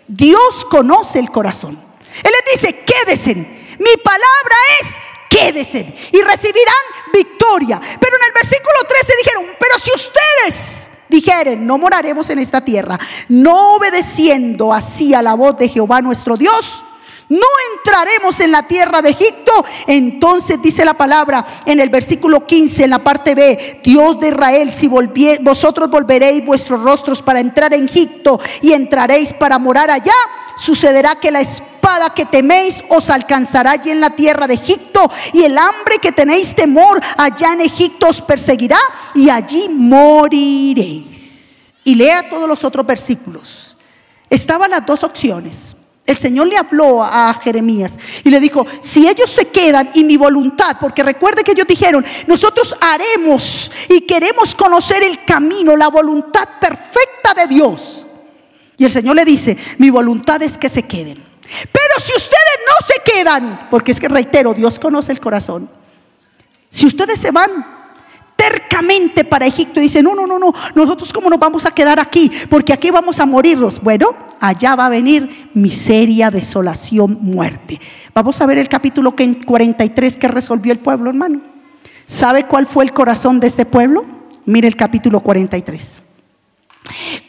Dios 0.08 0.66
conoce 0.70 1.20
el 1.20 1.32
corazón. 1.32 1.84
Él 2.24 2.32
les 2.32 2.62
dice, 2.62 2.84
quédese. 2.86 3.36
Mi 3.36 3.98
palabra 4.04 4.56
es, 4.80 4.88
quédese. 5.30 5.94
Y 6.12 6.22
recibirán 6.22 6.76
victoria. 7.12 7.80
Pero 7.80 8.16
en 8.18 8.24
el 8.26 8.34
versículo 8.34 8.80
13 8.88 9.14
dijeron, 9.18 9.46
pero 9.60 9.80
si 9.80 9.92
ustedes 9.94 10.90
dijeren, 11.10 11.66
no 11.66 11.78
moraremos 11.78 12.30
en 12.30 12.40
esta 12.40 12.64
tierra, 12.64 13.00
no 13.30 13.76
obedeciendo 13.76 14.74
así 14.74 15.14
a 15.14 15.22
la 15.22 15.34
voz 15.34 15.58
de 15.58 15.70
Jehová 15.70 16.02
nuestro 16.02 16.38
Dios, 16.38 16.84
no 17.30 17.48
entraremos 17.76 18.40
en 18.40 18.52
la 18.52 18.64
tierra 18.64 19.02
de 19.02 19.10
Egipto. 19.10 19.66
Entonces 19.88 20.62
dice 20.62 20.86
la 20.86 20.94
palabra 20.94 21.46
en 21.66 21.80
el 21.80 21.90
versículo 21.90 22.46
15, 22.46 22.84
en 22.84 22.90
la 22.92 23.04
parte 23.04 23.36
B, 23.36 23.82
Dios 23.84 24.20
de 24.20 24.30
Israel, 24.30 24.72
si 24.72 24.88
vosotros 24.88 25.90
volveréis 25.90 26.46
vuestros 26.46 26.82
rostros 26.82 27.22
para 27.22 27.40
entrar 27.40 27.74
en 27.74 27.86
Egipto 27.86 28.40
y 28.62 28.74
entraréis 28.74 29.34
para 29.34 29.58
morar 29.58 29.90
allá, 29.92 30.14
sucederá 30.58 31.16
que 31.16 31.32
la 31.32 31.42
espada 31.42 32.14
que 32.14 32.26
teméis 32.26 32.84
os 32.90 33.10
alcanzará 33.10 33.72
allí 33.72 33.92
en 33.92 34.00
la 34.00 34.12
tierra 34.12 34.48
de 34.48 34.56
Egipto 34.56 35.10
y 35.34 35.44
el 35.44 35.58
hambre 35.58 36.00
que 36.02 36.12
tenéis 36.12 36.56
temor 36.56 37.02
allá 37.18 37.54
en 37.54 37.62
Egipto 37.62 38.08
os 38.08 38.22
perseguirá 38.22 38.80
y 39.14 39.30
allí 39.30 39.70
moriréis. 39.70 41.26
Y 41.84 41.96
lea 41.96 42.30
todos 42.30 42.50
los 42.50 42.64
otros 42.64 42.86
versículos. 42.86 43.78
Estaban 44.30 44.72
las 44.72 44.86
dos 44.86 45.04
opciones. 45.04 45.76
El 46.06 46.18
Señor 46.18 46.48
le 46.48 46.58
habló 46.58 47.04
a 47.04 47.34
Jeremías 47.42 47.98
y 48.24 48.30
le 48.30 48.40
dijo, 48.40 48.66
si 48.80 49.08
ellos 49.08 49.30
se 49.30 49.48
quedan 49.48 49.90
y 49.96 50.04
mi 50.04 50.18
voluntad, 50.18 50.78
porque 50.80 51.02
recuerde 51.02 51.44
que 51.44 51.54
ellos 51.54 51.66
dijeron, 51.68 52.06
nosotros 52.28 52.76
haremos 52.80 53.72
y 53.90 54.02
queremos 54.02 54.54
conocer 54.54 55.02
el 55.02 55.26
camino, 55.26 55.76
la 55.76 55.88
voluntad 55.88 56.48
perfecta 56.62 57.34
de 57.36 57.48
Dios. 57.48 58.06
Y 58.78 58.86
el 58.86 58.92
Señor 58.92 59.16
le 59.16 59.26
dice, 59.26 59.58
mi 59.80 59.90
voluntad 59.90 60.42
es 60.44 60.58
que 60.60 60.70
se 60.70 60.84
queden. 60.84 61.24
Pero 61.72 61.94
si 62.00 62.14
ustedes 62.16 62.60
no 62.68 62.88
se 62.88 63.12
quedan, 63.12 63.68
porque 63.72 63.92
es 63.92 64.00
que 64.00 64.08
reitero, 64.08 64.54
Dios 64.54 64.78
conoce 64.78 65.12
el 65.12 65.20
corazón. 65.20 65.70
Si 66.70 66.86
ustedes 66.86 67.20
se 67.20 67.32
van, 67.32 67.85
tercamente 68.36 69.24
para 69.24 69.46
Egipto 69.46 69.80
y 69.80 69.84
dice, 69.84 70.04
no, 70.04 70.14
no, 70.16 70.28
no, 70.28 70.38
no, 70.38 70.52
nosotros 70.76 71.12
cómo 71.14 71.30
nos 71.30 71.40
vamos 71.40 71.66
a 71.66 71.72
quedar 71.72 72.00
aquí, 72.00 72.32
porque 72.50 72.74
aquí 72.74 72.92
vamos 72.92 73.20
a 73.20 73.26
morirnos. 73.26 73.82
Bueno, 73.82 74.10
allá 74.40 74.76
va 74.76 74.88
a 74.88 74.90
venir 74.90 75.50
miseria, 75.54 76.32
desolación, 76.32 77.18
muerte. 77.22 77.80
Vamos 78.14 78.40
a 78.42 78.46
ver 78.46 78.58
el 78.58 78.70
capítulo 78.70 79.16
43 79.16 80.18
que 80.18 80.28
resolvió 80.28 80.72
el 80.72 80.80
pueblo, 80.80 81.10
hermano. 81.10 81.42
¿Sabe 82.08 82.46
cuál 82.46 82.66
fue 82.66 82.84
el 82.84 82.94
corazón 82.94 83.40
de 83.40 83.48
este 83.48 83.66
pueblo? 83.66 84.06
Mire 84.46 84.68
el 84.68 84.76
capítulo 84.76 85.22
43. 85.22 86.05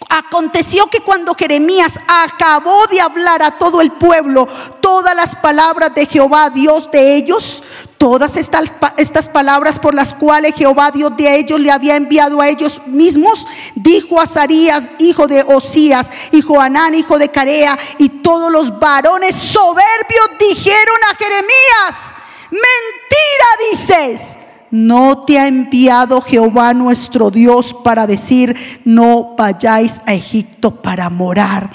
Aconteció 0.09 0.87
que 0.87 1.01
cuando 1.01 1.35
Jeremías 1.35 1.99
acabó 2.07 2.87
de 2.87 3.01
hablar 3.01 3.43
a 3.43 3.59
todo 3.59 3.81
el 3.81 3.93
pueblo 3.93 4.47
todas 4.81 5.15
las 5.17 5.35
palabras 5.37 5.95
de 5.95 6.07
Jehová, 6.07 6.51
Dios 6.51 6.91
de 6.91 7.17
ellos, 7.17 7.63
todas 7.99 8.37
estas, 8.37 8.73
estas 8.97 9.29
palabras 9.29 9.79
por 9.79 9.95
las 9.95 10.15
cuales 10.15 10.55
Jehová, 10.55 10.91
Dios 10.91 11.17
de 11.17 11.37
ellos, 11.37 11.59
le 11.59 11.71
había 11.71 11.97
enviado 11.97 12.41
a 12.41 12.49
ellos 12.49 12.81
mismos, 12.87 13.47
dijo 13.75 14.21
a 14.21 14.27
Sarías, 14.27 14.85
hijo 14.99 15.27
de 15.27 15.43
Osías, 15.43 16.09
y 16.33 16.43
Joanán, 16.43 16.95
hijo 16.95 17.19
de 17.19 17.31
Carea, 17.31 17.79
y 17.99 18.09
todos 18.09 18.51
los 18.51 18.79
varones 18.79 19.35
soberbios 19.37 20.31
dijeron 20.39 20.99
a 21.11 21.17
Jeremías, 21.17 22.15
mentira 22.51 23.71
dices 23.73 24.46
no 24.77 25.23
te 25.23 25.39
ha 25.39 25.49
enviado 25.49 26.21
Jehová 26.21 26.75
nuestro 26.75 27.31
Dios 27.31 27.73
para 27.73 28.07
decir, 28.07 28.83
no 28.85 29.35
vayáis 29.35 30.03
a 30.05 30.13
Egipto 30.13 30.83
para 30.83 31.09
morar 31.09 31.71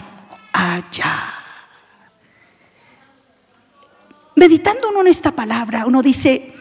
allá. 0.53 1.33
Meditando 4.35 4.89
uno 4.89 5.01
en 5.01 5.07
esta 5.07 5.31
palabra, 5.31 5.87
uno 5.87 6.03
dice, 6.03 6.53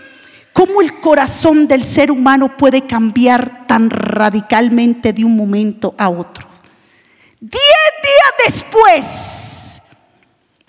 ¿cómo 0.55 0.81
el 0.81 0.99
corazón 1.01 1.69
del 1.69 1.85
ser 1.85 2.11
humano 2.11 2.57
puede 2.57 2.87
cambiar 2.87 3.67
tan 3.67 3.91
radicalmente 3.91 5.13
de 5.13 5.27
un 5.27 5.37
momento 5.37 5.95
a 5.99 6.09
otro? 6.09 6.49
Diez 7.39 7.61
días 8.03 8.63
después, 8.65 9.83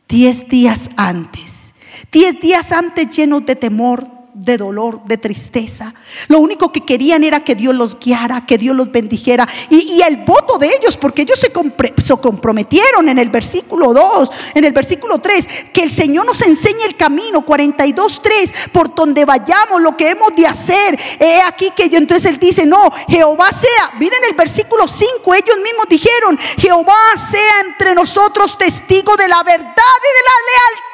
diez 0.09 0.49
días 0.49 0.89
antes, 0.97 1.74
diez 2.11 2.41
días 2.41 2.74
antes 2.74 3.09
llenos 3.15 3.45
de 3.45 3.55
temor, 3.55 4.20
de 4.34 4.57
dolor, 4.57 5.03
de 5.05 5.17
tristeza. 5.17 5.93
Lo 6.27 6.39
único 6.39 6.71
que 6.71 6.82
querían 6.82 7.23
era 7.23 7.43
que 7.43 7.55
Dios 7.55 7.75
los 7.75 7.99
guiara, 7.99 8.45
que 8.45 8.57
Dios 8.57 8.75
los 8.75 8.91
bendijera. 8.91 9.47
Y, 9.69 10.01
el 10.01 10.17
voto 10.17 10.57
de 10.57 10.67
ellos, 10.67 10.97
porque 10.97 11.23
ellos 11.23 11.39
se, 11.39 11.51
comprometieron 11.51 13.09
en 13.09 13.19
el 13.19 13.29
versículo 13.29 13.93
2, 13.93 14.29
en 14.55 14.65
el 14.65 14.73
versículo 14.73 15.19
3, 15.19 15.47
que 15.73 15.84
el 15.84 15.91
Señor 15.91 16.25
nos 16.25 16.41
enseñe 16.41 16.84
el 16.86 16.95
camino, 16.95 17.45
42, 17.45 18.21
3, 18.23 18.53
por 18.71 18.95
donde 18.95 19.25
vayamos, 19.25 19.82
lo 19.82 19.95
que 19.95 20.09
hemos 20.09 20.36
de 20.36 20.47
hacer. 20.47 20.99
He 21.19 21.41
aquí 21.41 21.71
que 21.75 21.89
yo, 21.89 21.97
entonces 21.97 22.25
él 22.25 22.39
dice, 22.39 22.65
no, 22.65 22.89
Jehová 23.07 23.51
sea, 23.51 23.91
miren 23.99 24.23
el 24.29 24.36
versículo 24.36 24.88
5, 24.88 25.36
ellos 25.36 25.57
mismos 25.63 25.86
dijeron, 25.89 26.38
Jehová 26.57 26.95
sea 27.15 27.61
entre 27.67 27.93
nosotros 27.93 28.57
testigo 28.57 29.15
de 29.17 29.27
la 29.27 29.43
verdad 29.43 29.65
y 29.65 30.11
de 30.17 30.23
la 30.25 30.38
lealtad, 30.51 30.90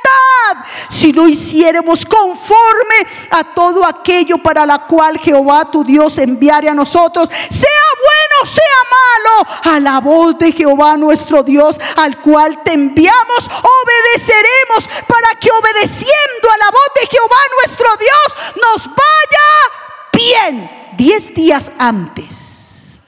si 0.89 1.11
lo 1.11 1.27
hiciéramos 1.27 2.05
conforme 2.05 2.95
a 3.29 3.43
todo 3.43 3.85
aquello 3.85 4.37
para 4.37 4.65
la 4.65 4.79
cual 4.79 5.19
Jehová 5.19 5.69
tu 5.71 5.83
Dios 5.83 6.17
enviare 6.17 6.69
a 6.69 6.73
nosotros, 6.73 7.29
sea 7.29 7.87
bueno, 8.07 8.51
sea 8.51 8.79
malo, 8.97 9.75
a 9.75 9.79
la 9.79 9.99
voz 9.99 10.37
de 10.37 10.51
Jehová 10.51 10.97
nuestro 10.97 11.43
Dios, 11.43 11.77
al 11.97 12.17
cual 12.21 12.63
te 12.63 12.73
enviamos, 12.73 13.39
obedeceremos 13.39 15.05
para 15.07 15.39
que 15.39 15.49
obedeciendo 15.51 16.49
a 16.53 16.57
la 16.57 16.71
voz 16.71 16.89
de 16.99 17.07
Jehová 17.07 17.37
nuestro 17.63 17.87
Dios 17.97 18.55
nos 18.55 18.87
vaya 18.87 20.47
bien. 20.51 20.77
Diez 20.97 21.33
días 21.33 21.71
antes. 21.77 22.99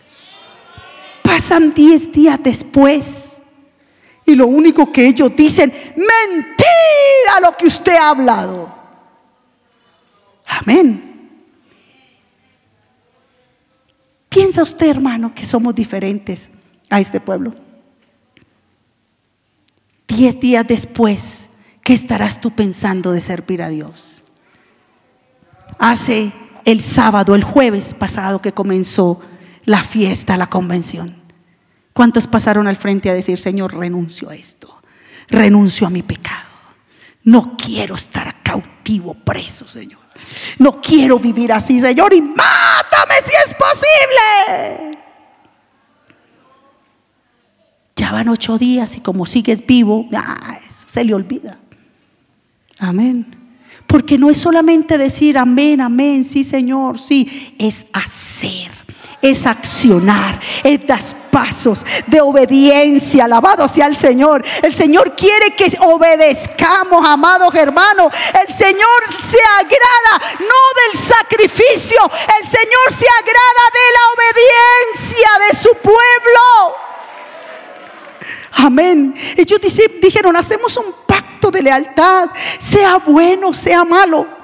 Pasan 1.24 1.74
diez 1.74 2.12
días 2.12 2.38
después. 2.42 3.29
Y 4.30 4.36
lo 4.36 4.46
único 4.46 4.92
que 4.92 5.08
ellos 5.08 5.36
dicen, 5.36 5.74
mentira 5.96 7.40
lo 7.42 7.58
que 7.58 7.66
usted 7.66 7.96
ha 7.96 8.12
hablado. 8.12 8.72
Amén. 10.46 11.32
¿Piensa 14.30 14.62
usted, 14.62 14.88
hermano, 14.88 15.34
que 15.34 15.48
somos 15.48 15.74
diferentes 15.74 16.48
a 16.92 17.00
este 17.00 17.20
pueblo? 17.20 17.56
Diez 20.08 20.40
días 20.40 20.68
después, 20.68 21.50
¿qué 21.84 21.94
estarás 21.94 22.40
tú 22.40 22.52
pensando 22.52 23.12
de 23.12 23.22
servir 23.22 23.64
a 23.64 23.70
Dios? 23.70 24.24
Hace 25.80 26.32
el 26.66 26.82
sábado, 26.82 27.34
el 27.34 27.44
jueves 27.44 27.96
pasado 27.96 28.44
que 28.44 28.52
comenzó 28.52 29.22
la 29.66 29.82
fiesta, 29.82 30.38
la 30.38 30.46
convención. 30.46 31.19
¿Cuántos 32.00 32.28
pasaron 32.28 32.66
al 32.66 32.78
frente 32.78 33.10
a 33.10 33.14
decir, 33.14 33.38
Señor, 33.38 33.76
renuncio 33.76 34.30
a 34.30 34.34
esto? 34.34 34.82
Renuncio 35.28 35.86
a 35.86 35.90
mi 35.90 36.02
pecado. 36.02 36.48
No 37.26 37.58
quiero 37.58 37.96
estar 37.96 38.42
cautivo, 38.42 39.16
preso, 39.16 39.68
Señor. 39.68 40.00
No 40.60 40.80
quiero 40.80 41.20
vivir 41.20 41.52
así, 41.52 41.82
Señor, 41.82 42.14
y 42.14 42.22
mátame 42.22 43.16
si 43.26 43.34
es 43.46 43.54
posible. 43.54 44.98
Ya 47.98 48.14
van 48.14 48.30
ocho 48.30 48.58
días 48.58 48.96
y 48.96 49.02
como 49.02 49.26
sigues 49.26 49.66
vivo, 49.68 50.08
se 50.88 51.04
le 51.04 51.14
olvida. 51.14 51.60
Amén. 52.78 53.36
Porque 53.88 54.18
no 54.18 54.30
es 54.30 54.38
solamente 54.38 54.98
decir 54.98 55.38
amén, 55.38 55.82
amén, 55.82 56.24
sí 56.24 56.46
Señor, 56.46 56.98
sí, 56.98 57.58
es 57.60 57.88
hacer 57.92 58.79
es 59.22 59.46
accionar, 59.46 60.40
es 60.64 60.86
dar 60.86 61.00
pasos 61.32 61.86
de 62.08 62.22
obediencia, 62.22 63.26
alabado 63.26 63.68
sea 63.68 63.88
el 63.88 63.96
Señor. 63.96 64.44
El 64.62 64.74
Señor 64.74 65.16
quiere 65.16 65.52
que 65.56 65.72
obedezcamos, 65.80 67.06
amados 67.06 67.54
hermanos. 67.56 68.14
El 68.48 68.54
Señor 68.54 69.02
se 69.22 69.40
agrada 69.58 70.36
no 70.40 70.92
del 70.92 71.00
sacrificio, 71.00 72.00
el 72.40 72.48
Señor 72.48 72.92
se 72.98 73.06
agrada 73.20 73.64
de 73.74 73.88
la 73.94 74.04
obediencia 74.16 75.30
de 75.48 75.58
su 75.58 75.70
pueblo. 75.76 76.76
Amén. 78.54 79.14
Ellos 79.38 79.60
dijeron, 80.02 80.36
hacemos 80.36 80.76
un 80.78 80.94
pacto 81.06 81.52
de 81.52 81.62
lealtad, 81.62 82.30
sea 82.60 82.98
bueno, 82.98 83.54
sea 83.54 83.86
malo. 83.86 84.39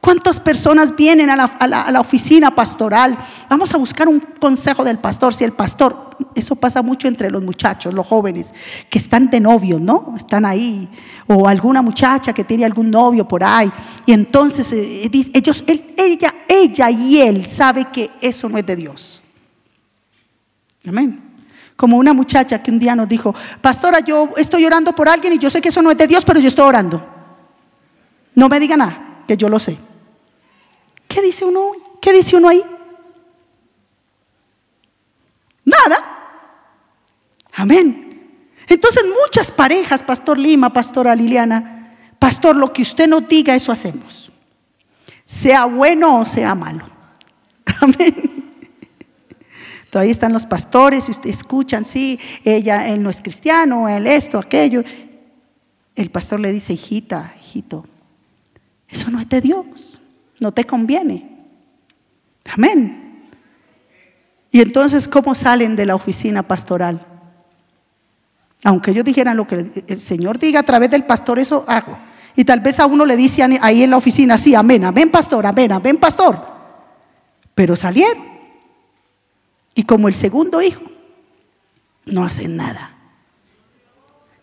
¿Cuántas 0.00 0.40
personas 0.40 0.96
vienen 0.96 1.28
a 1.28 1.36
la, 1.36 2.00
oficina 2.00 2.54
pastoral? 2.54 3.18
Vamos 3.50 3.74
a 3.74 3.76
buscar 3.76 4.08
un 4.08 4.18
consejo 4.18 4.82
del 4.82 4.98
pastor. 4.98 5.34
Si 5.34 5.44
el 5.44 5.52
pastor, 5.52 6.16
eso 6.34 6.56
pasa 6.56 6.80
mucho 6.80 7.06
entre 7.06 7.30
los 7.30 7.42
muchachos, 7.42 7.92
los 7.92 8.06
jóvenes, 8.06 8.54
que 8.88 8.98
están 8.98 9.28
de 9.28 9.40
novio, 9.40 9.78
¿no? 9.78 10.14
Están 10.16 10.46
ahí. 10.46 10.88
O 11.26 11.46
alguna 11.46 11.82
muchacha 11.82 12.32
que 12.32 12.44
tiene 12.44 12.64
algún 12.64 12.90
novio 12.90 13.28
por 13.28 13.44
ahí. 13.44 13.70
Y 14.06 14.12
entonces 14.14 14.72
eh, 14.72 15.10
ellos, 15.34 15.62
ella, 15.66 16.34
ella 16.48 16.90
y 16.90 17.18
él 17.18 17.44
sabe 17.44 17.88
que 17.92 18.10
eso 18.22 18.48
no 18.48 18.56
es 18.56 18.64
de 18.64 18.76
Dios. 18.76 19.20
Amén. 20.88 21.20
Como 21.76 21.98
una 21.98 22.14
muchacha 22.14 22.62
que 22.62 22.70
un 22.70 22.78
día 22.78 22.96
nos 22.96 23.06
dijo, 23.06 23.34
pastora, 23.60 24.00
yo 24.00 24.30
estoy 24.38 24.64
orando 24.64 24.94
por 24.94 25.10
alguien 25.10 25.34
y 25.34 25.38
yo 25.38 25.50
sé 25.50 25.60
que 25.60 25.68
eso 25.68 25.82
no 25.82 25.90
es 25.90 25.98
de 25.98 26.06
Dios, 26.06 26.24
pero 26.24 26.40
yo 26.40 26.48
estoy 26.48 26.66
orando. 26.66 27.06
No 28.34 28.48
me 28.48 28.58
diga 28.58 28.78
nada, 28.78 29.24
que 29.28 29.36
yo 29.36 29.50
lo 29.50 29.58
sé. 29.58 29.89
¿Qué 31.10 31.20
dice 31.20 31.44
uno? 31.44 31.72
¿Qué 32.00 32.12
dice 32.12 32.36
uno 32.36 32.48
ahí? 32.48 32.62
Nada. 35.64 36.06
Amén. 37.52 38.46
Entonces 38.68 39.02
muchas 39.20 39.50
parejas, 39.50 40.04
Pastor 40.04 40.38
Lima, 40.38 40.72
Pastora 40.72 41.16
Liliana, 41.16 41.96
Pastor, 42.20 42.54
lo 42.54 42.72
que 42.72 42.82
usted 42.82 43.08
nos 43.08 43.26
diga, 43.26 43.56
eso 43.56 43.72
hacemos. 43.72 44.30
Sea 45.24 45.64
bueno 45.64 46.20
o 46.20 46.26
sea 46.26 46.54
malo. 46.54 46.88
Amén. 47.80 48.54
Todavía 49.90 50.12
están 50.12 50.32
los 50.32 50.46
pastores 50.46 51.08
y 51.08 51.10
ustedes 51.10 51.38
escuchan, 51.38 51.84
sí, 51.84 52.20
ella, 52.44 52.86
él 52.86 53.02
no 53.02 53.10
es 53.10 53.20
cristiano, 53.20 53.88
él 53.88 54.06
esto, 54.06 54.38
aquello. 54.38 54.84
El 55.96 56.10
pastor 56.10 56.38
le 56.38 56.52
dice, 56.52 56.74
hijita, 56.74 57.34
hijito, 57.40 57.84
eso 58.88 59.10
no 59.10 59.18
es 59.18 59.28
de 59.28 59.40
Dios, 59.40 59.99
no 60.40 60.52
te 60.52 60.64
conviene. 60.64 61.28
Amén. 62.52 63.28
Y 64.50 64.60
entonces, 64.60 65.06
¿cómo 65.06 65.34
salen 65.34 65.76
de 65.76 65.86
la 65.86 65.94
oficina 65.94 66.42
pastoral? 66.42 67.06
Aunque 68.64 68.90
ellos 68.90 69.04
dijeran 69.04 69.36
lo 69.36 69.46
que 69.46 69.84
el 69.86 70.00
Señor 70.00 70.38
diga 70.38 70.60
a 70.60 70.64
través 70.64 70.90
del 70.90 71.04
pastor, 71.04 71.38
eso 71.38 71.64
hago. 71.68 71.96
Y 72.34 72.44
tal 72.44 72.60
vez 72.60 72.80
a 72.80 72.86
uno 72.86 73.06
le 73.06 73.16
dice 73.16 73.42
ahí 73.60 73.82
en 73.82 73.90
la 73.90 73.96
oficina, 73.96 74.38
sí, 74.38 74.54
amén, 74.54 74.84
amén, 74.84 75.10
pastor, 75.10 75.46
amén, 75.46 75.72
amén, 75.72 75.96
pastor. 75.98 76.42
Pero 77.54 77.76
salieron. 77.76 78.24
Y 79.74 79.84
como 79.84 80.08
el 80.08 80.14
segundo 80.14 80.60
hijo, 80.60 80.82
no 82.06 82.24
hacen 82.24 82.56
nada. 82.56 82.96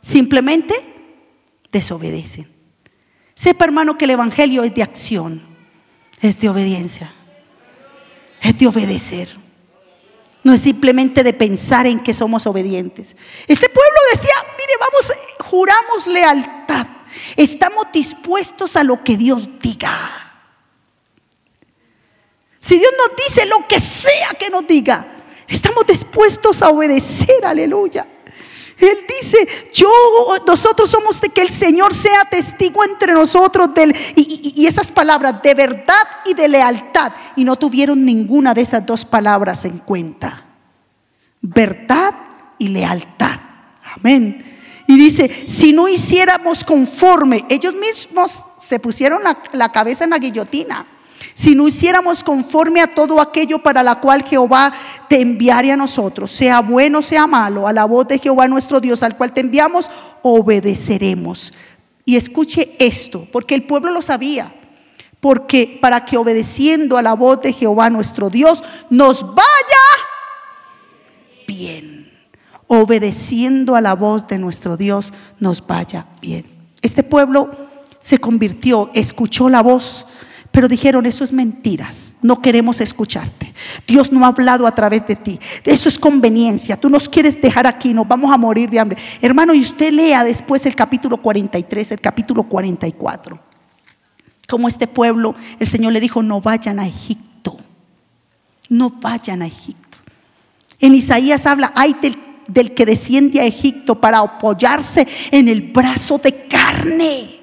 Simplemente 0.01 0.73
desobedecen. 1.71 2.47
Sepa, 3.35 3.65
hermano, 3.65 3.97
que 3.97 4.05
el 4.05 4.11
Evangelio 4.11 4.63
es 4.63 4.73
de 4.73 4.83
acción, 4.83 5.56
es 6.21 6.39
de 6.39 6.49
obediencia, 6.49 7.13
es 8.41 8.57
de 8.57 8.67
obedecer. 8.67 9.37
No 10.43 10.53
es 10.53 10.61
simplemente 10.61 11.23
de 11.23 11.33
pensar 11.33 11.87
en 11.87 12.01
que 12.01 12.13
somos 12.13 12.47
obedientes. 12.47 13.15
Este 13.47 13.67
pueblo 13.69 13.99
decía, 14.13 14.33
mire, 14.57 14.73
vamos, 14.79 15.13
juramos 15.39 16.07
lealtad. 16.07 16.87
Estamos 17.35 17.87
dispuestos 17.91 18.75
a 18.77 18.83
lo 18.83 19.03
que 19.03 19.17
Dios 19.17 19.49
diga. 19.61 20.27
Si 22.59 22.77
Dios 22.77 22.91
nos 22.97 23.15
dice 23.15 23.45
lo 23.45 23.67
que 23.67 23.79
sea 23.79 24.29
que 24.39 24.49
nos 24.49 24.65
diga, 24.67 25.05
estamos 25.47 25.85
dispuestos 25.85 26.61
a 26.61 26.69
obedecer, 26.69 27.45
aleluya. 27.45 28.07
Él 28.79 28.97
dice, 29.21 29.69
yo, 29.73 29.89
nosotros 30.45 30.89
somos 30.89 31.19
de 31.19 31.29
que 31.29 31.41
el 31.41 31.49
Señor 31.49 31.93
sea 31.93 32.25
testigo 32.29 32.83
entre 32.83 33.13
nosotros 33.13 33.73
del, 33.73 33.95
y, 34.15 34.65
esas 34.67 34.91
palabras 34.91 35.41
de 35.41 35.53
verdad 35.55 36.03
y 36.25 36.35
de 36.35 36.47
lealtad. 36.47 37.11
Y 37.35 37.43
no 37.43 37.55
tuvieron 37.55 38.05
ninguna 38.05 38.53
de 38.53 38.61
esas 38.61 38.85
dos 38.85 39.03
palabras 39.03 39.65
en 39.65 39.79
cuenta. 39.79 40.45
Verdad 41.41 42.13
y 42.59 42.67
lealtad. 42.67 43.39
Amén. 43.95 44.43
Y 44.87 44.95
dice, 44.95 45.47
si 45.47 45.73
no 45.73 45.87
hiciéramos 45.87 46.63
conforme, 46.63 47.45
ellos 47.49 47.73
mismos 47.73 48.45
se 48.61 48.79
pusieron 48.79 49.23
la, 49.23 49.41
la 49.53 49.71
cabeza 49.71 50.03
en 50.03 50.11
la 50.11 50.19
guillotina 50.19 50.85
si 51.37 51.53
no 51.53 51.67
hiciéramos 51.67 52.23
conforme 52.23 52.81
a 52.81 52.95
todo 52.95 53.21
aquello 53.21 53.59
para 53.59 53.83
la 53.83 53.99
cual 53.99 54.23
Jehová 54.23 54.73
te 55.07 55.21
enviare 55.21 55.71
a 55.71 55.77
nosotros, 55.77 56.31
sea 56.31 56.61
bueno, 56.61 57.03
sea 57.03 57.27
malo, 57.27 57.67
a 57.67 57.73
la 57.73 57.85
voz 57.85 58.07
de 58.07 58.17
Jehová 58.17 58.47
nuestro 58.47 58.79
Dios, 58.79 59.03
al 59.03 59.15
cual 59.15 59.31
te 59.33 59.41
enviamos, 59.41 59.91
obedeceremos. 60.23 61.53
Y 62.05 62.15
escuche 62.15 62.75
esto, 62.79 63.27
porque 63.31 63.53
el 63.53 63.61
pueblo 63.61 63.91
lo 63.91 64.01
sabía, 64.01 64.51
porque 65.19 65.77
para 65.79 66.05
que 66.05 66.17
obedeciendo 66.17 66.97
a 66.97 67.03
la 67.03 67.13
voz 67.13 67.39
de 67.41 67.53
Jehová 67.53 67.91
nuestro 67.91 68.31
Dios 68.31 68.63
nos 68.89 69.21
vaya 69.23 69.45
bien. 71.47 72.13
Obedeciendo 72.65 73.75
a 73.75 73.81
la 73.81 73.93
voz 73.93 74.25
de 74.25 74.39
nuestro 74.39 74.75
Dios 74.75 75.13
nos 75.39 75.67
vaya 75.67 76.07
bien. 76.19 76.47
Este 76.81 77.03
pueblo 77.03 77.51
se 77.99 78.17
convirtió, 78.17 78.89
escuchó 78.95 79.49
la 79.49 79.61
voz 79.61 80.07
pero 80.51 80.67
dijeron, 80.67 81.05
eso 81.05 81.23
es 81.23 81.31
mentiras, 81.31 82.15
no 82.21 82.41
queremos 82.41 82.81
escucharte. 82.81 83.53
Dios 83.85 84.11
no 84.11 84.25
ha 84.25 84.29
hablado 84.29 84.65
a 84.65 84.73
través 84.73 85.05
de 85.07 85.15
ti. 85.15 85.39
Eso 85.63 85.89
es 85.89 85.99
conveniencia. 85.99 86.79
Tú 86.79 86.89
nos 86.89 87.07
quieres 87.09 87.39
dejar 87.39 87.67
aquí, 87.67 87.93
nos 87.93 88.07
vamos 88.07 88.31
a 88.31 88.37
morir 88.37 88.69
de 88.69 88.79
hambre. 88.79 88.97
Hermano, 89.21 89.53
y 89.53 89.61
usted 89.61 89.91
lea 89.91 90.23
después 90.23 90.65
el 90.65 90.75
capítulo 90.75 91.17
43, 91.17 91.91
el 91.91 92.01
capítulo 92.01 92.43
44. 92.43 93.39
Como 94.47 94.67
este 94.67 94.87
pueblo, 94.87 95.35
el 95.59 95.67
Señor 95.67 95.93
le 95.93 95.99
dijo, 95.99 96.23
no 96.23 96.41
vayan 96.41 96.79
a 96.79 96.87
Egipto. 96.87 97.57
No 98.69 98.89
vayan 98.89 99.41
a 99.41 99.47
Egipto. 99.47 99.97
En 100.79 100.93
Isaías 100.93 101.45
habla, 101.45 101.73
hay 101.75 101.95
del, 102.47 102.73
que 102.73 102.85
desciende 102.85 103.41
a 103.41 103.45
Egipto 103.45 103.99
para 103.99 104.19
apoyarse 104.19 105.07
en 105.31 105.47
el 105.47 105.61
brazo 105.61 106.17
de 106.17 106.47
carne. 106.47 107.41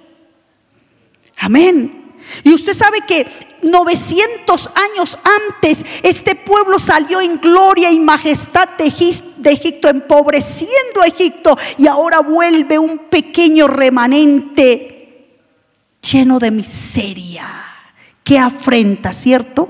Amén. 1.37 2.04
Y 2.43 2.53
usted 2.53 2.75
sabe 2.75 2.99
que 3.07 3.27
900 3.63 4.71
años 4.75 5.19
antes 5.49 5.85
este 6.03 6.35
pueblo 6.35 6.79
salió 6.79 7.21
en 7.21 7.39
gloria 7.39 7.91
y 7.91 7.99
majestad 7.99 8.69
de 8.77 8.87
Egipto, 9.51 9.89
empobreciendo 9.89 11.03
a 11.03 11.07
Egipto 11.07 11.57
y 11.79 11.87
ahora 11.87 12.21
vuelve 12.21 12.79
un 12.79 12.99
pequeño 13.11 13.67
remanente 13.69 15.29
lleno 16.01 16.39
de 16.39 16.51
miseria. 16.51 17.47
Qué 18.23 18.39
afrenta, 18.39 19.13
¿cierto? 19.13 19.69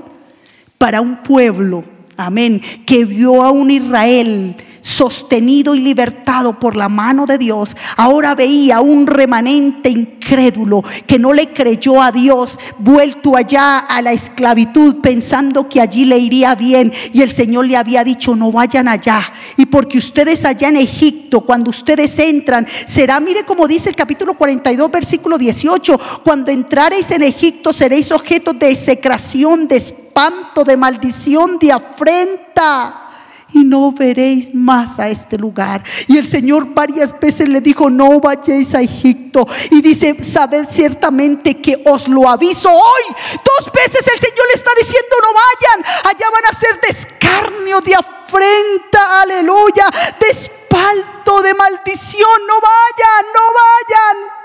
Para 0.77 1.01
un 1.01 1.23
pueblo, 1.23 1.83
amén, 2.17 2.61
que 2.85 3.05
vio 3.05 3.41
a 3.41 3.51
un 3.51 3.71
Israel 3.71 4.55
sostenido 4.85 5.73
y 5.73 5.79
libertado 5.79 6.59
por 6.59 6.75
la 6.75 6.89
mano 6.89 7.25
de 7.25 7.39
Dios, 7.39 7.75
ahora 7.97 8.35
veía 8.35 8.81
un 8.81 9.07
remanente 9.07 9.89
incrédulo 9.89 10.83
que 11.07 11.17
no 11.17 11.33
le 11.33 11.51
creyó 11.53 11.99
a 11.99 12.11
Dios, 12.11 12.59
vuelto 12.77 13.35
allá 13.35 13.79
a 13.79 14.03
la 14.03 14.11
esclavitud 14.11 14.97
pensando 15.01 15.67
que 15.67 15.81
allí 15.81 16.05
le 16.05 16.19
iría 16.19 16.53
bien. 16.53 16.93
Y 17.13 17.23
el 17.23 17.31
Señor 17.31 17.65
le 17.65 17.77
había 17.77 18.03
dicho 18.03 18.35
no 18.35 18.51
vayan 18.51 18.87
allá 18.87 19.23
y 19.57 19.65
porque 19.65 19.97
ustedes 19.97 20.45
allá 20.45 20.69
en 20.69 20.77
Egipto 20.77 21.41
cuando 21.41 21.71
ustedes 21.71 22.17
entran 22.19 22.67
será 22.85 23.19
mire 23.19 23.43
como 23.43 23.67
dice 23.67 23.89
el 23.89 23.95
capítulo 23.95 24.35
42 24.35 24.91
versículo 24.91 25.37
18 25.37 25.99
cuando 26.23 26.51
entrareis 26.51 27.09
en 27.11 27.23
Egipto 27.23 27.73
seréis 27.73 28.11
objetos 28.11 28.57
de 28.59 28.69
execración 28.69 29.67
de 29.67 29.77
espanto 29.77 30.63
de 30.63 30.77
maldición 30.77 31.57
de 31.59 31.71
afrenta 31.71 33.04
y 33.53 33.63
no 33.63 33.91
veréis 33.91 34.53
más 34.53 34.99
a 34.99 35.09
este 35.09 35.37
lugar. 35.37 35.83
Y 36.07 36.17
el 36.17 36.25
Señor 36.25 36.73
varias 36.73 37.17
veces 37.19 37.47
le 37.47 37.61
dijo, 37.61 37.89
no 37.89 38.19
vayáis 38.19 38.73
a 38.73 38.81
Egipto. 38.81 39.47
Y 39.71 39.81
dice, 39.81 40.23
sabed 40.23 40.67
ciertamente 40.69 41.55
que 41.55 41.81
os 41.85 42.07
lo 42.07 42.29
aviso 42.29 42.71
hoy. 42.71 43.15
Dos 43.43 43.71
veces 43.71 44.05
el 44.07 44.19
Señor 44.19 44.47
le 44.47 44.53
está 44.53 44.71
diciendo, 44.77 45.15
no 45.21 45.29
vayan. 45.33 45.85
Allá 46.05 46.29
van 46.31 46.45
a 46.49 46.59
ser 46.59 46.79
de 46.81 46.87
escarnio, 46.89 47.81
de 47.81 47.95
afrenta, 47.95 49.21
aleluya, 49.21 49.89
de 50.19 50.29
espalto, 50.29 51.41
de 51.41 51.53
maldición. 51.53 52.39
No 52.47 52.55
vayan, 52.55 53.25
no 53.33 53.41
vayan. 53.63 54.35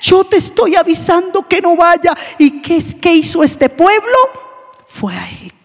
Yo 0.00 0.24
te 0.24 0.36
estoy 0.36 0.76
avisando 0.76 1.46
que 1.46 1.60
no 1.60 1.76
vaya. 1.76 2.14
¿Y 2.38 2.60
qué 2.62 2.76
es 2.76 2.94
que 2.94 3.12
hizo 3.14 3.42
este 3.42 3.68
pueblo? 3.68 4.16
Fue 4.86 5.14
a 5.14 5.28
Egipto. 5.28 5.59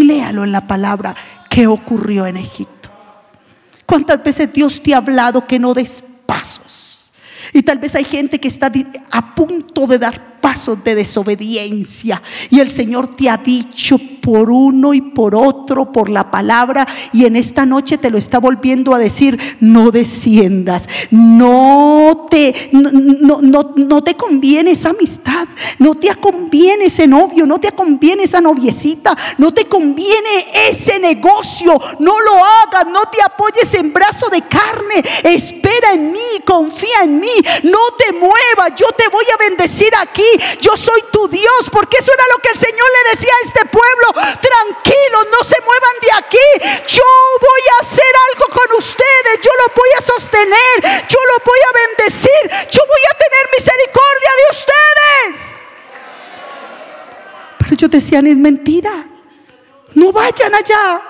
Léalo 0.00 0.44
en 0.44 0.52
la 0.52 0.66
palabra 0.66 1.14
que 1.48 1.66
ocurrió 1.66 2.26
en 2.26 2.36
Egipto. 2.36 2.90
¿Cuántas 3.86 4.22
veces 4.22 4.52
Dios 4.52 4.82
te 4.82 4.94
ha 4.94 4.98
hablado 4.98 5.46
que 5.46 5.58
no 5.58 5.74
des 5.74 6.04
pasos? 6.26 7.12
Y 7.52 7.62
tal 7.62 7.78
vez 7.78 7.94
hay 7.94 8.04
gente 8.04 8.38
que 8.38 8.48
está 8.48 8.70
a 9.10 9.34
punto 9.34 9.86
de 9.86 9.98
dar 9.98 10.29
pasos 10.40 10.82
de 10.84 10.94
desobediencia. 10.94 12.22
Y 12.50 12.60
el 12.60 12.70
Señor 12.70 13.08
te 13.08 13.28
ha 13.28 13.36
dicho 13.36 13.98
por 14.20 14.50
uno 14.50 14.94
y 14.94 15.00
por 15.00 15.34
otro, 15.34 15.92
por 15.92 16.10
la 16.10 16.30
palabra, 16.30 16.86
y 17.12 17.24
en 17.24 17.36
esta 17.36 17.64
noche 17.66 17.98
te 17.98 18.10
lo 18.10 18.18
está 18.18 18.38
volviendo 18.38 18.94
a 18.94 18.98
decir, 18.98 19.38
no 19.60 19.90
desciendas, 19.90 20.88
no 21.10 22.26
te, 22.30 22.68
no, 22.72 22.90
no, 23.40 23.72
no 23.76 24.02
te 24.02 24.14
conviene 24.14 24.72
esa 24.72 24.90
amistad, 24.90 25.48
no 25.78 25.94
te 25.94 26.14
conviene 26.16 26.86
ese 26.86 27.06
novio, 27.06 27.46
no 27.46 27.58
te 27.58 27.72
conviene 27.72 28.24
esa 28.24 28.40
noviecita, 28.40 29.16
no 29.38 29.52
te 29.52 29.64
conviene 29.66 30.48
ese 30.70 30.98
negocio, 30.98 31.78
no 31.98 32.20
lo 32.20 32.32
hagas, 32.32 32.86
no 32.92 33.00
te 33.10 33.22
apoyes 33.22 33.72
en 33.74 33.92
brazo 33.92 34.28
de 34.28 34.42
carne, 34.42 35.02
espera 35.24 35.94
en 35.94 36.12
mí, 36.12 36.18
confía 36.44 37.04
en 37.04 37.20
mí, 37.20 37.34
no 37.64 37.78
te 37.96 38.12
muevas, 38.12 38.74
yo 38.76 38.86
te 38.96 39.08
voy 39.08 39.24
a 39.32 39.48
bendecir 39.48 39.90
aquí 40.00 40.22
yo 40.60 40.76
soy 40.76 41.02
tu 41.12 41.28
Dios, 41.28 41.70
porque 41.70 41.98
eso 41.98 42.12
era 42.12 42.24
lo 42.34 42.38
que 42.42 42.50
el 42.50 42.58
Señor 42.58 42.88
le 42.88 43.10
decía 43.10 43.32
a 43.32 43.46
este 43.46 43.64
pueblo, 43.66 44.06
tranquilos, 44.12 45.26
no 45.32 45.44
se 45.44 45.60
muevan 45.62 45.96
de 46.02 46.10
aquí, 46.18 46.48
yo 46.88 47.10
voy 47.40 47.62
a 47.78 47.82
hacer 47.82 48.12
algo 48.32 48.46
con 48.48 48.78
ustedes, 48.78 49.40
yo 49.42 49.50
los 49.66 49.74
voy 49.74 49.88
a 49.98 50.00
sostener, 50.02 51.08
yo 51.08 51.18
los 51.32 51.44
voy 51.44 51.58
a 51.68 51.72
bendecir, 51.86 52.70
yo 52.70 52.82
voy 52.86 53.02
a 53.10 53.18
tener 53.18 53.44
misericordia 53.58 54.30
de 54.36 54.44
ustedes. 54.50 55.60
Pero 57.58 57.74
ellos 57.74 57.90
decían, 57.90 58.26
es 58.26 58.36
mentira, 58.36 59.06
no 59.94 60.12
vayan 60.12 60.54
allá. 60.54 61.09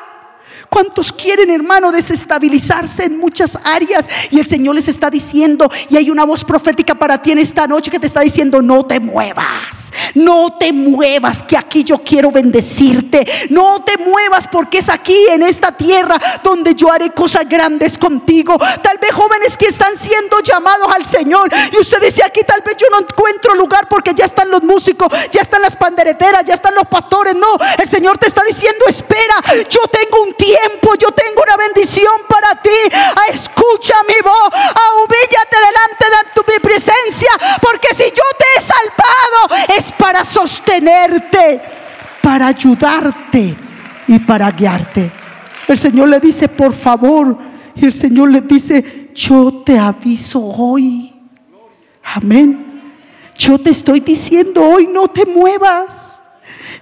¿Cuántos 0.70 1.10
quieren, 1.12 1.50
hermano, 1.50 1.90
desestabilizarse 1.90 3.04
en 3.04 3.18
muchas 3.18 3.58
áreas? 3.64 4.06
Y 4.30 4.38
el 4.38 4.46
Señor 4.46 4.76
les 4.76 4.86
está 4.86 5.10
diciendo, 5.10 5.68
y 5.88 5.96
hay 5.96 6.10
una 6.10 6.24
voz 6.24 6.44
profética 6.44 6.94
para 6.94 7.20
ti 7.20 7.32
en 7.32 7.38
esta 7.38 7.66
noche 7.66 7.90
que 7.90 7.98
te 7.98 8.06
está 8.06 8.20
diciendo, 8.20 8.62
no 8.62 8.84
te 8.86 9.00
muevas, 9.00 9.90
no 10.14 10.56
te 10.56 10.72
muevas, 10.72 11.42
que 11.42 11.56
aquí 11.56 11.82
yo 11.82 11.98
quiero 11.98 12.30
bendecirte. 12.30 13.26
No 13.50 13.82
te 13.82 13.98
muevas 13.98 14.46
porque 14.46 14.78
es 14.78 14.88
aquí, 14.88 15.26
en 15.32 15.42
esta 15.42 15.72
tierra, 15.72 16.16
donde 16.44 16.76
yo 16.76 16.92
haré 16.92 17.10
cosas 17.10 17.48
grandes 17.48 17.98
contigo. 17.98 18.56
Tal 18.80 18.98
vez 18.98 19.10
jóvenes 19.10 19.56
que 19.56 19.66
están 19.66 19.98
siendo 19.98 20.38
llamados 20.38 20.86
al 20.94 21.04
Señor. 21.04 21.48
Y 21.72 21.80
usted 21.80 22.00
dice, 22.00 22.22
aquí 22.22 22.42
tal 22.46 22.62
vez 22.62 22.76
yo 22.76 22.86
no 22.92 23.00
encuentro 23.00 23.56
lugar 23.56 23.88
porque 23.88 24.14
ya 24.14 24.24
están 24.24 24.48
los 24.48 24.62
músicos, 24.62 25.08
ya 25.32 25.40
están 25.40 25.62
las 25.62 25.74
pandereteras, 25.74 26.44
ya 26.46 26.54
están 26.54 26.76
los 26.76 26.86
pastores. 26.86 27.34
No, 27.34 27.56
el 27.76 27.88
Señor 27.88 28.18
te 28.18 28.28
está 28.28 28.44
diciendo, 28.44 28.84
espera, 28.88 29.34
yo 29.68 29.80
tengo 29.90 30.22
un 30.22 30.34
tiempo 30.34 30.59
yo 30.98 31.08
tengo 31.12 31.42
una 31.42 31.56
bendición 31.56 32.12
para 32.28 32.60
ti. 32.60 32.78
Ah, 32.92 33.32
escucha 33.32 33.94
mi 34.06 34.20
voz, 34.22 34.50
ah, 34.52 35.04
humíllate 35.04 35.56
delante 35.56 36.04
de 36.04 36.30
tu, 36.34 36.42
mi 36.50 36.58
presencia, 36.60 37.30
porque 37.60 37.88
si 37.94 38.04
yo 38.04 38.24
te 38.38 38.44
he 38.56 38.62
salvado 38.62 39.66
es 39.76 39.92
para 39.92 40.24
sostenerte, 40.24 41.60
para 42.22 42.48
ayudarte 42.48 43.56
y 44.06 44.18
para 44.20 44.50
guiarte. 44.50 45.12
El 45.66 45.78
Señor 45.78 46.08
le 46.08 46.20
dice, 46.20 46.48
por 46.48 46.72
favor, 46.72 47.36
y 47.74 47.86
el 47.86 47.94
Señor 47.94 48.30
le 48.30 48.40
dice, 48.40 49.10
yo 49.14 49.62
te 49.64 49.78
aviso 49.78 50.40
hoy. 50.40 51.14
Amén. 52.02 52.66
Yo 53.38 53.58
te 53.58 53.70
estoy 53.70 54.00
diciendo 54.00 54.62
hoy, 54.62 54.86
no 54.86 55.08
te 55.08 55.24
muevas, 55.24 56.22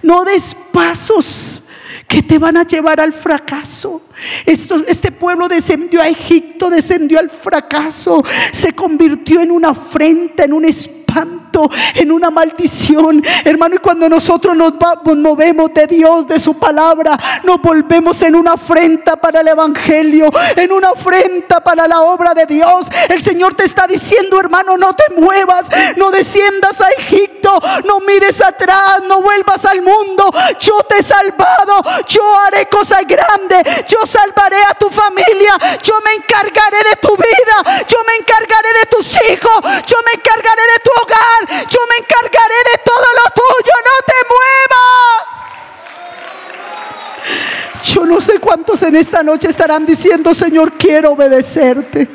no 0.01 0.25
des 0.25 0.55
pasos 0.73 1.63
que 2.09 2.23
te 2.23 2.39
van 2.39 2.57
a 2.57 2.65
llevar 2.65 2.99
al 2.99 3.13
fracaso. 3.13 4.01
Este 4.45 5.11
pueblo 5.11 5.47
descendió 5.47 6.01
a 6.01 6.07
Egipto, 6.07 6.69
descendió 6.69 7.19
al 7.19 7.29
fracaso, 7.29 8.23
se 8.51 8.73
convirtió 8.73 9.41
en 9.41 9.51
una 9.51 9.69
afrenta, 9.69 10.43
en 10.43 10.53
un 10.53 10.65
espanto, 10.65 11.69
en 11.95 12.11
una 12.11 12.29
maldición. 12.29 13.23
Hermano, 13.43 13.75
y 13.75 13.79
cuando 13.79 14.07
nosotros 14.07 14.55
nos, 14.55 14.73
movemos 15.17 15.73
de 15.73 15.87
Dios, 15.87 16.27
de 16.27 16.39
su 16.39 16.57
palabra, 16.57 17.17
nos 17.43 17.61
volvemos 17.61 18.21
en 18.21 18.35
una 18.35 18.53
afrenta 18.53 19.15
para 19.15 19.41
el 19.41 19.47
Evangelio, 19.47 20.29
en 20.55 20.71
una 20.71 20.89
afrenta 20.89 21.61
para 21.61 21.87
la 21.87 22.01
obra 22.01 22.33
de 22.33 22.45
Dios. 22.45 22.87
El 23.09 23.21
Señor 23.21 23.55
te 23.55 23.63
está 23.63 23.87
diciendo, 23.87 24.39
hermano, 24.39 24.77
no 24.77 24.93
te 24.93 25.03
muevas, 25.15 25.67
no 25.97 26.11
desciendas 26.11 26.79
a 26.81 26.89
Egipto, 26.97 27.59
no 27.85 27.99
mires 28.01 28.41
atrás, 28.41 29.01
no 29.07 29.21
vuelvas 29.21 29.65
al 29.65 29.81
mundo. 29.81 30.31
Yo 30.59 30.83
te 30.87 30.99
he 30.99 31.03
salvado, 31.03 31.81
yo 32.07 32.21
haré 32.45 32.67
cosas 32.67 33.03
grandes, 33.07 33.85
yo 33.87 34.05
salvaré 34.09 34.63
a 34.63 34.73
tu 34.73 34.89
familia, 34.89 35.53
yo 35.83 36.01
me 36.03 36.13
encargaré 36.15 36.77
de 36.89 36.95
tu 36.99 37.15
vida, 37.15 37.85
yo 37.87 38.03
me 38.05 38.15
encargaré 38.15 38.69
de 38.79 38.85
tus 38.89 39.07
hijos, 39.29 39.61
yo 39.85 39.97
me 40.05 40.13
encargaré 40.17 40.63
de 40.73 40.79
tu 40.83 40.91
hogar, 41.01 41.67
yo 41.69 41.79
me 41.89 41.97
encargaré 41.97 42.59
de 42.71 42.77
todo 42.83 43.07
lo 43.19 43.25
tuyo, 43.41 43.73
no 43.89 43.95
te 44.09 44.19
muevas. 44.33 45.49
Yo 47.83 48.05
no 48.05 48.19
sé 48.19 48.39
cuántos 48.39 48.81
en 48.83 48.95
esta 48.95 49.23
noche 49.23 49.47
estarán 49.47 49.85
diciendo, 49.85 50.33
Señor, 50.33 50.73
quiero 50.73 51.11
obedecerte. 51.11 52.07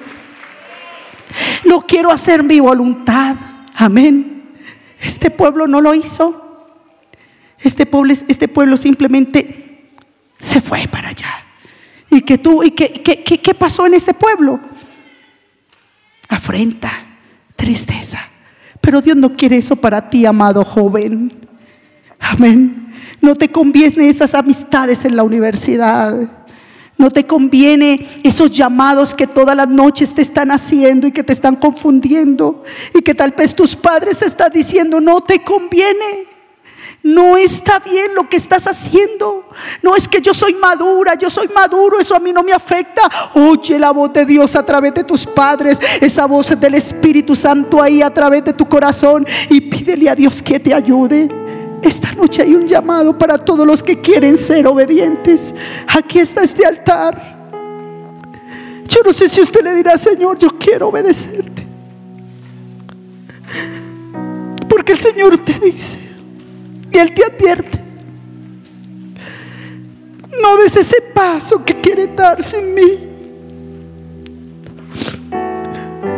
No 1.65 1.87
quiero 1.87 2.11
hacer 2.11 2.43
mi 2.43 2.61
voluntad. 2.61 3.37
Amén. 3.75 4.57
Este 5.01 5.31
pueblo 5.31 5.67
no 5.67 5.81
lo 5.81 5.95
hizo. 5.95 6.41
Este 7.59 7.87
pueblo, 7.87 8.13
este 8.13 8.47
pueblo 8.47 8.77
simplemente 8.77 9.91
se 10.39 10.61
fue 10.61 10.87
para 10.87 11.09
allá. 11.09 11.44
¿Y 12.15 12.23
que 12.23 12.39
tú, 12.39 12.63
y 12.63 12.71
qué, 12.71 12.93
qué 12.93 13.55
pasó 13.55 13.87
en 13.87 13.95
este 13.95 14.15
pueblo? 14.15 14.61
Afrenta, 16.29 16.91
tristeza. 17.57 18.21
Pero 18.81 19.01
Dios 19.01 19.17
no 19.17 19.33
quiere 19.33 19.57
eso 19.57 19.77
para 19.77 20.09
ti, 20.11 20.25
amado 20.25 20.65
joven. 20.65 21.49
Amén. 22.21 22.93
No 23.21 23.35
te 23.35 23.51
conviene 23.51 24.09
esas 24.09 24.35
amistades 24.35 25.05
en 25.05 25.17
la 25.17 25.23
universidad. 25.23 26.15
No 26.97 27.11
te 27.11 27.27
conviene 27.27 28.07
esos 28.23 28.53
llamados 28.53 29.15
que 29.15 29.27
todas 29.27 29.57
las 29.57 29.69
noches 29.69 30.15
te 30.15 30.23
están 30.23 30.51
haciendo 30.51 31.07
y 31.07 31.13
que 31.13 31.25
te 31.25 31.33
están 31.33 31.57
confundiendo. 31.57 32.63
Y 32.95 33.03
que 33.03 33.15
tal 33.15 33.33
vez 33.33 33.55
tus 33.55 33.75
padres 33.75 34.19
te 34.19 34.27
están 34.27 34.53
diciendo, 34.53 35.01
no 35.01 35.21
te 35.21 35.43
conviene. 35.43 36.34
No 37.05 37.37
está 37.37 37.81
bien 37.81 38.15
lo 38.15 38.31
que 38.31 38.39
estás 38.39 38.67
haciendo. 38.67 39.47
No 39.83 39.95
es 39.95 40.09
que 40.09 40.23
yo 40.23 40.33
soy 40.33 40.55
madura, 40.55 41.15
yo 41.17 41.29
soy 41.29 41.49
maduro, 41.49 42.01
eso 42.01 42.17
a 42.17 42.19
mí 42.19 42.33
no 42.33 42.43
me 42.43 42.55
afecta. 42.55 43.03
Oye 43.35 43.79
la 43.79 43.91
voz 43.91 44.11
de 44.15 44.25
Dios 44.25 44.57
a 44.57 44.65
través 44.65 44.95
de 44.95 45.05
tus 45.05 45.27
padres, 45.27 45.79
esa 46.01 46.25
voz 46.25 46.59
del 46.59 46.75
Espíritu 46.75 47.37
Santo 47.37 47.83
ahí 47.83 48.01
a 48.01 48.09
través 48.09 48.43
de 48.47 48.55
tu 48.55 48.67
corazón 48.67 49.27
y 49.51 49.61
pídele 49.61 50.09
a 50.09 50.15
Dios 50.15 50.43
que 50.43 50.59
te 50.59 50.73
ayude. 50.73 51.29
Esta 51.83 52.11
noche 52.13 52.41
hay 52.41 52.55
un 52.55 52.67
llamado 52.67 53.19
para 53.19 53.37
todos 53.37 53.67
los 53.67 53.83
que 53.83 54.01
quieren 54.01 54.39
ser 54.39 54.67
obedientes. 54.67 55.53
Aquí 55.87 56.21
está 56.21 56.43
este 56.43 56.65
altar. 56.65 57.35
Yo 58.89 59.01
no 59.05 59.13
sé 59.13 59.29
si 59.29 59.43
usted 59.43 59.63
le 59.63 59.75
dirá, 59.75 59.99
Señor, 59.99 60.39
yo 60.39 60.57
quiero 60.59 60.89
obedecerte. 60.89 61.67
Porque 64.67 64.93
el 64.93 64.99
Señor 64.99 65.37
te 65.45 65.53
dice, 65.61 66.04
y 66.95 66.99
Él 66.99 67.13
te 67.13 67.25
advierte. 67.25 67.79
No 70.41 70.57
des 70.57 70.77
ese 70.77 71.01
paso 71.01 71.65
que 71.65 71.81
quiere 71.81 72.07
dar 72.07 72.43
sin 72.43 72.73
mí. 72.73 73.11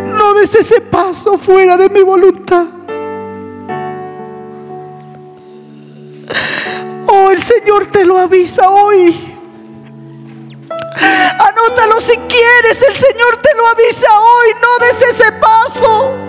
No 0.07 0.35
des 0.35 0.55
ese 0.55 0.81
paso 0.83 1.39
fuera 1.39 1.77
de 1.79 1.89
mi 1.89 2.03
voluntad. 2.03 2.66
Oh, 7.07 7.31
el 7.31 7.41
Señor 7.41 7.87
te 7.87 8.05
lo 8.05 8.18
avisa 8.18 8.68
hoy. 8.68 9.16
Anótalo 11.39 12.01
si 12.01 12.16
quieres, 12.16 12.83
el 12.83 12.97
Señor 12.97 13.37
te 13.41 13.55
lo 13.57 13.66
avisa 13.66 14.09
hoy. 14.20 14.49
No 14.61 14.87
des 14.87 15.03
ese 15.14 15.33
paso. 15.33 16.26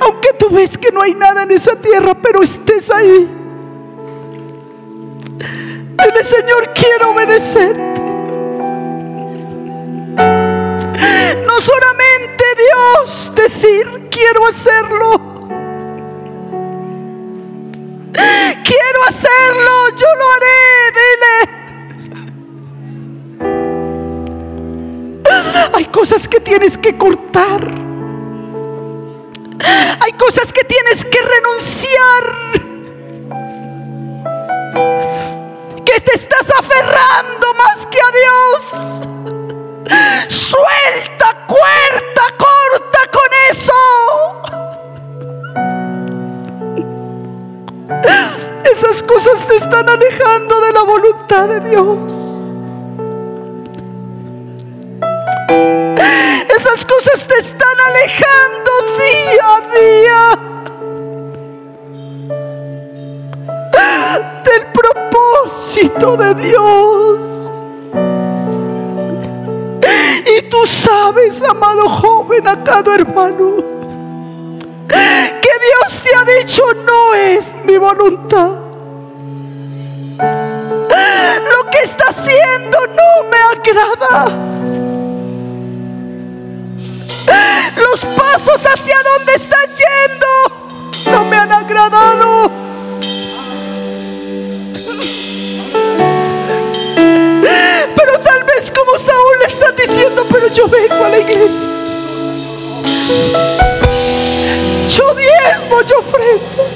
Aunque 0.00 0.32
tú 0.38 0.50
ves 0.50 0.76
que 0.76 0.90
no 0.92 1.02
hay 1.02 1.14
nada 1.14 1.42
en 1.44 1.50
esa 1.50 1.76
tierra, 1.76 2.14
pero 2.14 2.42
estés 2.42 2.90
ahí. 2.90 3.28
Dile, 5.38 6.24
Señor, 6.24 6.72
quiero 6.74 7.10
obedecerte. 7.12 8.00
No 11.46 11.60
solamente 11.60 12.44
Dios 12.56 13.32
decir, 13.34 14.08
quiero 14.10 14.46
hacerlo. 14.46 15.20
Quiero 18.12 19.02
hacerlo, 19.08 19.88
yo 19.96 20.06
lo 20.18 20.24
haré, 20.32 20.92
dile. 21.00 21.36
Hay 25.74 25.84
cosas 25.86 26.26
que 26.28 26.40
tienes 26.40 26.78
que 26.78 26.96
cortar. 26.96 27.93
Hay 29.60 30.12
cosas 30.12 30.52
que 30.52 30.64
tienes 30.64 31.04
que 31.04 31.18
renunciar. 31.22 32.24
Que 35.84 36.00
te 36.00 36.16
estás 36.16 36.50
aferrando 36.58 37.54
más 37.54 37.86
que 37.86 37.98
a 38.00 38.10
Dios. 38.20 39.04
Suelta, 40.28 41.46
cuerta, 41.46 42.22
corta 42.36 42.98
con 43.12 43.28
eso. 43.50 43.82
Esas 48.64 49.02
cosas 49.02 49.46
te 49.46 49.56
están 49.56 49.88
alejando 49.88 50.60
de 50.60 50.72
la 50.72 50.82
voluntad 50.82 51.48
de 51.48 51.60
Dios. 51.70 52.23
Esas 56.74 56.86
cosas 56.86 57.28
te 57.28 57.38
están 57.38 57.76
alejando 57.86 58.70
día 58.98 59.46
a 59.46 59.60
día 59.78 60.22
del 64.44 64.66
propósito 64.72 66.16
de 66.16 66.34
Dios. 66.34 67.52
Y 70.36 70.42
tú 70.48 70.66
sabes, 70.66 71.44
amado 71.44 71.88
joven, 71.90 72.48
acado 72.48 72.92
hermano, 72.92 73.54
que 74.88 75.52
Dios 75.68 76.02
te 76.02 76.16
ha 76.16 76.24
dicho 76.40 76.64
no 76.84 77.14
es 77.14 77.54
mi 77.64 77.76
voluntad. 77.76 78.50
Lo 80.18 81.70
que 81.70 81.78
está 81.84 82.06
haciendo 82.08 82.78
no 82.88 83.28
me 83.30 83.38
agrada. 83.60 84.53
Los 87.26 88.00
pasos 88.16 88.60
hacia 88.64 88.96
donde 89.02 89.34
estás 89.34 89.68
yendo 89.68 90.26
no 91.10 91.24
me 91.24 91.36
han 91.36 91.52
agradado. 91.52 92.50
Pero 97.96 98.18
tal 98.20 98.44
vez 98.44 98.70
como 98.70 98.98
Saúl 98.98 99.38
le 99.40 99.46
está 99.46 99.72
diciendo, 99.72 100.26
pero 100.30 100.48
yo 100.48 100.68
vengo 100.68 101.04
a 101.04 101.08
la 101.08 101.18
iglesia. 101.18 101.68
Yo 104.88 105.14
diezmo, 105.14 105.82
yo 105.82 105.98
ofrendo. 105.98 106.68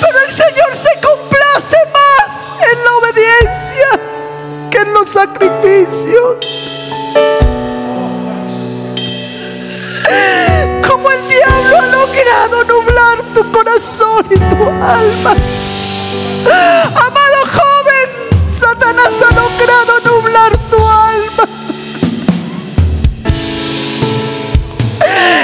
Pero 0.00 0.18
el 0.26 0.32
Señor 0.32 0.76
se 0.76 1.00
complace 1.00 1.76
más 1.92 2.50
en 2.72 2.84
la 2.84 2.96
obediencia 2.96 3.88
que 4.70 4.78
en 4.78 4.92
los 4.92 5.08
sacrificios. 5.08 6.73
Alma. 14.82 15.34
Amado 16.46 17.40
joven, 17.52 18.08
Satanás 18.58 19.14
ha 19.22 19.34
logrado 19.34 20.00
nublar 20.04 20.56
tu 20.70 20.76
alma. 20.76 21.48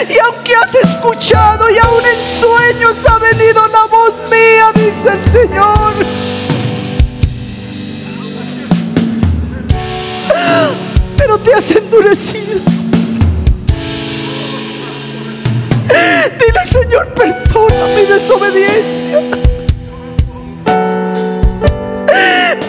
Y 0.08 0.18
aunque 0.18 0.54
has 0.56 0.74
escuchado 0.74 1.70
y 1.70 1.78
aún 1.78 2.02
en 2.04 2.40
sueños 2.40 3.04
ha 3.06 3.18
venido 3.18 3.66
la 3.68 3.84
voz 3.84 4.14
mía, 4.30 4.72
dice 4.74 5.12
el 5.12 5.24
Señor. 5.30 5.94
Pero 11.16 11.38
te 11.38 11.54
has 11.54 11.70
endurecido. 11.70 12.60
Dile, 16.38 16.66
Señor, 16.66 17.08
perdona 17.68 17.86
mi 17.94 18.02
desobediencia. 18.04 19.20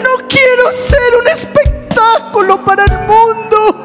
No 0.02 0.28
quiero 0.28 0.72
ser 0.72 1.16
un 1.20 1.28
espectáculo 1.28 2.64
para 2.64 2.84
el 2.84 2.98
mundo. 3.00 3.84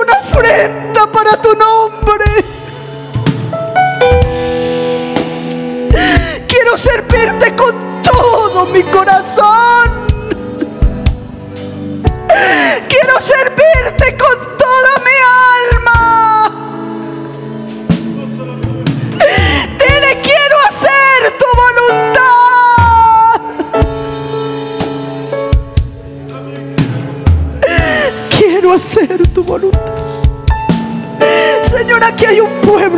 Una 0.00 0.18
ofrenda 0.20 1.06
para 1.10 1.36
tu 1.40 1.54
nombre. 1.54 2.24
Quiero 6.48 6.78
servirte 6.78 7.54
con 7.56 8.02
todo 8.02 8.66
mi 8.66 8.82
corazón. 8.84 9.41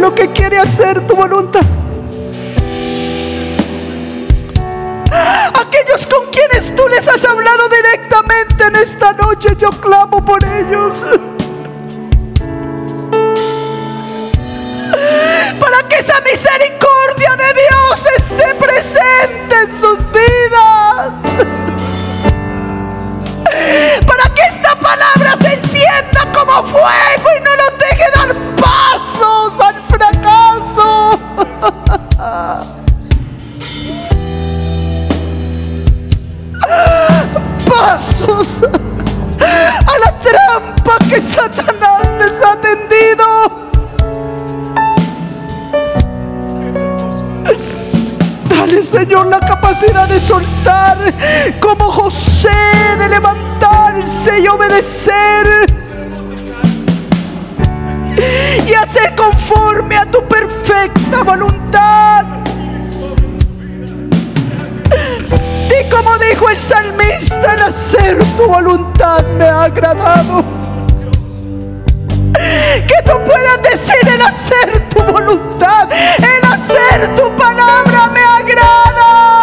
Pueblo 0.05 0.15
que 0.15 0.33
quiere 0.33 0.59
hacer 0.59 1.07
tu 1.07 1.17
voluntad. 1.17 1.63
Aquellos 5.55 6.07
con 6.07 6.27
quienes 6.31 6.75
tú 6.75 6.87
les 6.89 7.07
has 7.09 7.25
hablado 7.25 7.69
directamente 7.69 8.65
en 8.65 8.77
esta 8.77 9.13
noche, 9.13 9.51
yo 9.57 9.71
clamo 9.71 10.25
por 10.25 10.45
ellos. 10.45 11.05
Para 15.61 15.89
que 15.89 15.97
esa 15.97 16.21
misericordia 16.21 17.37
de 17.37 17.61
Dios 17.63 18.03
esté 18.19 18.55
presente 18.57 19.57
en 19.63 19.81
sus 19.81 19.99
vidas. 20.13 21.13
Para 24.07 24.35
que 24.35 24.43
esta 24.51 24.75
palabra 24.79 25.37
se 25.41 25.55
encienda 25.55 26.33
como 26.33 26.65
fuego 26.65 27.24
capacidad 49.55 50.09
de 50.09 50.19
soltar 50.19 50.99
como 51.61 51.85
José, 51.85 52.49
de 52.99 53.09
levantarse 53.09 54.41
y 54.41 54.49
obedecer. 54.49 55.47
Y 58.67 58.73
hacer 58.75 59.15
conforme 59.15 59.97
a 59.97 60.07
tu 60.07 60.27
perfecta 60.27 61.23
voluntad. 61.23 62.25
Y 65.71 65.89
como 65.89 66.19
dijo 66.19 66.49
el 66.49 66.59
salmista, 66.59 67.55
el 67.55 67.63
hacer 67.63 68.19
tu 68.37 68.47
voluntad 68.47 69.23
me 69.39 69.45
ha 69.45 69.65
agradado. 69.65 70.45
Que 72.33 73.03
tú 73.05 73.13
puedas 73.25 73.63
decir 73.63 74.09
el 74.15 74.21
hacer 74.21 74.89
tu 74.89 75.01
voluntad, 75.05 75.89
el 75.93 76.45
hacer 76.53 77.15
tu 77.15 77.31
palabra 77.37 78.09
me 78.09 78.21
agrada. 78.21 79.34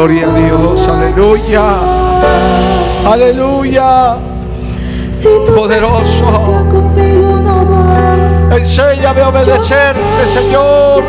Gloria 0.00 0.28
a 0.28 0.32
Dios, 0.32 0.88
aleluya. 0.88 1.62
Aleluya. 3.04 4.16
Si 5.10 5.28
tu 5.44 5.54
Poderoso. 5.54 6.24
conmigo 6.70 7.36
no 7.36 8.56
Enséñame 8.56 9.20
a 9.20 9.28
obedecerte, 9.28 10.26
Señor. 10.32 11.04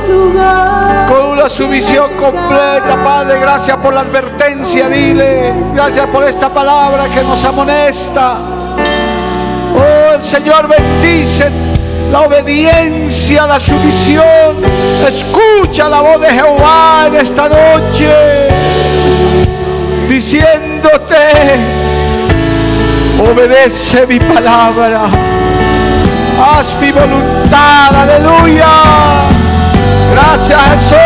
Con 1.07 1.25
una 1.25 1.47
sumisión 1.47 2.09
completa, 2.19 3.01
Padre. 3.01 3.39
Gracias 3.39 3.77
por 3.77 3.93
la 3.93 4.01
advertencia, 4.01 4.89
dile. 4.89 5.53
Gracias 5.73 6.07
por 6.07 6.25
esta 6.25 6.49
palabra 6.49 7.05
que 7.05 7.23
nos 7.23 7.41
amonesta. 7.45 8.39
Oh, 9.73 10.15
el 10.15 10.21
Señor 10.21 10.67
bendice 10.67 11.49
la 12.11 12.23
obediencia, 12.23 13.47
la 13.47 13.57
sumisión. 13.57 14.57
Escucha 15.07 15.87
la 15.87 16.01
voz 16.01 16.19
de 16.19 16.29
Jehová 16.29 17.05
en 17.07 17.15
esta 17.15 17.47
noche. 17.47 18.61
Diciéndote, 20.22 21.57
obedece 23.28 24.05
mi 24.05 24.19
palabra. 24.19 25.09
Haz 26.39 26.78
mi 26.80 26.91
voluntad, 26.91 27.95
aleluya. 27.95 28.67
Gracias 30.13 30.61
Jesús. 30.74 31.00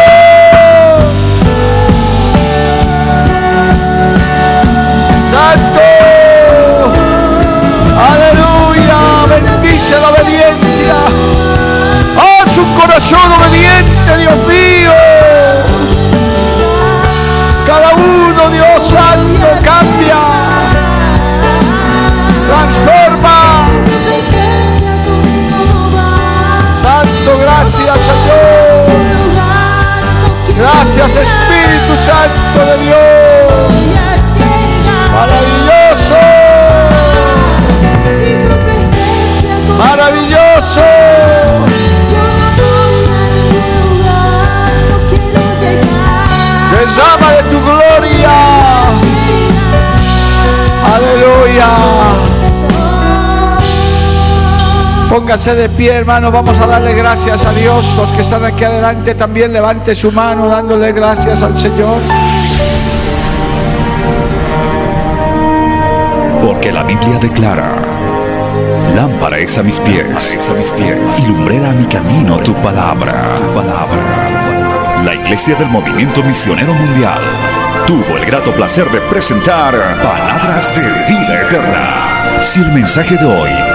Póngase 55.26 55.56
de 55.56 55.70
pie, 55.70 55.92
hermano. 55.92 56.32
Vamos 56.32 56.56
a 56.60 56.68
darle 56.68 56.94
gracias 56.94 57.44
a 57.44 57.52
Dios. 57.52 57.96
Los 57.98 58.12
que 58.12 58.22
están 58.22 58.46
aquí 58.46 58.64
adelante 58.64 59.16
también 59.16 59.52
levante 59.52 59.96
su 59.96 60.12
mano 60.12 60.48
dándole 60.48 60.92
gracias 60.92 61.42
al 61.42 61.58
Señor. 61.58 61.98
Porque 66.46 66.72
la 66.72 66.84
Biblia 66.84 67.18
declara, 67.18 67.74
lámpara 68.96 69.40
es 69.40 69.58
a 69.58 69.64
mis 69.64 69.80
pies, 69.80 70.38
a 70.48 70.54
mis 70.54 70.70
pies, 70.70 71.18
y 71.18 71.26
lumbrera 71.26 71.72
a 71.72 71.74
mi 71.74 71.86
camino 71.86 72.38
tu 72.42 72.54
palabra, 72.58 73.24
tu 73.36 73.56
palabra. 73.56 75.02
La 75.04 75.16
Iglesia 75.16 75.56
del 75.56 75.70
Movimiento 75.70 76.22
Misionero 76.22 76.72
Mundial 76.72 77.22
tuvo 77.88 78.16
el 78.20 78.26
grato 78.28 78.52
placer 78.52 78.88
de 78.92 79.00
presentar 79.02 79.74
Palabras 80.04 80.72
de 80.76 80.84
Vida 81.12 81.42
Eterna. 81.42 82.42
Si 82.42 82.60
el 82.60 82.72
mensaje 82.74 83.18
de 83.18 83.26
hoy 83.26 83.75